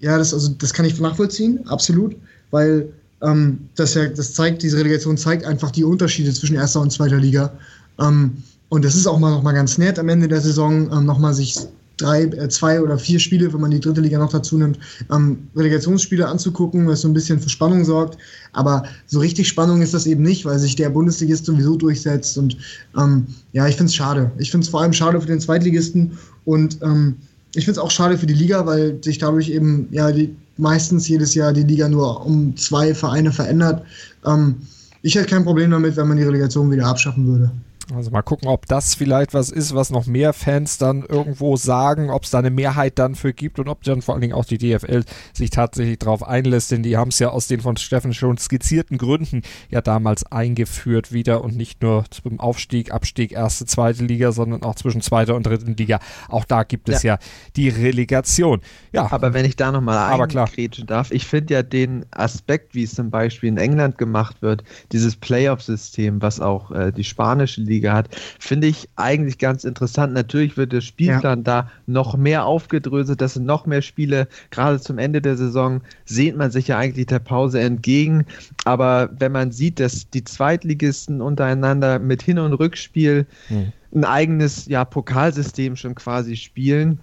ja, 0.00 0.18
das, 0.18 0.34
also, 0.34 0.48
das 0.58 0.72
kann 0.72 0.84
ich 0.84 0.98
nachvollziehen, 0.98 1.60
absolut, 1.68 2.16
weil 2.50 2.92
ähm, 3.22 3.68
das 3.76 3.94
ja, 3.94 4.08
das 4.08 4.34
zeigt, 4.34 4.62
diese 4.62 4.78
Relegation 4.78 5.16
zeigt 5.16 5.44
einfach 5.44 5.70
die 5.70 5.84
Unterschiede 5.84 6.32
zwischen 6.32 6.56
erster 6.56 6.80
und 6.80 6.92
zweiter 6.92 7.18
Liga. 7.18 7.52
Ähm, 8.00 8.32
und 8.68 8.84
das 8.84 8.96
ist 8.96 9.06
auch 9.06 9.18
mal 9.18 9.30
noch 9.30 9.42
mal 9.42 9.52
ganz 9.52 9.78
nett 9.78 9.98
am 9.98 10.08
Ende 10.08 10.26
der 10.26 10.40
Saison, 10.40 10.90
ähm, 10.92 11.04
noch 11.04 11.18
mal 11.18 11.34
sich 11.34 11.56
drei, 11.96 12.24
äh, 12.24 12.48
zwei 12.48 12.80
oder 12.80 12.98
vier 12.98 13.18
Spiele, 13.18 13.52
wenn 13.52 13.60
man 13.60 13.70
die 13.70 13.80
dritte 13.80 14.00
Liga 14.00 14.18
noch 14.18 14.30
dazu 14.30 14.58
nimmt, 14.58 14.78
ähm, 15.12 15.48
Relegationsspiele 15.56 16.26
anzugucken, 16.26 16.86
was 16.86 17.02
so 17.02 17.08
ein 17.08 17.14
bisschen 17.14 17.40
für 17.40 17.48
Spannung 17.48 17.84
sorgt. 17.84 18.18
Aber 18.52 18.84
so 19.06 19.20
richtig 19.20 19.48
Spannung 19.48 19.82
ist 19.82 19.94
das 19.94 20.06
eben 20.06 20.22
nicht, 20.22 20.44
weil 20.44 20.58
sich 20.58 20.76
der 20.76 20.90
Bundesligist 20.90 21.46
sowieso 21.46 21.76
durchsetzt. 21.76 22.36
Und 22.38 22.56
ähm, 22.98 23.26
ja, 23.52 23.66
ich 23.66 23.76
finde 23.76 23.90
es 23.90 23.94
schade. 23.94 24.30
Ich 24.38 24.50
finde 24.50 24.64
es 24.64 24.70
vor 24.70 24.82
allem 24.82 24.92
schade 24.92 25.20
für 25.20 25.26
den 25.26 25.40
Zweitligisten 25.40 26.18
und 26.44 26.78
ähm, 26.82 27.16
ich 27.54 27.64
finde 27.64 27.78
es 27.80 27.84
auch 27.84 27.90
schade 27.90 28.16
für 28.16 28.26
die 28.26 28.34
Liga, 28.34 28.64
weil 28.64 29.02
sich 29.02 29.18
dadurch 29.18 29.50
eben 29.50 29.88
ja 29.90 30.10
die, 30.10 30.34
meistens 30.56 31.08
jedes 31.08 31.34
Jahr 31.34 31.52
die 31.52 31.62
Liga 31.62 31.88
nur 31.88 32.24
um 32.24 32.56
zwei 32.56 32.94
Vereine 32.94 33.30
verändert. 33.30 33.84
Ähm, 34.26 34.56
ich 35.02 35.14
hätte 35.14 35.28
kein 35.28 35.44
Problem 35.44 35.70
damit, 35.70 35.96
wenn 35.96 36.08
man 36.08 36.16
die 36.16 36.22
Relegation 36.22 36.70
wieder 36.70 36.86
abschaffen 36.86 37.26
würde. 37.26 37.50
Also 37.94 38.10
mal 38.10 38.22
gucken, 38.22 38.48
ob 38.48 38.66
das 38.66 38.94
vielleicht 38.94 39.34
was 39.34 39.50
ist, 39.50 39.74
was 39.74 39.90
noch 39.90 40.06
mehr 40.06 40.32
Fans 40.32 40.78
dann 40.78 41.02
irgendwo 41.02 41.56
sagen, 41.56 42.10
ob 42.10 42.24
es 42.24 42.30
da 42.30 42.38
eine 42.38 42.50
Mehrheit 42.50 42.98
dann 42.98 43.14
für 43.14 43.32
gibt 43.32 43.58
und 43.58 43.68
ob 43.68 43.82
dann 43.82 44.02
vor 44.02 44.14
allen 44.14 44.22
Dingen 44.22 44.34
auch 44.34 44.44
die 44.44 44.58
DFL 44.58 45.04
sich 45.32 45.50
tatsächlich 45.50 45.98
darauf 45.98 46.22
einlässt, 46.22 46.70
denn 46.70 46.82
die 46.82 46.96
haben 46.96 47.08
es 47.08 47.18
ja 47.18 47.30
aus 47.30 47.48
den 47.48 47.60
von 47.60 47.76
Steffen 47.76 48.14
schon 48.14 48.38
skizzierten 48.38 48.98
Gründen 48.98 49.42
ja 49.70 49.80
damals 49.80 50.24
eingeführt 50.30 51.12
wieder 51.12 51.42
und 51.42 51.56
nicht 51.56 51.82
nur 51.82 52.04
zum 52.10 52.38
Aufstieg, 52.40 52.92
Abstieg, 52.92 53.32
erste, 53.32 53.66
zweite 53.66 54.04
Liga, 54.04 54.32
sondern 54.32 54.62
auch 54.62 54.76
zwischen 54.76 55.00
zweiter 55.00 55.34
und 55.34 55.44
dritten 55.44 55.76
Liga. 55.76 55.98
Auch 56.28 56.44
da 56.44 56.62
gibt 56.62 56.88
es 56.88 57.02
ja, 57.02 57.14
ja 57.14 57.18
die 57.56 57.68
Relegation. 57.68 58.60
Ja. 58.92 59.10
Aber 59.10 59.34
wenn 59.34 59.44
ich 59.44 59.56
da 59.56 59.72
nochmal 59.72 59.98
eingrätschen 59.98 60.86
darf, 60.86 61.10
ich 61.10 61.26
finde 61.26 61.54
ja 61.54 61.62
den 61.62 62.06
Aspekt, 62.10 62.74
wie 62.74 62.84
es 62.84 62.94
zum 62.94 63.10
Beispiel 63.10 63.48
in 63.48 63.56
England 63.56 63.98
gemacht 63.98 64.40
wird, 64.40 64.62
dieses 64.92 65.16
Playoff-System, 65.16 66.22
was 66.22 66.40
auch 66.40 66.70
äh, 66.70 66.92
die 66.92 67.04
spanische 67.04 67.60
Liga 67.60 67.71
Bundesliga 67.72 67.94
hat, 67.94 68.08
finde 68.38 68.66
ich 68.66 68.88
eigentlich 68.96 69.38
ganz 69.38 69.64
interessant. 69.64 70.12
Natürlich 70.12 70.56
wird 70.56 70.72
der 70.72 70.80
Spielplan 70.80 71.40
ja. 71.40 71.44
da 71.44 71.70
noch 71.86 72.16
mehr 72.16 72.44
aufgedröselt, 72.44 73.20
das 73.20 73.34
sind 73.34 73.46
noch 73.46 73.66
mehr 73.66 73.82
Spiele. 73.82 74.28
Gerade 74.50 74.80
zum 74.80 74.98
Ende 74.98 75.22
der 75.22 75.36
Saison 75.36 75.80
sehnt 76.04 76.36
man 76.36 76.50
sich 76.50 76.68
ja 76.68 76.78
eigentlich 76.78 77.06
der 77.06 77.18
Pause 77.18 77.60
entgegen. 77.60 78.26
Aber 78.64 79.10
wenn 79.18 79.32
man 79.32 79.52
sieht, 79.52 79.80
dass 79.80 80.08
die 80.10 80.24
Zweitligisten 80.24 81.20
untereinander 81.20 81.98
mit 81.98 82.22
Hin- 82.22 82.38
und 82.38 82.52
Rückspiel 82.52 83.26
hm. 83.48 83.72
ein 83.94 84.04
eigenes 84.04 84.66
ja, 84.66 84.84
Pokalsystem 84.84 85.76
schon 85.76 85.94
quasi 85.94 86.36
spielen, 86.36 87.00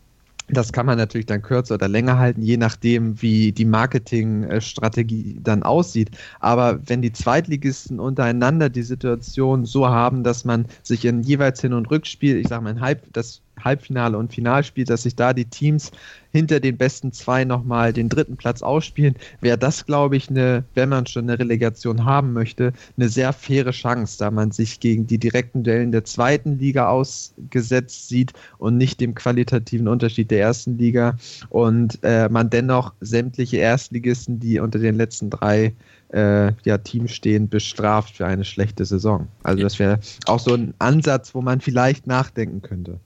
das 0.50 0.74
kann 0.74 0.86
man 0.86 0.98
natürlich 0.98 1.28
dann 1.28 1.42
kürzer 1.42 1.76
oder 1.76 1.88
länger 1.88 2.18
halten, 2.18 2.42
je 2.42 2.58
nachdem, 2.58 3.22
wie 3.22 3.52
die 3.52 3.66
Marketingstrategie 3.66 5.40
dann 5.44 5.64
aussieht. 5.64 6.12
Aber 6.40 6.80
wenn 6.88 7.02
die 7.02 7.12
Zweitligisten 7.12 8.00
untereinander 8.00 8.70
die 8.70 8.84
Situation 8.84 9.66
so 9.66 9.88
haben, 9.88 10.24
dass 10.24 10.46
man 10.46 10.66
sich 10.84 11.06
in 11.06 11.22
jeweils 11.22 11.62
Hin- 11.62 11.74
und 11.74 11.90
Rückspiel, 11.92 12.38
ich 12.38 12.48
sage 12.48 12.64
mal, 12.64 12.72
ein 12.72 12.82
Halb, 12.82 13.04
das 13.14 13.42
Halbfinale 13.64 14.18
und 14.18 14.34
Finalspiel, 14.34 14.86
dass 14.86 15.04
sich 15.04 15.16
da 15.16 15.34
die 15.34 15.46
Teams 15.46 15.92
hinter 16.32 16.60
den 16.60 16.78
besten 16.78 17.12
zwei 17.12 17.44
nochmal 17.44 17.94
den 17.94 18.10
dritten 18.10 18.38
Platz 18.38 18.62
ausspielen, 18.62 19.16
wäre 19.42 19.58
das, 19.58 19.86
glaube 19.86 20.16
ich, 20.16 20.30
eine, 20.30 20.64
wenn 20.76 20.90
man 20.90 21.08
schon 21.08 21.24
eine 21.24 21.40
Relegation 21.40 22.06
haben 22.06 22.34
möchte, 22.34 22.74
eine 22.98 23.10
sehr 23.10 23.34
faire 23.34 23.72
Chance, 23.72 24.18
da 24.20 24.30
man 24.30 24.52
sich 24.52 24.80
gegen 24.80 25.08
die 25.08 25.18
direkten 25.18 25.64
Duellen 25.64 25.92
der 25.92 26.06
zweiten 26.06 26.60
Liga 26.60 26.90
ausgesetzt 26.90 28.10
sieht 28.10 28.34
und 28.58 28.78
nicht 28.78 29.02
dem 29.02 29.16
qualitativen 29.16 29.88
Unterschied 29.88 30.30
der 30.32 30.42
ersten 30.42 30.78
Liga 30.78 31.18
und 31.50 32.00
äh, 32.04 32.30
man 32.30 32.50
dennoch 32.50 32.94
sämtliche 33.02 33.58
Erstligisten, 33.58 34.40
die 34.40 34.60
unter 34.60 34.80
den 34.80 34.96
letzten 34.96 35.30
drei 35.30 35.74
äh, 36.14 36.54
ja, 36.64 36.78
Teams 36.78 37.12
stehen, 37.12 37.50
bestraft 37.50 38.18
für 38.18 38.26
eine 38.26 38.46
schlechte 38.46 38.86
Saison. 38.86 39.28
Also 39.44 39.64
das 39.64 39.80
wäre 39.80 40.00
auch 40.26 40.40
so 40.40 40.54
ein 40.54 40.74
Ansatz, 40.80 41.36
wo 41.36 41.42
man 41.42 41.62
vielleicht 41.62 42.08
nachdenken 42.08 42.62
könnte. 42.62 43.00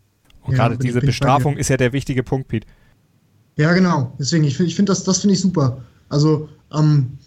Und 0.45 0.53
ja, 0.53 0.59
gerade 0.59 0.77
diese 0.77 0.99
Bestrafung 0.99 1.57
ist 1.57 1.69
ja 1.69 1.77
der 1.77 1.93
wichtige 1.93 2.23
Punkt, 2.23 2.47
Pete. 2.47 2.67
Ja, 3.55 3.73
genau. 3.73 4.13
Deswegen, 4.19 4.43
ich 4.43 4.57
finde 4.57 4.69
ich 4.69 4.75
find 4.75 4.89
das, 4.89 5.03
das 5.03 5.19
finde 5.19 5.35
ich 5.35 5.41
super. 5.41 5.81
Also, 6.09 6.49
ähm, 6.73 7.17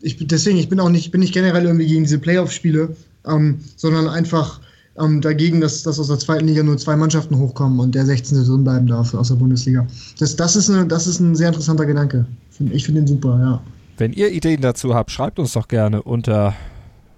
ich, 0.00 0.16
deswegen, 0.26 0.58
ich 0.58 0.68
bin 0.68 0.80
auch 0.80 0.88
nicht, 0.88 1.10
bin 1.10 1.20
nicht 1.20 1.34
generell 1.34 1.64
irgendwie 1.64 1.86
gegen 1.86 2.04
diese 2.04 2.18
Playoff-Spiele, 2.18 2.96
ähm, 3.26 3.60
sondern 3.76 4.08
einfach 4.08 4.60
ähm, 4.98 5.20
dagegen, 5.20 5.60
dass, 5.60 5.82
dass 5.82 5.98
aus 5.98 6.08
der 6.08 6.18
zweiten 6.18 6.46
Liga 6.46 6.62
nur 6.62 6.78
zwei 6.78 6.96
Mannschaften 6.96 7.38
hochkommen 7.38 7.80
und 7.80 7.94
der 7.94 8.06
16. 8.06 8.44
drin 8.44 8.64
bleiben 8.64 8.86
darf 8.86 9.14
aus 9.14 9.28
der 9.28 9.36
Bundesliga. 9.36 9.86
Das, 10.18 10.36
das, 10.36 10.56
ist, 10.56 10.70
eine, 10.70 10.86
das 10.86 11.06
ist 11.06 11.20
ein 11.20 11.34
sehr 11.34 11.48
interessanter 11.48 11.86
Gedanke. 11.86 12.26
Ich 12.70 12.84
finde 12.84 13.02
ihn 13.02 13.06
super, 13.06 13.38
ja. 13.40 13.62
Wenn 13.98 14.12
ihr 14.12 14.30
Ideen 14.30 14.60
dazu 14.60 14.94
habt, 14.94 15.10
schreibt 15.10 15.38
uns 15.38 15.54
doch 15.54 15.68
gerne 15.68 16.02
unter 16.02 16.54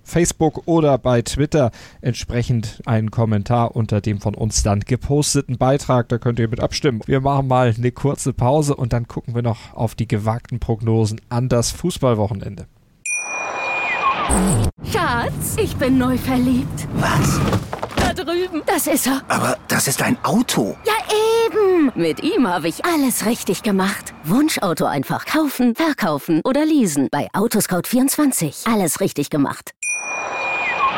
Facebook 0.09 0.63
oder 0.67 0.99
bei 0.99 1.23
Twitter 1.23 1.71
entsprechend 2.01 2.83
einen 2.87 3.11
Kommentar 3.11 3.77
unter 3.77 4.01
dem 4.01 4.21
von 4.21 4.35
uns 4.35 4.63
dann 4.63 4.81
geposteten 4.81 5.59
Beitrag. 5.59 6.09
Da 6.09 6.19
könnt 6.19 6.39
ihr 6.39 6.49
mit 6.49 6.61
abstimmen. 6.61 7.03
Wir 7.07 7.21
machen 7.21 7.49
mal 7.49 7.75
eine 7.77 7.93
kurze 7.93 8.33
Pause 8.33 8.75
und 8.75 8.93
dann 8.93 9.07
gucken 9.07 9.35
wir 9.35 9.43
noch 9.43 9.75
auf 9.75 9.95
die 9.95 10.09
gewagten 10.09 10.59
Prognosen 10.61 11.21
an 11.29 11.49
das 11.49 11.71
Fußballwochenende. 11.71 12.67
Schatz, 14.93 15.57
ich 15.57 15.77
bin 15.77 15.99
neu 15.99 16.17
verliebt. 16.19 16.89
Was? 16.95 17.41
Da 17.97 18.13
drüben. 18.13 18.63
Das 18.67 18.87
ist 18.87 19.07
er. 19.07 19.23
Aber 19.29 19.57
das 19.69 19.89
ist 19.89 20.03
ein 20.03 20.17
Auto. 20.25 20.77
Ja, 20.85 20.93
eben. 21.47 21.93
Mit 21.95 22.23
ihm 22.23 22.47
habe 22.47 22.69
ich 22.69 22.85
alles 22.85 23.27
richtig 23.27 23.63
gemacht. 23.63 24.15
Wunschauto 24.25 24.85
einfach 24.85 25.25
kaufen, 25.27 25.75
verkaufen 25.75 26.41
oder 26.45 26.65
leasen. 26.65 27.09
Bei 27.11 27.29
Autoscout24. 27.33 28.73
Alles 28.73 29.01
richtig 29.01 29.31
gemacht. 29.31 29.73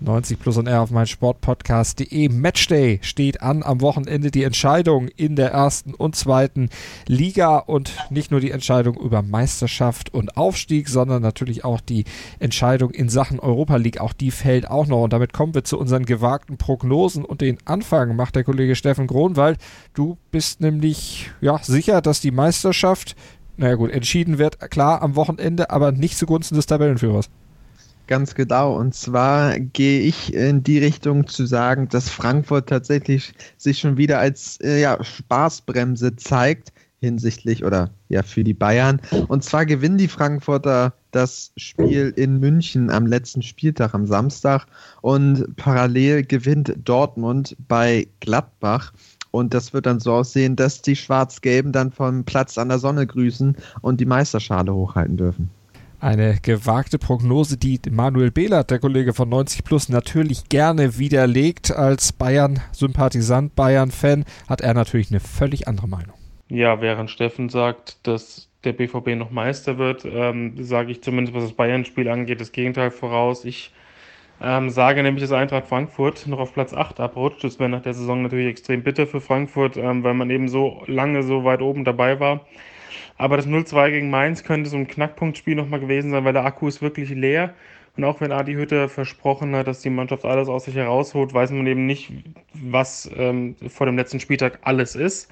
90 0.00 0.38
plus 0.38 0.56
und 0.56 0.66
R 0.66 0.82
auf 0.82 0.90
mein 0.90 1.06
Sportpodcast.de. 1.06 2.28
Matchday 2.28 2.98
steht 3.02 3.42
an 3.42 3.62
am 3.62 3.80
Wochenende 3.80 4.30
die 4.30 4.44
Entscheidung 4.44 5.08
in 5.08 5.36
der 5.36 5.52
ersten 5.52 5.94
und 5.94 6.16
zweiten 6.16 6.70
Liga 7.06 7.58
und 7.58 7.92
nicht 8.10 8.30
nur 8.30 8.40
die 8.40 8.50
Entscheidung 8.50 8.96
über 8.96 9.22
Meisterschaft 9.22 10.12
und 10.14 10.36
Aufstieg, 10.36 10.88
sondern 10.88 11.22
natürlich 11.22 11.64
auch 11.64 11.80
die 11.80 12.04
Entscheidung 12.38 12.90
in 12.90 13.08
Sachen 13.08 13.40
Europa 13.40 13.76
League. 13.76 14.00
Auch 14.00 14.12
die 14.12 14.30
fällt 14.30 14.70
auch 14.70 14.86
noch 14.86 15.04
und 15.04 15.12
damit 15.12 15.32
kommen 15.32 15.54
wir 15.54 15.64
zu 15.64 15.78
unseren 15.78 16.06
gewagten 16.06 16.56
Prognosen 16.56 17.24
und 17.24 17.40
den 17.40 17.58
Anfang 17.64 18.16
macht 18.16 18.36
der 18.36 18.44
Kollege 18.44 18.76
Steffen 18.76 19.06
Gronwald. 19.06 19.58
Du 19.94 20.16
bist 20.30 20.60
nämlich 20.60 21.30
ja 21.40 21.58
sicher, 21.62 22.00
dass 22.00 22.20
die 22.20 22.30
Meisterschaft 22.30 23.16
naja 23.60 23.74
gut, 23.74 23.90
entschieden 23.90 24.38
wird, 24.38 24.58
klar 24.70 25.02
am 25.02 25.16
Wochenende, 25.16 25.70
aber 25.70 25.92
nicht 25.92 26.16
zugunsten 26.16 26.54
des 26.54 26.64
Tabellenführers. 26.64 27.28
Ganz 28.10 28.34
genau. 28.34 28.76
Und 28.76 28.92
zwar 28.92 29.60
gehe 29.60 30.00
ich 30.00 30.34
in 30.34 30.64
die 30.64 30.80
Richtung 30.80 31.28
zu 31.28 31.46
sagen, 31.46 31.88
dass 31.90 32.08
Frankfurt 32.08 32.68
tatsächlich 32.68 33.32
sich 33.56 33.78
schon 33.78 33.98
wieder 33.98 34.18
als 34.18 34.58
äh, 34.62 34.80
ja, 34.80 34.98
Spaßbremse 35.00 36.16
zeigt 36.16 36.72
hinsichtlich 36.98 37.64
oder 37.64 37.90
ja 38.08 38.24
für 38.24 38.42
die 38.42 38.52
Bayern. 38.52 39.00
Und 39.28 39.44
zwar 39.44 39.64
gewinnen 39.64 39.96
die 39.96 40.08
Frankfurter 40.08 40.92
das 41.12 41.52
Spiel 41.56 42.12
in 42.16 42.40
München 42.40 42.90
am 42.90 43.06
letzten 43.06 43.42
Spieltag 43.42 43.94
am 43.94 44.08
Samstag 44.08 44.66
und 45.02 45.54
parallel 45.54 46.24
gewinnt 46.24 46.74
Dortmund 46.82 47.56
bei 47.68 48.08
Gladbach. 48.18 48.92
Und 49.30 49.54
das 49.54 49.72
wird 49.72 49.86
dann 49.86 50.00
so 50.00 50.14
aussehen, 50.14 50.56
dass 50.56 50.82
die 50.82 50.96
Schwarz-Gelben 50.96 51.70
dann 51.70 51.92
vom 51.92 52.24
Platz 52.24 52.58
an 52.58 52.70
der 52.70 52.80
Sonne 52.80 53.06
grüßen 53.06 53.56
und 53.82 54.00
die 54.00 54.06
Meisterschale 54.06 54.74
hochhalten 54.74 55.16
dürfen. 55.16 55.48
Eine 56.00 56.38
gewagte 56.40 56.98
Prognose, 56.98 57.58
die 57.58 57.78
Manuel 57.90 58.30
Behlert, 58.30 58.70
der 58.70 58.78
Kollege 58.78 59.12
von 59.12 59.28
90 59.28 59.64
Plus, 59.64 59.90
natürlich 59.90 60.48
gerne 60.48 60.96
widerlegt. 60.96 61.76
Als 61.76 62.14
Bayern-Sympathisant, 62.14 63.54
Bayern-Fan 63.54 64.24
hat 64.48 64.62
er 64.62 64.72
natürlich 64.72 65.10
eine 65.10 65.20
völlig 65.20 65.68
andere 65.68 65.88
Meinung. 65.88 66.14
Ja, 66.48 66.80
während 66.80 67.10
Steffen 67.10 67.50
sagt, 67.50 67.98
dass 68.06 68.48
der 68.64 68.72
BVB 68.72 69.08
noch 69.08 69.30
Meister 69.30 69.76
wird, 69.76 70.06
ähm, 70.06 70.54
sage 70.64 70.90
ich 70.90 71.02
zumindest, 71.02 71.36
was 71.36 71.44
das 71.44 71.52
Bayern-Spiel 71.52 72.08
angeht, 72.08 72.40
das 72.40 72.52
Gegenteil 72.52 72.90
voraus. 72.90 73.44
Ich 73.44 73.70
ähm, 74.40 74.70
sage 74.70 75.02
nämlich, 75.02 75.22
dass 75.22 75.32
Eintracht 75.32 75.66
Frankfurt 75.66 76.26
noch 76.26 76.38
auf 76.38 76.54
Platz 76.54 76.72
8 76.72 76.98
abrutscht. 76.98 77.44
Das 77.44 77.58
wäre 77.58 77.68
nach 77.68 77.82
der 77.82 77.92
Saison 77.92 78.22
natürlich 78.22 78.48
extrem 78.48 78.82
bitter 78.82 79.06
für 79.06 79.20
Frankfurt, 79.20 79.76
ähm, 79.76 80.02
weil 80.02 80.14
man 80.14 80.30
eben 80.30 80.48
so 80.48 80.82
lange 80.86 81.22
so 81.22 81.44
weit 81.44 81.60
oben 81.60 81.84
dabei 81.84 82.18
war. 82.20 82.46
Aber 83.16 83.36
das 83.36 83.46
0-2 83.46 83.90
gegen 83.90 84.10
Mainz 84.10 84.44
könnte 84.44 84.70
so 84.70 84.76
ein 84.76 84.88
Knackpunktspiel 84.88 85.54
nochmal 85.54 85.80
gewesen 85.80 86.10
sein, 86.10 86.24
weil 86.24 86.32
der 86.32 86.44
Akku 86.44 86.68
ist 86.68 86.82
wirklich 86.82 87.10
leer. 87.10 87.54
Und 87.96 88.04
auch 88.04 88.20
wenn 88.20 88.32
Adi 88.32 88.54
Hütte 88.54 88.88
versprochen 88.88 89.54
hat, 89.56 89.66
dass 89.66 89.80
die 89.80 89.90
Mannschaft 89.90 90.24
alles 90.24 90.48
aus 90.48 90.64
sich 90.64 90.76
herausholt, 90.76 91.34
weiß 91.34 91.50
man 91.50 91.66
eben 91.66 91.86
nicht, 91.86 92.12
was 92.54 93.10
ähm, 93.16 93.56
vor 93.68 93.86
dem 93.86 93.96
letzten 93.96 94.20
Spieltag 94.20 94.60
alles 94.62 94.94
ist. 94.94 95.30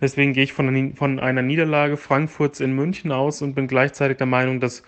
Deswegen 0.00 0.32
gehe 0.32 0.44
ich 0.44 0.52
von, 0.52 0.94
von 0.94 1.18
einer 1.18 1.42
Niederlage 1.42 1.96
Frankfurts 1.96 2.60
in 2.60 2.74
München 2.74 3.12
aus 3.12 3.42
und 3.42 3.54
bin 3.54 3.66
gleichzeitig 3.66 4.18
der 4.18 4.26
Meinung, 4.26 4.60
dass 4.60 4.82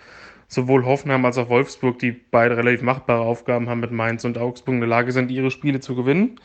sowohl 0.49 0.83
Hoffenheim 0.85 1.23
als 1.23 1.37
auch 1.37 1.47
Wolfsburg, 1.47 1.99
die 1.99 2.11
beide 2.11 2.57
relativ 2.57 2.81
machbare 2.81 3.21
Aufgaben 3.21 3.69
haben 3.69 3.79
mit 3.79 3.91
Mainz 3.91 4.25
und 4.25 4.37
Augsburg, 4.37 4.73
in 4.73 4.81
der 4.81 4.89
Lage 4.89 5.13
sind, 5.13 5.31
ihre 5.31 5.51
Spiele 5.51 5.79
zu 5.79 5.95
gewinnen. 5.95 6.41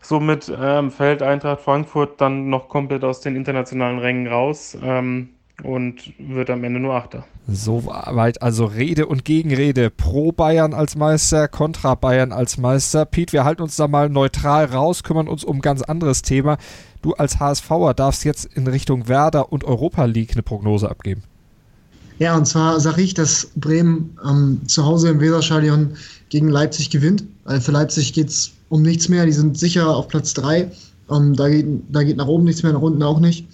Somit 0.00 0.50
ähm, 0.60 0.90
fällt 0.90 1.22
Eintracht 1.22 1.60
Frankfurt 1.60 2.20
dann 2.20 2.48
noch 2.48 2.68
komplett 2.68 3.04
aus 3.04 3.20
den 3.20 3.36
internationalen 3.36 4.00
Rängen 4.00 4.26
raus. 4.26 4.76
Ähm, 4.82 5.28
und 5.64 6.12
wird 6.18 6.50
am 6.50 6.62
Ende 6.62 6.78
nur 6.78 6.94
Achter. 6.94 7.24
Soweit 7.46 8.42
also 8.42 8.66
Rede 8.66 9.06
und 9.06 9.24
Gegenrede. 9.24 9.90
Pro 9.90 10.32
Bayern 10.32 10.72
als 10.72 10.96
Meister, 10.96 11.48
kontra 11.48 11.94
Bayern 11.94 12.32
als 12.32 12.58
Meister. 12.58 13.04
Piet, 13.04 13.32
wir 13.32 13.44
halten 13.44 13.62
uns 13.62 13.76
da 13.76 13.88
mal 13.88 14.08
neutral 14.08 14.66
raus, 14.66 15.02
kümmern 15.02 15.28
uns 15.28 15.44
um 15.44 15.56
ein 15.56 15.62
ganz 15.62 15.82
anderes 15.82 16.22
Thema. 16.22 16.58
Du 17.02 17.14
als 17.14 17.40
HSVer 17.40 17.94
darfst 17.94 18.24
jetzt 18.24 18.44
in 18.44 18.66
Richtung 18.66 19.08
Werder 19.08 19.52
und 19.52 19.64
Europa 19.64 20.04
League 20.04 20.32
eine 20.32 20.42
Prognose 20.42 20.88
abgeben. 20.88 21.24
Ja, 22.18 22.36
und 22.36 22.46
zwar 22.46 22.80
sage 22.80 23.02
ich, 23.02 23.14
dass 23.14 23.48
Bremen 23.56 24.16
ähm, 24.28 24.60
zu 24.66 24.84
Hause 24.84 25.10
im 25.10 25.20
Weserstadion 25.20 25.90
gegen 26.30 26.48
Leipzig 26.48 26.90
gewinnt. 26.90 27.24
Weil 27.44 27.60
für 27.60 27.72
Leipzig 27.72 28.12
geht 28.12 28.28
es 28.28 28.52
um 28.68 28.82
nichts 28.82 29.08
mehr. 29.08 29.24
Die 29.24 29.32
sind 29.32 29.58
sicher 29.58 29.88
auf 29.88 30.08
Platz 30.08 30.34
3. 30.34 30.70
Ähm, 31.10 31.36
da, 31.36 31.48
geht, 31.48 31.66
da 31.90 32.02
geht 32.02 32.16
nach 32.16 32.26
oben 32.26 32.44
nichts 32.44 32.62
mehr, 32.62 32.72
nach 32.72 32.80
unten 32.80 33.02
auch 33.02 33.20
nicht. 33.20 33.46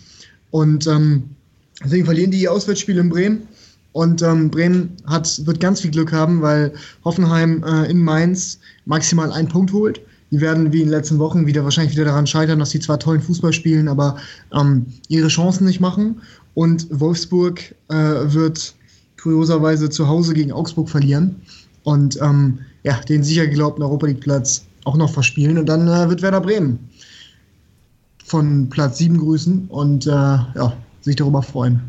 Und 0.50 0.86
ähm, 0.86 1.24
deswegen 1.84 2.06
verlieren 2.06 2.30
die 2.30 2.48
Auswärtsspiele 2.48 3.00
in 3.00 3.10
Bremen. 3.10 3.42
Und 3.92 4.22
ähm, 4.22 4.50
Bremen 4.50 4.96
hat, 5.06 5.46
wird 5.46 5.60
ganz 5.60 5.80
viel 5.80 5.90
Glück 5.90 6.12
haben, 6.12 6.42
weil 6.42 6.72
Hoffenheim 7.04 7.62
äh, 7.62 7.88
in 7.90 7.98
Mainz 8.02 8.58
maximal 8.86 9.30
einen 9.30 9.48
Punkt 9.48 9.72
holt. 9.72 10.00
Die 10.32 10.40
werden 10.40 10.72
wie 10.72 10.80
in 10.80 10.86
den 10.86 10.90
letzten 10.90 11.20
Wochen 11.20 11.46
wieder 11.46 11.62
wahrscheinlich 11.62 11.94
wieder 11.94 12.06
daran 12.06 12.26
scheitern, 12.26 12.58
dass 12.58 12.70
sie 12.70 12.80
zwar 12.80 12.98
tollen 12.98 13.20
Fußball 13.20 13.52
spielen, 13.52 13.86
aber 13.86 14.16
ähm, 14.52 14.86
ihre 15.06 15.28
Chancen 15.28 15.64
nicht 15.64 15.80
machen. 15.80 16.16
Und 16.54 16.86
Wolfsburg 16.90 17.74
äh, 17.88 17.94
wird 17.94 18.74
kurioserweise 19.20 19.90
zu 19.90 20.06
Hause 20.06 20.34
gegen 20.34 20.52
Augsburg 20.52 20.88
verlieren 20.88 21.36
und 21.82 22.20
ähm, 22.20 22.60
ja, 22.82 23.00
den 23.00 23.22
sicher 23.22 23.46
geglaubten 23.46 23.82
Europa 23.82 24.06
League 24.06 24.20
Platz 24.20 24.64
auch 24.84 24.96
noch 24.96 25.10
verspielen. 25.10 25.58
Und 25.58 25.66
dann 25.66 25.88
äh, 25.88 26.08
wird 26.08 26.22
Werder 26.22 26.40
Bremen 26.40 26.78
von 28.24 28.68
Platz 28.68 28.98
7 28.98 29.18
grüßen 29.18 29.66
und 29.68 30.06
äh, 30.06 30.10
ja, 30.10 30.76
sich 31.00 31.16
darüber 31.16 31.42
freuen. 31.42 31.80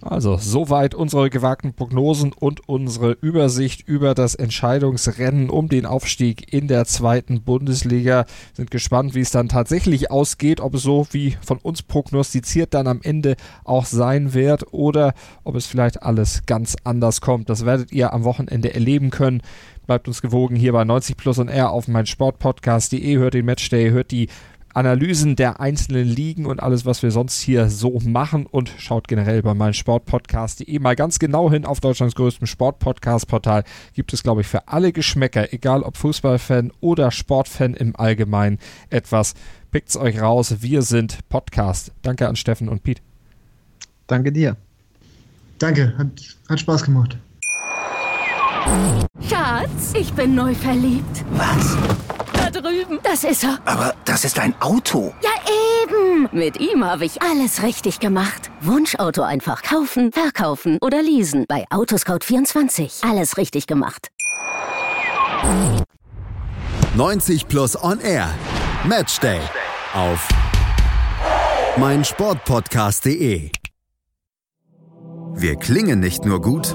Also, 0.00 0.36
soweit 0.36 0.94
unsere 0.94 1.28
gewagten 1.28 1.74
Prognosen 1.74 2.32
und 2.32 2.68
unsere 2.68 3.12
Übersicht 3.20 3.86
über 3.88 4.14
das 4.14 4.36
Entscheidungsrennen 4.36 5.50
um 5.50 5.68
den 5.68 5.86
Aufstieg 5.86 6.52
in 6.52 6.68
der 6.68 6.84
zweiten 6.84 7.42
Bundesliga. 7.42 8.24
Sind 8.54 8.70
gespannt, 8.70 9.14
wie 9.14 9.20
es 9.20 9.32
dann 9.32 9.48
tatsächlich 9.48 10.10
ausgeht, 10.10 10.60
ob 10.60 10.74
es 10.74 10.82
so 10.82 11.06
wie 11.10 11.36
von 11.40 11.58
uns 11.58 11.82
prognostiziert 11.82 12.74
dann 12.74 12.86
am 12.86 13.00
Ende 13.02 13.34
auch 13.64 13.86
sein 13.86 14.34
wird 14.34 14.72
oder 14.72 15.14
ob 15.42 15.56
es 15.56 15.66
vielleicht 15.66 16.02
alles 16.02 16.42
ganz 16.46 16.76
anders 16.84 17.20
kommt. 17.20 17.50
Das 17.50 17.66
werdet 17.66 17.90
ihr 17.90 18.12
am 18.12 18.22
Wochenende 18.22 18.74
erleben 18.74 19.10
können. 19.10 19.42
Bleibt 19.86 20.06
uns 20.06 20.22
gewogen 20.22 20.54
hier 20.54 20.72
bei 20.72 20.84
90 20.84 21.16
Plus 21.16 21.38
und 21.38 21.48
R 21.48 21.70
auf 21.70 21.88
mein 21.88 22.06
Sportpodcast.de. 22.06 23.16
Hört 23.16 23.34
den 23.34 23.46
Matchday, 23.46 23.90
hört 23.90 24.10
die 24.10 24.28
Analysen 24.78 25.34
der 25.34 25.58
einzelnen 25.58 26.06
Ligen 26.06 26.46
und 26.46 26.62
alles, 26.62 26.86
was 26.86 27.02
wir 27.02 27.10
sonst 27.10 27.40
hier 27.40 27.68
so 27.68 27.98
machen 28.04 28.46
und 28.46 28.72
schaut 28.78 29.08
generell 29.08 29.42
bei 29.42 29.52
meinem 29.52 29.72
Sportpodcast.de 29.72 30.78
mal 30.78 30.94
ganz 30.94 31.18
genau 31.18 31.50
hin 31.50 31.64
auf 31.64 31.80
Deutschlands 31.80 32.14
größtem 32.14 32.46
Sportpodcast-Portal. 32.46 33.64
Gibt 33.94 34.12
es, 34.12 34.22
glaube 34.22 34.42
ich, 34.42 34.46
für 34.46 34.68
alle 34.68 34.92
Geschmäcker, 34.92 35.52
egal 35.52 35.82
ob 35.82 35.96
Fußballfan 35.96 36.70
oder 36.78 37.10
Sportfan 37.10 37.74
im 37.74 37.96
Allgemeinen, 37.96 38.58
etwas. 38.88 39.34
Pickt's 39.72 39.96
euch 39.96 40.20
raus. 40.22 40.58
Wir 40.60 40.82
sind 40.82 41.28
Podcast. 41.28 41.90
Danke 42.02 42.28
an 42.28 42.36
Steffen 42.36 42.68
und 42.68 42.84
Piet. 42.84 43.02
Danke 44.06 44.30
dir. 44.30 44.56
Danke, 45.58 45.92
hat, 45.98 46.06
hat 46.48 46.60
Spaß 46.60 46.84
gemacht. 46.84 47.18
Schatz, 49.28 49.92
ich 49.98 50.12
bin 50.12 50.36
neu 50.36 50.54
verliebt. 50.54 51.24
Was? 51.32 51.76
Da 52.50 52.60
drüben. 52.60 52.98
Das 53.02 53.24
ist 53.24 53.44
er. 53.44 53.58
Aber 53.64 53.94
das 54.04 54.24
ist 54.24 54.38
ein 54.38 54.54
Auto. 54.60 55.12
Ja, 55.22 55.30
eben. 55.82 56.28
Mit 56.32 56.58
ihm 56.60 56.84
habe 56.84 57.04
ich 57.04 57.20
alles 57.20 57.62
richtig 57.62 58.00
gemacht. 58.00 58.50
Wunschauto 58.60 59.22
einfach 59.22 59.62
kaufen, 59.62 60.12
verkaufen 60.12 60.78
oder 60.80 61.02
leasen. 61.02 61.44
Bei 61.46 61.66
Autoscout24. 61.70 63.08
Alles 63.08 63.36
richtig 63.36 63.66
gemacht. 63.66 64.08
90 66.96 67.48
Plus 67.48 67.82
On 67.82 68.00
Air. 68.00 68.30
Matchday. 68.84 69.40
Auf 69.94 70.26
meinsportpodcast.de. 71.76 73.50
Wir 75.34 75.56
klingen 75.56 76.00
nicht 76.00 76.24
nur 76.24 76.40
gut, 76.40 76.74